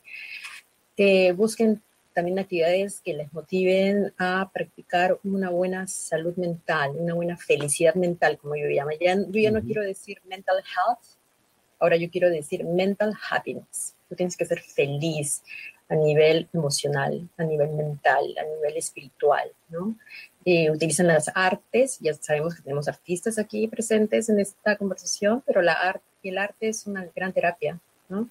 Que 0.97 1.33
busquen 1.33 1.83
también 2.17 2.39
actividades 2.39 3.03
que 3.03 3.13
les 3.13 3.31
motiven 3.35 4.11
a 4.17 4.51
practicar 4.51 5.19
una 5.23 5.51
buena 5.51 5.87
salud 5.87 6.35
mental, 6.37 6.93
una 6.97 7.13
buena 7.13 7.37
felicidad 7.37 7.95
mental, 7.95 8.39
como 8.39 8.57
yo 8.57 8.69
llamo. 8.69 8.93
Ya, 8.99 9.15
yo 9.15 9.39
ya 9.39 9.51
no 9.51 9.61
quiero 9.61 9.83
decir 9.83 10.23
mental 10.25 10.57
health, 10.57 11.05
ahora 11.79 11.97
yo 11.97 12.09
quiero 12.11 12.31
decir 12.31 12.65
mental 12.65 13.13
happiness. 13.31 13.95
Tú 14.09 14.15
tienes 14.15 14.35
que 14.35 14.47
ser 14.47 14.63
feliz 14.63 15.43
a 15.91 15.95
nivel 15.95 16.49
emocional, 16.55 17.29
a 17.37 17.45
nivel 17.45 17.69
mental, 17.75 18.25
a 18.39 18.45
nivel 18.45 18.79
espiritual, 18.79 19.53
¿no? 19.69 19.95
Eh, 20.47 20.71
utilizan 20.71 21.09
las 21.09 21.31
artes, 21.35 21.99
ya 22.01 22.15
sabemos 22.15 22.55
que 22.55 22.63
tenemos 22.63 22.89
artistas 22.89 23.39
aquí 23.39 23.69
presentes 23.69 24.31
en 24.31 24.41
esta 24.41 24.77
conversación, 24.77 25.43
pero 25.47 25.61
la 25.61 25.75
arte, 25.75 26.03
el 26.23 26.39
arte 26.39 26.71
es 26.71 26.87
una 26.87 27.07
gran 27.15 27.35
terapia, 27.35 27.79
¿no? 28.09 28.31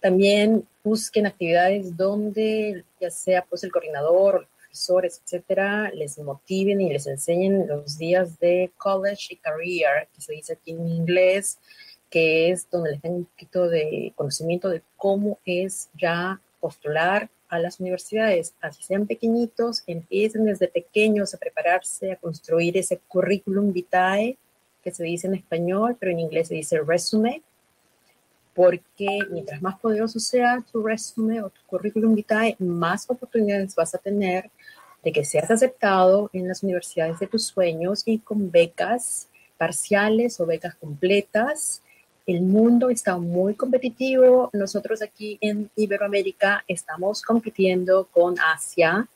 También 0.00 0.66
busquen 0.82 1.26
actividades 1.26 1.96
donde 1.96 2.84
ya 3.00 3.10
sea 3.10 3.44
pues 3.44 3.64
el 3.64 3.72
coordinador 3.72 4.40
los 4.40 4.48
profesores, 4.56 5.20
etcétera, 5.24 5.90
les 5.90 6.18
motiven 6.18 6.80
y 6.80 6.90
les 6.90 7.06
enseñen 7.06 7.66
los 7.66 7.98
días 7.98 8.38
de 8.38 8.70
college 8.76 9.34
y 9.34 9.36
career, 9.36 10.08
que 10.14 10.20
se 10.20 10.32
dice 10.32 10.54
aquí 10.54 10.70
en 10.70 10.88
inglés, 10.88 11.58
que 12.08 12.50
es 12.50 12.68
donde 12.70 12.92
les 12.92 13.02
den 13.02 13.12
un 13.14 13.24
poquito 13.24 13.68
de 13.68 14.12
conocimiento 14.16 14.68
de 14.68 14.82
cómo 14.96 15.38
es 15.44 15.90
ya 15.94 16.40
postular 16.60 17.28
a 17.48 17.58
las 17.58 17.80
universidades, 17.80 18.54
así 18.60 18.82
sean 18.82 19.06
pequeñitos, 19.06 19.82
empiecen 19.86 20.44
desde 20.44 20.68
pequeños 20.68 21.34
a 21.34 21.38
prepararse, 21.38 22.12
a 22.12 22.16
construir 22.16 22.76
ese 22.78 22.98
currículum 23.08 23.72
vitae, 23.72 24.38
que 24.82 24.92
se 24.92 25.04
dice 25.04 25.26
en 25.26 25.34
español, 25.34 25.96
pero 25.98 26.12
en 26.12 26.20
inglés 26.20 26.48
se 26.48 26.54
dice 26.54 26.80
resume, 26.80 27.42
porque 28.54 29.18
mientras 29.30 29.62
más 29.62 29.78
poderoso 29.78 30.18
sea 30.18 30.64
tu 30.70 30.82
resume 30.82 31.42
o 31.42 31.50
tu 31.50 31.60
currículum 31.66 32.14
vitae, 32.14 32.56
más 32.58 33.08
oportunidades 33.08 33.74
vas 33.74 33.94
a 33.94 33.98
tener 33.98 34.50
de 35.02 35.12
que 35.12 35.24
seas 35.24 35.50
aceptado 35.50 36.28
en 36.32 36.46
las 36.48 36.62
universidades 36.62 37.18
de 37.18 37.26
tus 37.26 37.46
sueños 37.46 38.02
y 38.04 38.18
con 38.18 38.50
becas 38.50 39.28
parciales 39.56 40.40
o 40.40 40.46
becas 40.46 40.74
completas 40.74 41.82
el 42.30 42.42
mundo 42.42 42.90
está 42.90 43.16
muy 43.16 43.54
competitivo. 43.54 44.50
Nosotros 44.52 45.02
aquí 45.02 45.36
en 45.40 45.70
Iberoamérica 45.74 46.64
estamos 46.68 47.22
compitiendo 47.22 48.06
con 48.06 48.36
Asia. 48.38 49.08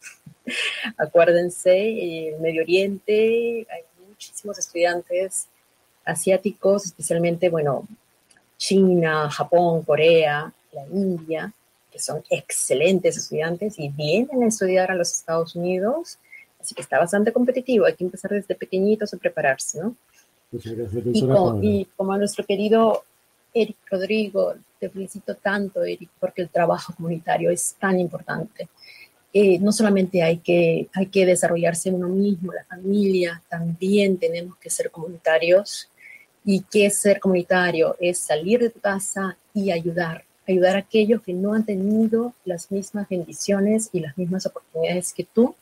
Acuérdense, 0.97 2.29
el 2.29 2.41
Medio 2.41 2.63
Oriente, 2.63 3.67
hay 3.71 3.83
muchísimos 4.09 4.59
estudiantes 4.59 5.47
asiáticos, 6.05 6.87
especialmente, 6.87 7.49
bueno, 7.51 7.87
China, 8.65 9.29
Japón, 9.29 9.83
Corea, 9.83 10.51
la 10.73 10.87
India, 10.87 11.53
que 11.93 11.99
son 11.99 12.25
excelentes 12.31 13.15
estudiantes 13.19 13.79
y 13.79 13.91
vienen 13.91 14.43
a 14.43 14.47
estudiar 14.47 14.91
a 14.91 14.95
los 14.95 15.13
Estados 15.13 15.55
Unidos. 15.55 16.19
Así 16.59 16.75
que 16.75 16.81
está 16.81 16.99
bastante 16.99 17.31
competitivo. 17.31 17.85
Hay 17.85 17.93
que 17.93 18.05
empezar 18.05 18.31
desde 18.31 18.55
pequeñitos 18.55 19.13
a 19.13 19.19
prepararse, 19.19 19.81
¿no? 19.81 19.95
y, 21.63 21.85
como, 21.95 22.13
a 22.13 22.17
nuestro 22.17 22.47
querido 22.47 23.05
Eric 23.53 23.77
Rodrigo, 23.91 24.55
te 24.81 24.89
felicito 24.89 25.35
tanto, 25.35 25.85
Eric, 25.85 26.09
porque 26.19 26.41
el 26.41 26.49
trabajo 26.49 26.95
comunitario 26.95 27.51
es 27.51 27.77
tan 27.79 28.01
importante. 28.01 28.69
Eh, 29.35 29.59
no 29.59 29.73
solamente 29.73 30.23
hay 30.23 30.39
que, 30.39 30.89
hay 30.95 31.07
que 31.07 31.27
desarrollarse 31.27 31.91
uno 31.91 32.09
mismo, 32.09 32.53
la 32.53 32.65
familia, 32.65 33.43
también 33.47 34.17
tenemos 34.17 34.57
que 34.57 34.71
ser 34.71 34.91
comunitarios. 34.91 35.91
¿Y 36.45 36.61
qué 36.63 36.87
es 36.87 36.99
ser 36.99 37.21
comunitario? 37.21 37.97
Es 38.01 38.19
salir 38.19 38.61
de 38.61 38.71
tu 38.71 38.81
casa 38.81 39.37
y 39.53 39.71
ayudar 39.71 40.25
ayudar 40.47 40.77
a 40.77 40.81
aquellos 40.81 41.23
que 41.23 41.33
no 41.33 41.55
han 41.55 41.65
tenido 41.65 42.35
las 42.45 42.71
mismas 42.71 43.09
bendiciones 43.09 43.89
y 43.93 44.01
las 44.01 44.17
mismas 44.17 44.47
oportunidades 44.47 45.13
que 45.13 45.25
tú, 45.25 45.55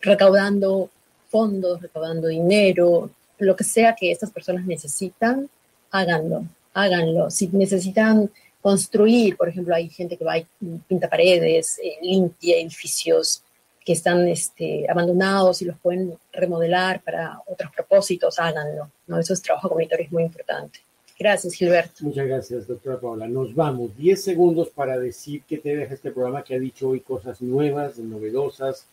recaudando 0.00 0.90
fondos, 1.30 1.80
recaudando 1.80 2.28
dinero, 2.28 3.10
lo 3.38 3.56
que 3.56 3.64
sea 3.64 3.94
que 3.94 4.10
estas 4.10 4.30
personas 4.30 4.66
necesitan, 4.66 5.48
háganlo, 5.90 6.44
háganlo. 6.74 7.30
Si 7.30 7.48
necesitan 7.48 8.30
construir, 8.60 9.36
por 9.36 9.48
ejemplo, 9.48 9.74
hay 9.74 9.88
gente 9.88 10.16
que 10.16 10.24
va 10.24 10.38
y 10.38 10.46
pinta 10.86 11.08
paredes, 11.08 11.78
eh, 11.82 11.96
limpia 12.02 12.58
edificios 12.58 13.42
que 13.84 13.92
están 13.92 14.26
este, 14.28 14.86
abandonados 14.88 15.62
y 15.62 15.64
los 15.64 15.78
pueden 15.78 16.14
remodelar 16.32 17.02
para 17.02 17.40
otros 17.46 17.72
propósitos, 17.72 18.38
háganlo. 18.38 18.90
¿no? 19.06 19.18
Eso 19.18 19.32
es 19.34 19.42
trabajo 19.42 19.68
comunitario, 19.68 20.06
es 20.06 20.12
muy 20.12 20.22
importante. 20.22 20.80
Gracias, 21.18 21.54
Gilberto. 21.54 22.04
Muchas 22.04 22.26
gracias, 22.26 22.66
doctora 22.66 22.98
Paula. 22.98 23.28
Nos 23.28 23.54
vamos. 23.54 23.96
Diez 23.96 24.24
segundos 24.24 24.70
para 24.70 24.98
decir 24.98 25.42
que 25.42 25.58
te 25.58 25.76
deja 25.76 25.94
este 25.94 26.10
programa 26.10 26.42
que 26.42 26.54
ha 26.54 26.58
dicho 26.58 26.88
hoy 26.88 27.00
cosas 27.00 27.40
nuevas, 27.40 27.98
novedosas 27.98 28.86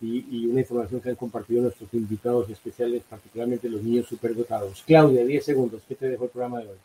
y, 0.00 0.24
y, 0.30 0.46
una 0.46 0.60
información 0.60 1.00
que 1.00 1.10
han 1.10 1.16
compartido 1.16 1.62
nuestros 1.62 1.92
invitados 1.94 2.50
especiales, 2.50 3.02
particularmente 3.08 3.68
los 3.68 3.82
niños 3.82 4.06
superdotados. 4.06 4.82
Claudia, 4.86 5.24
diez 5.24 5.44
segundos. 5.44 5.82
¿Qué 5.86 5.94
te 5.94 6.08
dejó 6.08 6.24
el 6.24 6.30
programa 6.30 6.60
de 6.60 6.68
hoy? 6.68 6.76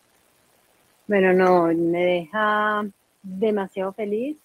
Bueno, 1.07 1.33
no, 1.33 1.67
me 1.73 2.05
deja 2.05 2.85
demasiado 3.23 3.93
feliz 3.93 4.37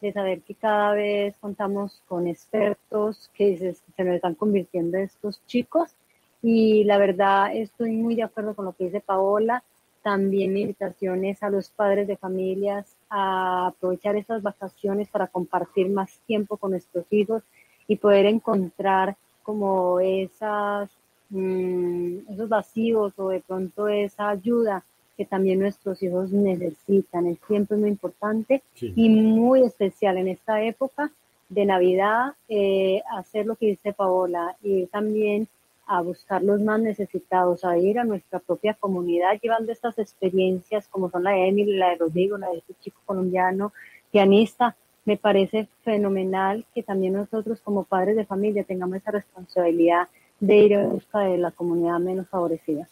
de 0.00 0.12
saber 0.12 0.40
que 0.42 0.54
cada 0.54 0.94
vez 0.94 1.36
contamos 1.38 2.02
con 2.08 2.26
expertos 2.26 3.30
que 3.34 3.56
se, 3.56 3.74
se 3.74 4.04
nos 4.04 4.14
están 4.14 4.34
convirtiendo 4.34 4.98
estos 4.98 5.44
chicos. 5.46 5.94
Y 6.42 6.84
la 6.84 6.98
verdad 6.98 7.54
estoy 7.54 7.92
muy 7.92 8.14
de 8.14 8.22
acuerdo 8.22 8.54
con 8.54 8.64
lo 8.64 8.72
que 8.72 8.84
dice 8.84 9.00
Paola. 9.00 9.62
También 10.02 10.56
invitaciones 10.56 11.42
a 11.42 11.50
los 11.50 11.68
padres 11.68 12.08
de 12.08 12.16
familias 12.16 12.96
a 13.10 13.66
aprovechar 13.68 14.16
esas 14.16 14.42
vacaciones 14.42 15.08
para 15.08 15.26
compartir 15.26 15.90
más 15.90 16.18
tiempo 16.26 16.56
con 16.56 16.70
nuestros 16.70 17.04
hijos 17.10 17.42
y 17.86 17.96
poder 17.96 18.24
encontrar 18.24 19.16
como 19.42 20.00
esas, 20.00 20.90
mmm, 21.28 22.18
esos 22.30 22.48
vacíos 22.48 23.12
o 23.18 23.28
de 23.28 23.40
pronto 23.40 23.88
esa 23.88 24.30
ayuda 24.30 24.84
que 25.20 25.26
también 25.26 25.58
nuestros 25.58 26.02
hijos 26.02 26.32
necesitan. 26.32 27.26
El 27.26 27.36
tiempo 27.36 27.74
es 27.74 27.80
muy 27.80 27.90
importante 27.90 28.62
sí. 28.74 28.90
y 28.96 29.10
muy 29.10 29.64
especial 29.64 30.16
en 30.16 30.28
esta 30.28 30.62
época 30.62 31.10
de 31.50 31.66
Navidad, 31.66 32.32
eh, 32.48 33.02
hacer 33.12 33.44
lo 33.44 33.54
que 33.56 33.66
dice 33.66 33.92
Paola 33.92 34.56
y 34.62 34.86
también 34.86 35.46
a 35.86 36.00
buscar 36.00 36.42
los 36.42 36.58
más 36.62 36.80
necesitados, 36.80 37.66
a 37.66 37.76
ir 37.76 37.98
a 37.98 38.04
nuestra 38.04 38.38
propia 38.38 38.72
comunidad 38.72 39.38
llevando 39.42 39.72
estas 39.72 39.98
experiencias 39.98 40.88
como 40.88 41.10
son 41.10 41.24
la 41.24 41.32
de 41.32 41.48
Emily, 41.48 41.76
la 41.76 41.90
de 41.90 41.96
Rodrigo, 41.96 42.38
la 42.38 42.48
de 42.48 42.56
este 42.56 42.72
chico 42.80 43.02
colombiano, 43.04 43.74
pianista. 44.10 44.74
Me 45.04 45.18
parece 45.18 45.68
fenomenal 45.84 46.64
que 46.74 46.82
también 46.82 47.12
nosotros 47.12 47.60
como 47.60 47.84
padres 47.84 48.16
de 48.16 48.24
familia 48.24 48.64
tengamos 48.64 48.96
esa 48.96 49.10
responsabilidad 49.10 50.08
de 50.38 50.56
ir 50.56 50.72
en 50.72 50.88
busca 50.88 51.18
de 51.18 51.36
la 51.36 51.50
comunidad 51.50 51.98
menos 51.98 52.26
favorecida. 52.26 52.88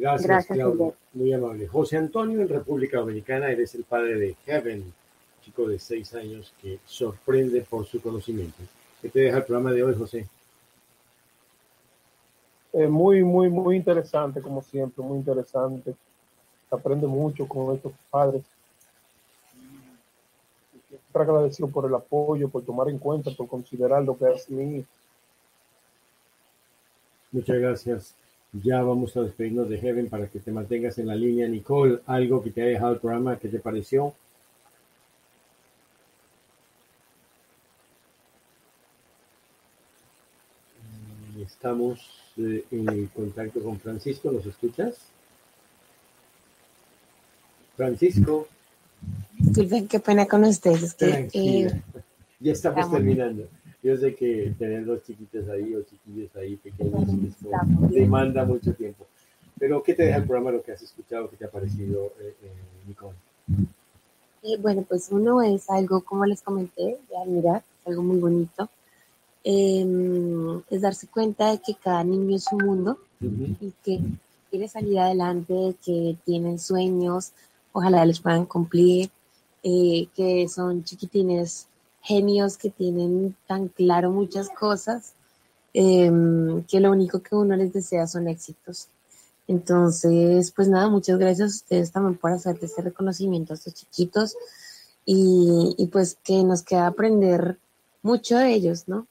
Gracias, 0.00 0.26
Gracias 0.26 0.56
Claudia. 0.56 0.94
Muy 1.12 1.32
amable. 1.32 1.68
José 1.68 1.98
Antonio, 1.98 2.40
en 2.40 2.48
República 2.48 2.98
Dominicana, 2.98 3.50
eres 3.50 3.74
el 3.74 3.84
padre 3.84 4.18
de 4.18 4.34
Heaven, 4.46 4.92
chico 5.44 5.68
de 5.68 5.78
seis 5.78 6.14
años 6.14 6.54
que 6.62 6.78
sorprende 6.86 7.60
por 7.68 7.84
su 7.84 8.00
conocimiento. 8.00 8.62
¿Qué 9.02 9.10
te 9.10 9.20
deja 9.20 9.38
el 9.38 9.44
programa 9.44 9.72
de 9.72 9.82
hoy, 9.82 9.94
José? 9.94 10.26
Eh, 12.72 12.86
muy, 12.86 13.22
muy, 13.22 13.50
muy 13.50 13.76
interesante, 13.76 14.40
como 14.40 14.62
siempre, 14.62 15.04
muy 15.04 15.18
interesante. 15.18 15.94
Se 16.68 16.74
aprende 16.74 17.06
mucho 17.06 17.46
con 17.46 17.74
estos 17.74 17.92
padres. 18.10 18.42
Estoy 20.90 21.22
agradecido 21.22 21.68
por 21.68 21.84
el 21.84 21.94
apoyo, 21.94 22.48
por 22.48 22.64
tomar 22.64 22.88
en 22.88 22.98
cuenta, 22.98 23.30
por 23.36 23.48
considerar 23.48 24.02
lo 24.02 24.16
que 24.16 24.26
hace 24.26 24.52
mi 24.52 24.78
hijo. 24.78 24.88
Muchas 27.32 27.58
gracias. 27.58 28.14
Ya 28.52 28.82
vamos 28.82 29.16
a 29.16 29.22
despedirnos 29.22 29.68
de 29.68 29.78
Heaven 29.78 30.08
para 30.08 30.26
que 30.26 30.40
te 30.40 30.50
mantengas 30.50 30.98
en 30.98 31.06
la 31.06 31.14
línea. 31.14 31.46
Nicole, 31.46 32.00
algo 32.06 32.42
que 32.42 32.50
te 32.50 32.62
ha 32.62 32.66
dejado 32.66 32.94
el 32.94 32.98
programa, 32.98 33.38
¿qué 33.38 33.48
te 33.48 33.60
pareció? 33.60 34.12
Estamos 41.40 42.00
eh, 42.38 42.64
en 42.72 43.06
contacto 43.06 43.62
con 43.62 43.78
Francisco. 43.78 44.32
¿Nos 44.32 44.44
escuchas? 44.46 44.96
Francisco. 47.76 48.48
Disculpen, 49.38 49.86
qué 49.86 50.00
pena 50.00 50.26
con 50.26 50.44
ustedes. 50.44 50.82
Es 50.82 50.94
que, 50.94 51.66
eh, 51.66 51.82
ya 52.40 52.52
estamos 52.52 52.78
estamos 52.78 52.96
terminando. 52.96 53.48
Yo 53.82 53.96
sé 53.96 54.14
que 54.14 54.54
tener 54.58 54.84
dos 54.84 55.02
chiquitos 55.04 55.48
ahí 55.48 55.74
o 55.74 55.82
chiquillos 55.82 56.34
ahí 56.36 56.56
pequeños 56.56 57.08
esto 57.26 57.48
demanda 57.88 58.44
mucho 58.44 58.74
tiempo. 58.74 59.06
Pero, 59.58 59.82
¿qué 59.82 59.94
te 59.94 60.04
deja 60.04 60.18
el 60.18 60.24
programa, 60.24 60.52
lo 60.52 60.62
que 60.62 60.72
has 60.72 60.82
escuchado, 60.82 61.28
qué 61.28 61.36
te 61.36 61.44
ha 61.44 61.50
parecido, 61.50 62.12
eh, 62.20 62.34
eh, 62.42 62.52
Nicole? 62.86 63.16
Eh, 64.42 64.56
bueno, 64.58 64.84
pues 64.88 65.08
uno 65.10 65.42
es 65.42 65.68
algo, 65.68 66.02
como 66.02 66.24
les 66.24 66.40
comenté, 66.40 66.98
de 67.08 67.16
admirar, 67.22 67.62
es 67.82 67.88
algo 67.88 68.02
muy 68.02 68.18
bonito. 68.18 68.68
Eh, 69.44 69.86
es 70.70 70.80
darse 70.80 71.06
cuenta 71.08 71.50
de 71.50 71.58
que 71.58 71.74
cada 71.74 72.04
niño 72.04 72.36
es 72.36 72.46
un 72.52 72.64
mundo 72.64 72.98
uh 73.22 73.24
-huh. 73.24 73.56
y 73.60 73.72
que 73.82 74.00
quiere 74.50 74.68
salir 74.68 74.98
adelante, 74.98 75.74
que 75.84 76.16
tienen 76.24 76.58
sueños, 76.58 77.32
ojalá 77.72 78.04
les 78.04 78.20
puedan 78.20 78.44
cumplir, 78.44 79.10
eh, 79.62 80.08
que 80.14 80.48
son 80.48 80.84
chiquitines 80.84 81.66
genios 82.02 82.56
que 82.56 82.70
tienen 82.70 83.36
tan 83.46 83.68
claro 83.68 84.10
muchas 84.10 84.48
cosas, 84.48 85.14
eh, 85.74 86.10
que 86.68 86.80
lo 86.80 86.90
único 86.90 87.20
que 87.20 87.34
uno 87.34 87.56
les 87.56 87.72
desea 87.72 88.06
son 88.06 88.28
éxitos. 88.28 88.88
Entonces, 89.46 90.52
pues 90.52 90.68
nada, 90.68 90.88
muchas 90.88 91.18
gracias 91.18 91.52
a 91.52 91.56
ustedes 91.56 91.92
también 91.92 92.16
por 92.16 92.30
hacer 92.30 92.56
este 92.62 92.82
reconocimiento 92.82 93.52
a 93.52 93.56
estos 93.56 93.74
chiquitos 93.74 94.36
y, 95.04 95.74
y 95.76 95.86
pues 95.88 96.16
que 96.22 96.44
nos 96.44 96.62
queda 96.62 96.86
aprender 96.86 97.58
mucho 98.02 98.38
de 98.38 98.54
ellos, 98.54 98.86
¿no? 98.86 99.06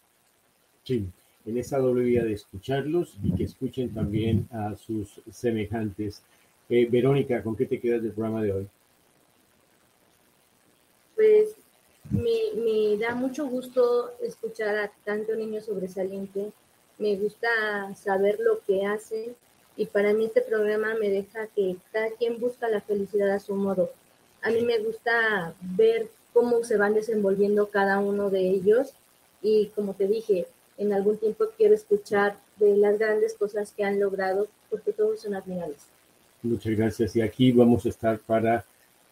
Sí, 0.83 1.05
en 1.45 1.57
esa 1.57 1.77
doble 1.77 2.03
vía 2.03 2.23
de 2.23 2.33
escucharlos 2.33 3.15
y 3.23 3.35
que 3.35 3.43
escuchen 3.43 3.93
también 3.93 4.47
a 4.51 4.75
sus 4.75 5.21
semejantes. 5.31 6.21
Eh, 6.69 6.87
Verónica, 6.89 7.43
¿con 7.43 7.55
qué 7.55 7.65
te 7.65 7.79
quedas 7.79 8.01
del 8.01 8.11
programa 8.11 8.41
de 8.41 8.53
hoy? 8.53 8.67
Pues 11.15 11.55
me, 12.11 12.97
da 12.97 13.15
mucho 13.15 13.47
gusto 13.47 14.11
escuchar 14.21 14.77
a 14.77 14.91
tanto 15.03 15.35
niño 15.35 15.61
sobresaliente. 15.61 16.51
Me 16.97 17.15
gusta 17.15 17.47
saber 17.95 18.39
lo 18.39 18.59
que 18.65 18.85
hacen 18.85 19.35
y 19.77 19.85
para 19.85 20.13
mí 20.13 20.25
este 20.25 20.41
programa 20.41 20.95
me 20.99 21.09
deja 21.09 21.47
que 21.55 21.77
cada 21.93 22.09
quien 22.11 22.39
busca 22.39 22.67
la 22.67 22.81
felicidad 22.81 23.31
a 23.31 23.39
su 23.39 23.55
modo. 23.55 23.91
A 24.41 24.49
mí 24.49 24.61
me 24.61 24.79
gusta 24.79 25.53
ver 25.61 26.09
cómo 26.33 26.63
se 26.63 26.77
van 26.77 26.93
desenvolviendo 26.93 27.67
cada 27.69 27.99
uno 27.99 28.29
de 28.29 28.49
ellos 28.49 28.93
y 29.41 29.67
como 29.67 29.93
te 29.93 30.07
dije, 30.07 30.47
en 30.77 30.93
algún 30.93 31.17
tiempo 31.17 31.45
quiero 31.57 31.75
escuchar 31.75 32.37
de 32.57 32.75
las 32.75 32.99
grandes 32.99 33.33
cosas 33.35 33.71
que 33.71 33.83
han 33.83 33.99
logrado 33.99 34.47
porque 34.69 34.91
todos 34.91 35.21
son 35.21 35.35
admirables. 35.35 35.87
Muchas 36.41 36.75
gracias 36.75 37.15
y 37.15 37.21
aquí 37.21 37.51
vamos 37.51 37.85
a 37.85 37.89
estar 37.89 38.19
para 38.19 38.65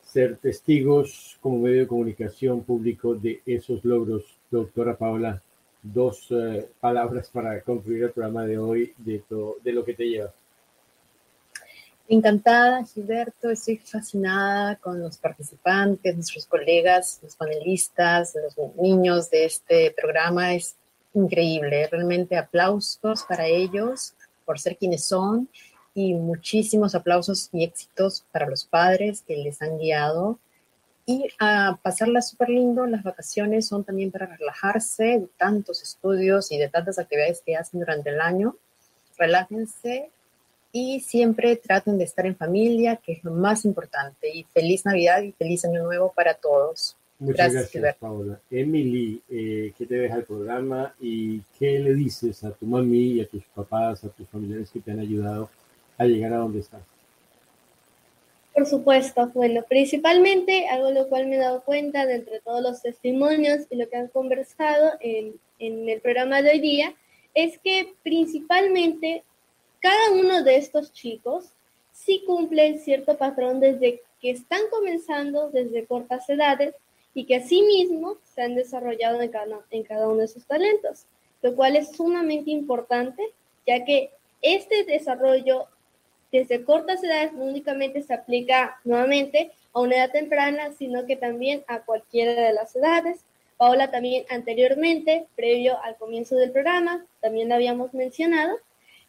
ser 0.07 0.37
testigos 0.37 1.37
como 1.41 1.59
medio 1.59 1.81
de 1.81 1.87
comunicación 1.87 2.63
público 2.63 3.13
de 3.15 3.41
esos 3.45 3.83
logros. 3.83 4.23
Doctora 4.49 4.95
Paola, 4.95 5.41
dos 5.83 6.31
uh, 6.31 6.65
palabras 6.79 7.29
para 7.29 7.61
concluir 7.61 8.03
el 8.03 8.11
programa 8.11 8.45
de 8.45 8.57
hoy 8.57 8.93
de, 8.97 9.21
de 9.63 9.73
lo 9.73 9.83
que 9.83 9.93
te 9.93 10.05
lleva. 10.05 10.33
Encantada, 12.09 12.85
Gilberto, 12.85 13.49
estoy 13.49 13.77
fascinada 13.77 14.77
con 14.77 15.01
los 15.01 15.17
participantes, 15.17 16.15
nuestros 16.15 16.45
colegas, 16.45 17.19
los 17.21 17.35
panelistas, 17.35 18.33
los 18.55 18.75
niños 18.77 19.29
de 19.29 19.43
este 19.43 19.91
programa. 19.91 20.53
Es 20.53 20.77
increíble, 21.13 21.85
realmente 21.87 22.37
aplausos 22.37 23.25
para 23.27 23.45
ellos 23.45 24.13
por 24.45 24.57
ser 24.57 24.77
quienes 24.77 25.03
son 25.03 25.49
y 25.97 26.13
muchísimos 26.13 26.93
aplausos 26.93 27.49
y 27.51 27.63
éxitos 27.63 28.23
para 28.31 28.47
los 28.47 28.65
padres 28.65 29.23
que 29.27 29.35
les 29.35 29.63
han 29.63 29.79
guiado 29.79 30.37
y 31.07 31.25
a 31.39 31.79
pasarla 31.81 32.21
súper 32.21 32.49
lindo. 32.49 32.85
Las 32.85 33.01
vacaciones 33.01 33.65
son 33.65 33.83
también 33.83 34.11
para 34.11 34.27
relajarse 34.27 35.03
de 35.03 35.27
tantos 35.37 35.81
estudios 35.81 36.51
y 36.51 36.59
de 36.59 36.69
tantas 36.69 36.99
actividades 36.99 37.41
que 37.43 37.55
hacen 37.55 37.79
durante 37.79 38.11
el 38.11 38.21
año. 38.21 38.55
Relájense 39.17 40.11
y 40.71 40.99
siempre 40.99 41.55
traten 41.55 41.97
de 41.97 42.03
estar 42.03 42.27
en 42.27 42.35
familia, 42.35 42.97
que 42.97 43.13
es 43.13 43.23
lo 43.23 43.31
más 43.31 43.65
importante. 43.65 44.29
Y 44.31 44.43
feliz 44.53 44.85
Navidad 44.85 45.23
y 45.23 45.31
feliz 45.31 45.65
Año 45.65 45.81
Nuevo 45.81 46.13
para 46.15 46.35
todos. 46.35 46.95
Muchas 47.17 47.53
gracias, 47.53 47.81
gracias 47.81 47.99
Paola. 47.99 48.39
Emily, 48.51 49.19
eh, 49.31 49.73
¿qué 49.75 49.87
te 49.87 49.95
deja 49.95 50.17
el 50.17 50.25
programa 50.25 50.93
y 51.01 51.39
qué 51.57 51.79
le 51.79 51.95
dices 51.95 52.43
a 52.43 52.51
tu 52.51 52.67
mami 52.67 53.13
y 53.13 53.21
a 53.21 53.27
tus 53.27 53.43
papás, 53.45 54.03
a 54.03 54.09
tus 54.09 54.29
familiares 54.29 54.69
que 54.69 54.79
te 54.79 54.91
han 54.91 54.99
ayudado 54.99 55.49
a 55.97 56.05
llegar 56.05 56.33
a 56.33 56.37
donde 56.37 56.59
estás? 56.59 56.81
Por 58.53 58.65
supuesto, 58.65 59.29
bueno, 59.35 59.63
principalmente 59.67 60.67
algo 60.67 60.89
lo 60.91 61.07
cual 61.09 61.27
me 61.27 61.35
he 61.35 61.39
dado 61.39 61.63
cuenta 61.63 62.05
de 62.05 62.15
entre 62.15 62.39
todos 62.39 62.61
los 62.61 62.81
testimonios 62.81 63.67
y 63.69 63.75
lo 63.75 63.87
que 63.87 63.97
han 63.97 64.07
conversado 64.07 64.93
en, 64.99 65.35
en 65.59 65.87
el 65.87 66.01
programa 66.01 66.41
de 66.41 66.51
hoy 66.51 66.59
día, 66.59 66.95
es 67.35 67.59
que 67.59 67.93
principalmente 68.01 69.23
cada 69.79 70.11
uno 70.11 70.43
de 70.43 70.57
estos 70.57 70.91
chicos 70.91 71.51
sí 71.91 72.23
cumplen 72.25 72.79
cierto 72.79 73.15
patrón 73.17 73.59
desde 73.59 74.01
que 74.21 74.31
están 74.31 74.61
comenzando 74.71 75.49
desde 75.51 75.85
cortas 75.85 76.27
edades 76.29 76.73
y 77.13 77.25
que 77.25 77.35
asimismo 77.35 78.17
se 78.23 78.41
han 78.41 78.55
desarrollado 78.55 79.21
en 79.21 79.29
cada, 79.29 79.59
en 79.69 79.83
cada 79.83 80.07
uno 80.07 80.21
de 80.21 80.27
sus 80.27 80.45
talentos, 80.45 81.05
lo 81.41 81.55
cual 81.55 81.75
es 81.75 81.91
sumamente 81.95 82.51
importante, 82.51 83.23
ya 83.65 83.85
que 83.85 84.11
este 84.41 84.83
desarrollo 84.83 85.67
desde 86.31 86.63
cortas 86.63 87.03
edades 87.03 87.33
no 87.33 87.45
únicamente 87.45 88.01
se 88.03 88.13
aplica 88.13 88.79
nuevamente 88.83 89.51
a 89.73 89.79
una 89.79 89.95
edad 89.95 90.11
temprana, 90.11 90.71
sino 90.77 91.05
que 91.05 91.15
también 91.15 91.63
a 91.67 91.81
cualquiera 91.81 92.33
de 92.33 92.53
las 92.53 92.75
edades. 92.75 93.19
Paola 93.57 93.89
también 93.89 94.25
anteriormente, 94.29 95.25
previo 95.35 95.81
al 95.83 95.95
comienzo 95.95 96.35
del 96.35 96.51
programa, 96.51 97.05
también 97.21 97.49
la 97.49 97.55
habíamos 97.55 97.93
mencionado. 97.93 98.57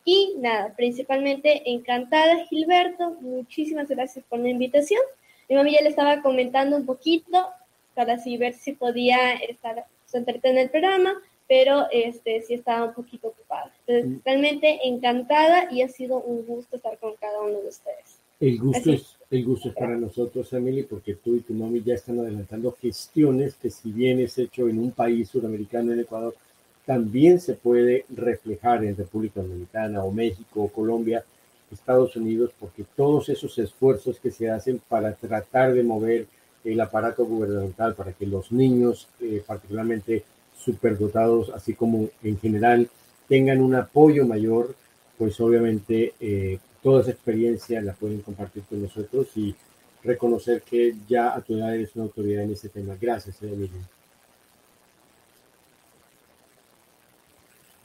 Y 0.04 0.34
nada, 0.38 0.74
principalmente 0.74 1.70
encantada 1.70 2.46
Gilberto, 2.46 3.10
muchísimas 3.20 3.88
gracias 3.88 4.24
por 4.28 4.38
la 4.38 4.48
invitación. 4.48 5.02
Mi 5.48 5.56
mamá 5.56 5.68
ya 5.70 5.82
le 5.82 5.90
estaba 5.90 6.22
comentando 6.22 6.76
un 6.76 6.86
poquito 6.86 7.48
para 7.94 8.14
así 8.14 8.36
ver 8.36 8.54
si 8.54 8.72
podía 8.72 9.32
estar 9.34 9.84
entretenida 10.12 10.60
en 10.60 10.66
el 10.66 10.70
programa, 10.70 11.14
pero 11.48 11.86
este 11.90 12.42
sí 12.42 12.54
estaba 12.54 12.84
un 12.84 12.94
poquito 12.94 13.28
ocupada. 13.28 13.72
Entonces, 13.86 14.22
realmente 14.24 14.80
encantada 14.84 15.72
y 15.72 15.82
ha 15.82 15.88
sido 15.88 16.20
un 16.20 16.46
gusto 16.46 16.76
estar 16.76 16.98
con 16.98 17.14
cada 17.16 17.40
uno 17.40 17.60
de 17.60 17.68
ustedes. 17.68 18.20
El 18.38 18.58
gusto, 18.58 18.78
Así. 18.78 18.92
es, 18.92 19.16
el 19.30 19.44
gusto 19.44 19.70
es 19.70 19.74
para 19.74 19.96
nosotros, 19.96 20.52
Emily, 20.52 20.84
porque 20.84 21.14
tú 21.14 21.34
y 21.34 21.40
tu 21.40 21.54
mami 21.54 21.82
ya 21.82 21.94
están 21.94 22.20
adelantando 22.20 22.76
gestiones 22.80 23.54
que 23.54 23.70
si 23.70 23.90
bien 23.90 24.20
es 24.20 24.38
hecho 24.38 24.68
en 24.68 24.78
un 24.78 24.92
país 24.92 25.28
sudamericano, 25.28 25.92
en 25.92 26.00
Ecuador, 26.00 26.36
también 26.84 27.40
se 27.40 27.54
puede 27.54 28.04
reflejar 28.10 28.84
en 28.84 28.96
República 28.96 29.42
Dominicana 29.42 30.04
o 30.04 30.12
México 30.12 30.62
o 30.62 30.68
Colombia, 30.68 31.24
Estados 31.70 32.14
Unidos, 32.16 32.52
porque 32.58 32.84
todos 32.96 33.28
esos 33.28 33.58
esfuerzos 33.58 34.20
que 34.20 34.30
se 34.30 34.50
hacen 34.50 34.80
para 34.88 35.14
tratar 35.14 35.72
de 35.74 35.82
mover 35.82 36.26
el 36.64 36.80
aparato 36.80 37.24
gubernamental 37.24 37.94
para 37.94 38.12
que 38.12 38.26
los 38.26 38.52
niños, 38.52 39.08
eh, 39.20 39.42
particularmente 39.46 40.24
superdotados, 40.58 41.50
así 41.50 41.74
como 41.74 42.08
en 42.22 42.38
general, 42.38 42.88
tengan 43.28 43.60
un 43.60 43.74
apoyo 43.74 44.26
mayor, 44.26 44.74
pues 45.16 45.40
obviamente 45.40 46.14
eh, 46.20 46.58
toda 46.82 47.02
esa 47.02 47.10
experiencia 47.10 47.80
la 47.80 47.92
pueden 47.92 48.20
compartir 48.20 48.62
con 48.64 48.82
nosotros 48.82 49.28
y 49.36 49.54
reconocer 50.02 50.62
que 50.62 50.94
ya 51.08 51.34
a 51.34 51.40
tu 51.40 51.54
edad 51.56 51.74
eres 51.74 51.94
una 51.94 52.04
autoridad 52.04 52.44
en 52.44 52.52
ese 52.52 52.68
tema. 52.68 52.96
Gracias, 53.00 53.42
Emily. 53.42 53.70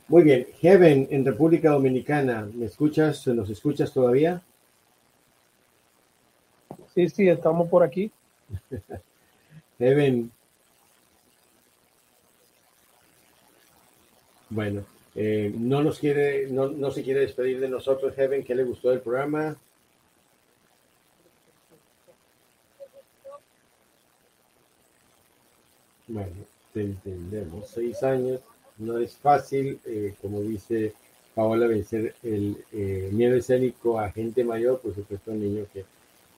Muy 0.07 0.23
bien, 0.23 0.47
Heaven 0.59 1.07
en 1.09 1.25
República 1.25 1.71
Dominicana, 1.71 2.47
¿me 2.53 2.65
escuchas? 2.65 3.25
¿Nos 3.27 3.49
escuchas 3.49 3.91
todavía? 3.91 4.41
Sí, 6.93 7.09
sí, 7.09 7.27
estamos 7.27 7.69
por 7.69 7.83
aquí. 7.83 8.11
Heaven. 9.79 10.31
Bueno, 14.53 14.85
eh, 15.15 15.51
no 15.57 15.81
nos 15.81 15.97
quiere, 15.97 16.47
no, 16.47 16.67
no 16.67 16.91
se 16.91 17.01
quiere 17.01 17.21
despedir 17.21 17.59
de 17.59 17.67
nosotros, 17.67 18.13
Heaven, 18.13 18.43
¿qué 18.43 18.53
le 18.53 18.63
gustó 18.63 18.91
del 18.91 18.99
programa? 18.99 19.57
Bueno, 26.07 26.33
te 26.71 26.81
entendemos. 26.81 27.67
Seis 27.67 28.03
años, 28.03 28.41
no 28.77 28.99
es 28.99 29.15
fácil, 29.15 29.79
eh, 29.85 30.13
como 30.21 30.41
dice 30.41 30.93
Paola, 31.33 31.65
vencer 31.65 32.13
el 32.21 32.55
eh, 32.71 33.09
miedo 33.11 33.35
escénico 33.35 33.99
a 33.99 34.11
gente 34.11 34.43
mayor, 34.43 34.79
por 34.81 34.93
supuesto, 34.93 35.31
un 35.31 35.39
niño 35.39 35.65
que 35.73 35.83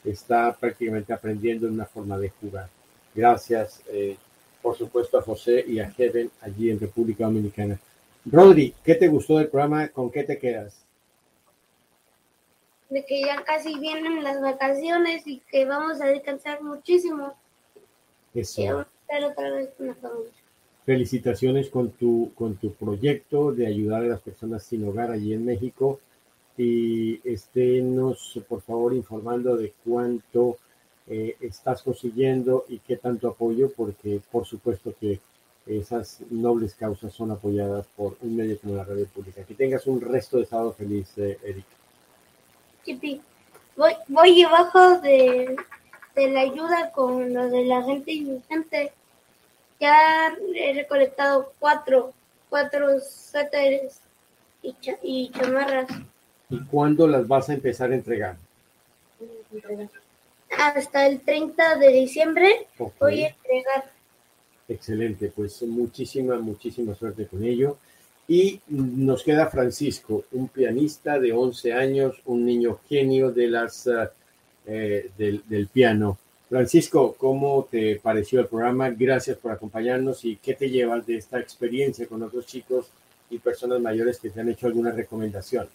está 0.09 0.55
prácticamente 0.57 1.11
aprendiendo 1.11 1.68
una 1.68 1.86
forma 1.86 2.18
de 2.18 2.30
jugar. 2.30 2.70
Gracias, 3.13 3.82
eh, 3.89 4.16
por 4.61 4.78
supuesto, 4.78 5.18
a 5.18 5.22
José 5.22 5.66
y 5.68 5.80
a 5.80 5.91
Heaven 5.91 6.32
allí 6.39 6.70
en 6.70 6.80
República 6.80 7.26
Dominicana. 7.26 7.78
Rodri, 8.26 8.73
¿qué 8.84 8.95
te 8.95 9.07
gustó 9.07 9.38
del 9.38 9.49
programa? 9.49 9.88
¿Con 9.89 10.11
qué 10.11 10.23
te 10.23 10.38
quedas? 10.38 10.86
de 12.89 13.05
que 13.05 13.21
ya 13.21 13.43
casi 13.43 13.78
vienen 13.80 14.23
las 14.23 14.41
vacaciones 14.41 15.26
y 15.28 15.41
que 15.51 15.65
vamos 15.65 16.01
a 16.01 16.07
descansar 16.07 16.61
muchísimo. 16.61 17.34
Eso. 18.34 18.61
Y 18.61 18.67
vamos 18.67 18.86
a 18.86 19.01
estar 19.01 19.32
otra 19.32 19.51
vez 19.51 19.69
con 19.78 19.88
la 19.88 19.95
familia. 19.95 20.32
Felicitaciones 20.86 21.69
con 21.69 21.91
tu, 21.91 22.32
con 22.36 22.55
tu 22.57 22.73
proyecto 22.73 23.51
de 23.51 23.65
ayudar 23.65 24.03
a 24.03 24.07
las 24.07 24.21
personas 24.21 24.63
sin 24.63 24.88
hogar 24.88 25.11
allí 25.11 25.34
en 25.34 25.45
México. 25.45 25.99
Y 26.57 27.19
esténos, 27.28 28.39
por 28.47 28.61
favor, 28.61 28.93
informando 28.93 29.57
de 29.57 29.73
cuánto 29.84 30.57
eh, 31.07 31.36
estás 31.41 31.82
consiguiendo 31.82 32.65
y 32.69 32.80
qué 32.80 32.97
tanto 32.97 33.28
apoyo, 33.28 33.71
porque 33.76 34.21
por 34.32 34.45
supuesto 34.45 34.93
que 34.97 35.19
esas 35.66 36.20
nobles 36.30 36.76
causas 36.76 37.11
son 37.13 37.32
apoyadas 37.32 37.86
por 37.95 38.18
un 38.22 38.36
medio 38.36 38.59
como 38.59 38.76
la 38.76 38.84
radio 38.84 39.05
pública. 39.07 39.43
Que 39.43 39.53
tengas 39.55 39.88
un 39.88 39.99
resto 40.01 40.38
de 40.38 40.45
sábado 40.45 40.74
feliz, 40.74 41.07
eh, 41.18 41.38
Eric. 41.43 41.66
Chipi, 42.86 43.22
voy, 43.76 43.93
voy 44.07 44.41
debajo 44.43 44.99
de, 44.99 45.55
de 46.16 46.30
la 46.30 46.41
ayuda 46.41 46.91
con 46.91 47.34
lo 47.34 47.49
de 47.49 47.66
la 47.66 47.82
gente 47.84 48.11
indigente. 48.11 48.91
Ya 49.80 50.36
he 50.55 50.74
recolectado 50.74 51.51
cuatro, 51.59 52.13
cuatro 52.49 52.99
suéteres 53.01 53.99
y, 54.61 54.74
cha- 54.80 54.99
y 55.01 55.32
chamarras. 55.32 55.88
¿Y 56.49 56.59
cuándo 56.66 57.07
las 57.07 57.28
vas 57.28 57.49
a 57.49 57.53
empezar 57.53 57.91
a 57.91 57.95
entregar? 57.95 58.38
Hasta 60.57 61.07
el 61.07 61.22
30 61.22 61.76
de 61.78 61.88
diciembre 61.89 62.68
voy 62.99 63.24
a 63.24 63.30
entregar. 63.30 63.94
Excelente, 64.68 65.32
pues 65.36 65.61
muchísima, 65.63 66.39
muchísima 66.39 66.95
suerte 66.95 67.28
con 67.28 67.43
ello. 67.43 67.78
Y 68.28 68.59
nos 68.68 69.24
queda 69.24 69.47
Francisco, 69.47 70.24
un 70.32 70.47
pianista 70.47 71.20
de 71.20 71.32
11 71.32 71.74
años, 71.74 72.16
un 72.26 72.43
niño 72.43 72.80
genio 72.89 73.32
de 73.32 73.47
las, 73.47 73.88
eh, 74.66 75.11
del, 75.18 75.43
del 75.47 75.68
piano. 75.68 76.18
Francisco, 76.49 77.16
¿cómo 77.18 77.68
te 77.70 77.97
pareció 77.97 78.39
el 78.39 78.47
programa? 78.47 78.89
Gracias 78.89 79.38
por 79.38 79.51
acompañarnos 79.51 80.26
y 80.26 80.38
qué 80.38 80.55
te 80.55 80.70
llevas 80.70 81.05
de 81.05 81.18
esta 81.18 81.39
experiencia 81.39 82.07
con 82.07 82.24
otros 82.24 82.45
chicos 82.45 82.88
y 83.30 83.39
personas 83.39 83.80
mayores 83.80 84.20
que 84.20 84.30
te 84.30 84.41
han 84.41 84.49
hecho 84.49 84.68
algunas 84.68 84.95
recomendaciones. 84.95 85.72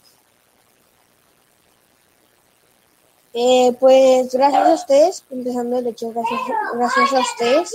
Eh, 3.32 3.76
pues 3.78 4.32
gracias 4.32 4.68
a 4.68 4.74
ustedes, 4.74 5.24
empezando 5.30 5.78
el 5.78 5.86
hecho, 5.86 6.10
gracias, 6.10 6.40
gracias 6.74 7.12
a 7.12 7.20
ustedes. 7.20 7.74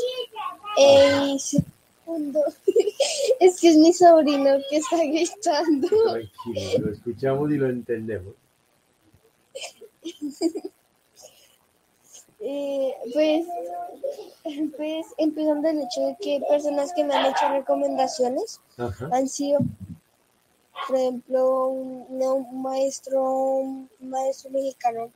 Segundo, 0.76 2.40
es 3.40 3.60
que 3.60 3.70
es 3.70 3.78
mi 3.78 3.94
sobrino 3.94 4.58
que 4.70 4.78
está 4.78 4.98
gritando. 4.98 5.88
Tranquilo, 5.88 6.86
lo 6.86 6.92
escuchamos 6.92 7.52
y 7.52 7.58
lo 7.58 7.70
entendemos. 7.70 8.34
Eh, 12.48 12.94
pues, 13.12 13.48
pues 14.78 15.08
empezando 15.18 15.68
el 15.68 15.80
hecho 15.80 16.02
de 16.02 16.16
que 16.22 16.40
personas 16.48 16.94
que 16.94 17.04
me 17.04 17.16
han 17.16 17.32
hecho 17.32 17.50
recomendaciones 17.50 18.62
Ajá. 18.78 19.10
han 19.12 19.28
sido, 19.28 19.62
por 20.88 20.96
ejemplo, 20.96 21.70
un 21.70 22.62
maestro, 22.62 23.24
un 23.24 23.90
maestro 24.00 24.52
mexicano 24.52 25.10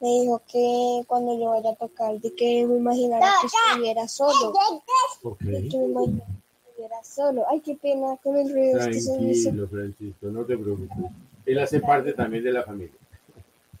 me 0.00 0.08
dijo 0.08 0.40
que 0.50 1.02
cuando 1.06 1.38
yo 1.38 1.50
vaya 1.50 1.70
a 1.70 1.74
tocar, 1.74 2.18
de 2.20 2.34
que 2.34 2.66
me 2.66 2.76
imaginara 2.76 3.32
que 3.40 3.46
estuviera 3.46 4.06
solo. 4.08 4.52
Ok. 5.22 5.40
De 5.40 5.68
que 5.68 5.78
me 5.78 5.84
imaginara 5.86 6.26
que 6.26 6.68
estuviera 6.70 7.04
solo. 7.04 7.44
Ay, 7.48 7.60
qué 7.60 7.74
pena 7.76 8.16
con 8.22 8.36
el 8.36 8.52
ruido. 8.52 8.78
que 8.86 9.00
se 9.00 9.18
me 9.18 9.30
hizo- 9.32 9.68
Francisco, 9.68 10.26
no 10.26 10.44
te 10.44 10.56
preocupes. 10.56 10.96
Él 11.46 11.58
hace 11.58 11.80
parte 11.80 12.12
también 12.12 12.44
de 12.44 12.52
la 12.52 12.62
familia. 12.62 12.94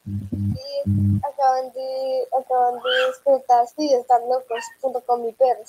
y 0.06 1.20
acaban 1.22 1.70
de, 1.74 2.22
acaban 2.40 2.74
de 2.76 3.06
despertar, 3.08 3.66
de 3.76 3.86
estar 4.00 4.20
locos 4.22 4.64
junto 4.80 5.00
con 5.02 5.22
mi 5.24 5.32
perro. 5.32 5.62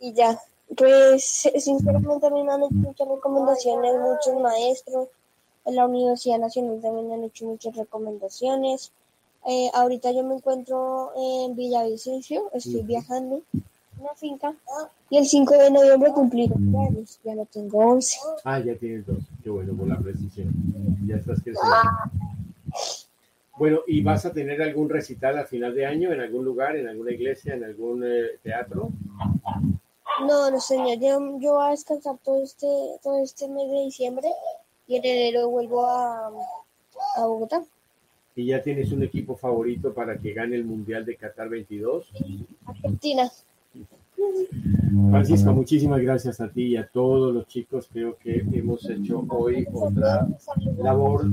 Y 0.00 0.12
ya, 0.14 0.40
pues 0.76 1.24
sinceramente 1.58 2.26
a 2.26 2.30
mí 2.30 2.42
me 2.42 2.52
han 2.52 2.62
hecho 2.64 2.74
muchas 2.74 3.08
recomendaciones, 3.08 3.94
muchos 4.00 4.40
maestros, 4.40 5.08
en 5.64 5.76
la 5.76 5.86
Universidad 5.86 6.38
Nacional 6.38 6.80
también 6.80 7.12
han 7.12 7.24
hecho 7.24 7.46
muchas 7.46 7.76
recomendaciones. 7.76 8.92
Eh, 9.46 9.70
ahorita 9.74 10.12
yo 10.12 10.22
me 10.22 10.36
encuentro 10.36 11.12
en 11.16 11.56
Villavicencio, 11.56 12.50
estoy 12.52 12.76
Ujú. 12.78 12.86
viajando 12.86 13.42
una 13.98 14.14
finca 14.14 14.54
y 15.10 15.18
el 15.18 15.26
5 15.26 15.54
de 15.54 15.70
noviembre 15.70 16.12
cumplí 16.12 16.48
12 16.48 16.62
años, 16.78 17.20
ya 17.24 17.34
no 17.34 17.46
tengo 17.46 17.78
11. 17.78 18.18
Ah, 18.44 18.58
ya 18.60 18.74
tienes 18.76 19.06
dos. 19.06 19.18
Qué 19.42 19.50
bueno, 19.50 19.74
por 19.76 19.86
la 19.86 19.98
precisión. 19.98 20.52
Ya 21.06 21.16
estás 21.16 21.40
creciendo. 21.42 21.70
Bueno, 23.58 23.80
¿y 23.86 24.02
vas 24.02 24.24
a 24.24 24.32
tener 24.32 24.62
algún 24.62 24.88
recital 24.88 25.38
a 25.38 25.44
final 25.44 25.74
de 25.74 25.86
año 25.86 26.12
en 26.12 26.20
algún 26.20 26.44
lugar, 26.44 26.74
en 26.76 26.88
alguna 26.88 27.12
iglesia, 27.12 27.54
en 27.54 27.64
algún 27.64 28.02
eh, 28.04 28.38
teatro? 28.42 28.88
No, 30.26 30.50
no 30.50 30.60
señor, 30.60 30.98
yo, 30.98 31.38
yo 31.38 31.54
voy 31.54 31.66
a 31.66 31.70
descansar 31.70 32.16
todo 32.24 32.42
este, 32.42 32.66
todo 33.02 33.22
este 33.22 33.48
mes 33.48 33.70
de 33.70 33.84
diciembre 33.84 34.28
y 34.92 34.96
en 34.96 35.04
enero 35.04 35.48
vuelvo 35.48 35.86
a, 35.86 36.26
a 37.16 37.26
Bogotá. 37.26 37.62
¿Y 38.36 38.46
ya 38.46 38.62
tienes 38.62 38.92
un 38.92 39.02
equipo 39.02 39.36
favorito 39.36 39.92
para 39.92 40.18
que 40.18 40.32
gane 40.32 40.56
el 40.56 40.64
Mundial 40.64 41.04
de 41.04 41.16
Qatar 41.16 41.48
22? 41.48 42.10
Argentina. 42.66 43.30
Francisco, 45.10 45.52
muchísimas 45.52 46.00
gracias 46.00 46.40
a 46.40 46.48
ti 46.48 46.68
y 46.68 46.76
a 46.76 46.86
todos 46.86 47.34
los 47.34 47.46
chicos. 47.46 47.88
Creo 47.92 48.16
que 48.16 48.44
hemos 48.52 48.88
hecho 48.88 49.24
hoy 49.28 49.66
otra 49.72 50.28
labor 50.78 51.26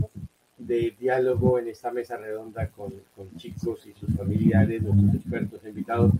de 0.57 0.95
diálogo 0.99 1.59
en 1.59 1.67
esta 1.67 1.91
mesa 1.91 2.17
redonda 2.17 2.67
con, 2.69 2.93
con 3.15 3.35
chicos 3.37 3.85
y 3.85 3.93
sus 3.93 4.15
familiares, 4.15 4.81
nuestros 4.81 5.15
expertos 5.15 5.61
invitados. 5.65 6.13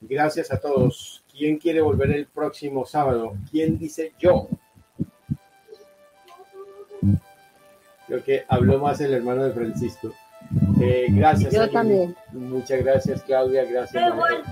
Gracias 0.00 0.52
a 0.52 0.58
todos. 0.58 1.22
¿Quién 1.30 1.58
quiere 1.58 1.80
volver 1.80 2.10
el 2.10 2.26
próximo 2.26 2.84
sábado? 2.84 3.34
¿Quién 3.50 3.78
dice 3.78 4.12
yo? 4.18 4.48
Creo 8.06 8.22
que 8.22 8.44
habló 8.48 8.78
más 8.78 9.00
el 9.00 9.14
hermano 9.14 9.44
de 9.44 9.52
Francisco. 9.52 10.12
Eh, 10.80 11.06
gracias. 11.10 11.52
Yo 11.52 11.68
también. 11.70 12.14
Muchas 12.32 12.82
gracias, 12.82 13.22
Claudia. 13.22 13.64
Gracias, 13.64 14.14
María, 14.14 14.42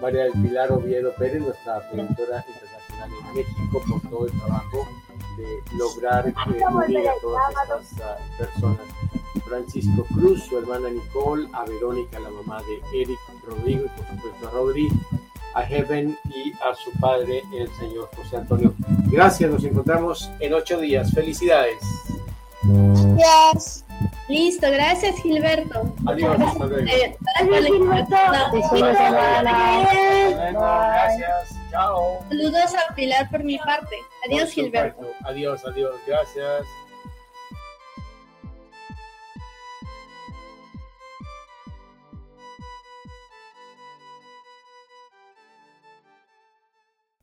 María 0.00 0.24
del 0.24 0.32
Pilar 0.32 0.72
Oviedo 0.72 1.12
Pérez, 1.14 1.42
nuestra 1.42 1.80
productora 1.90 2.44
internacional 2.46 3.10
en 3.10 3.34
México, 3.34 3.82
por 3.88 4.10
todo 4.10 4.26
el 4.26 4.32
trabajo 4.32 4.88
de 5.36 5.76
lograr 5.76 6.28
eh, 6.28 6.34
unir 6.34 7.08
a 7.08 7.12
todas 7.20 7.42
estas 7.50 8.02
ah, 8.02 8.16
personas. 8.38 8.86
Francisco 9.44 10.06
Cruz, 10.14 10.44
su 10.44 10.58
hermana 10.58 10.88
Nicole, 10.88 11.48
a 11.52 11.64
Verónica, 11.64 12.18
la 12.20 12.30
mamá 12.30 12.62
de 12.62 13.00
Eric 13.00 13.18
Rodrigo, 13.44 13.84
y 13.84 13.88
por 13.88 14.06
supuesto 14.08 14.48
a 14.48 14.50
Rodri, 14.50 14.88
a 15.54 15.62
Heaven 15.62 16.16
y 16.26 16.52
a 16.52 16.74
su 16.74 16.90
padre, 17.00 17.42
el 17.52 17.68
señor 17.74 18.08
José 18.16 18.36
Antonio. 18.36 18.74
Gracias, 19.10 19.50
nos 19.50 19.64
encontramos 19.64 20.30
en 20.40 20.54
ocho 20.54 20.80
días. 20.80 21.12
Felicidades. 21.12 21.76
Gracias. 22.62 23.84
Listo, 24.28 24.70
gracias 24.70 25.16
Gilberto. 25.20 25.94
Adiós, 26.06 26.36
Gilberto. 26.38 28.16
Gracias, 30.52 31.56
chao. 31.70 32.24
Saludos 32.28 32.74
a 32.74 32.94
Pilar 32.94 33.30
por 33.30 33.44
mi 33.44 33.58
parte. 33.58 33.96
Adiós, 34.26 34.50
Gilberto. 34.50 35.06
Adiós, 35.24 35.64
adiós, 35.64 35.94
gracias. 36.06 36.66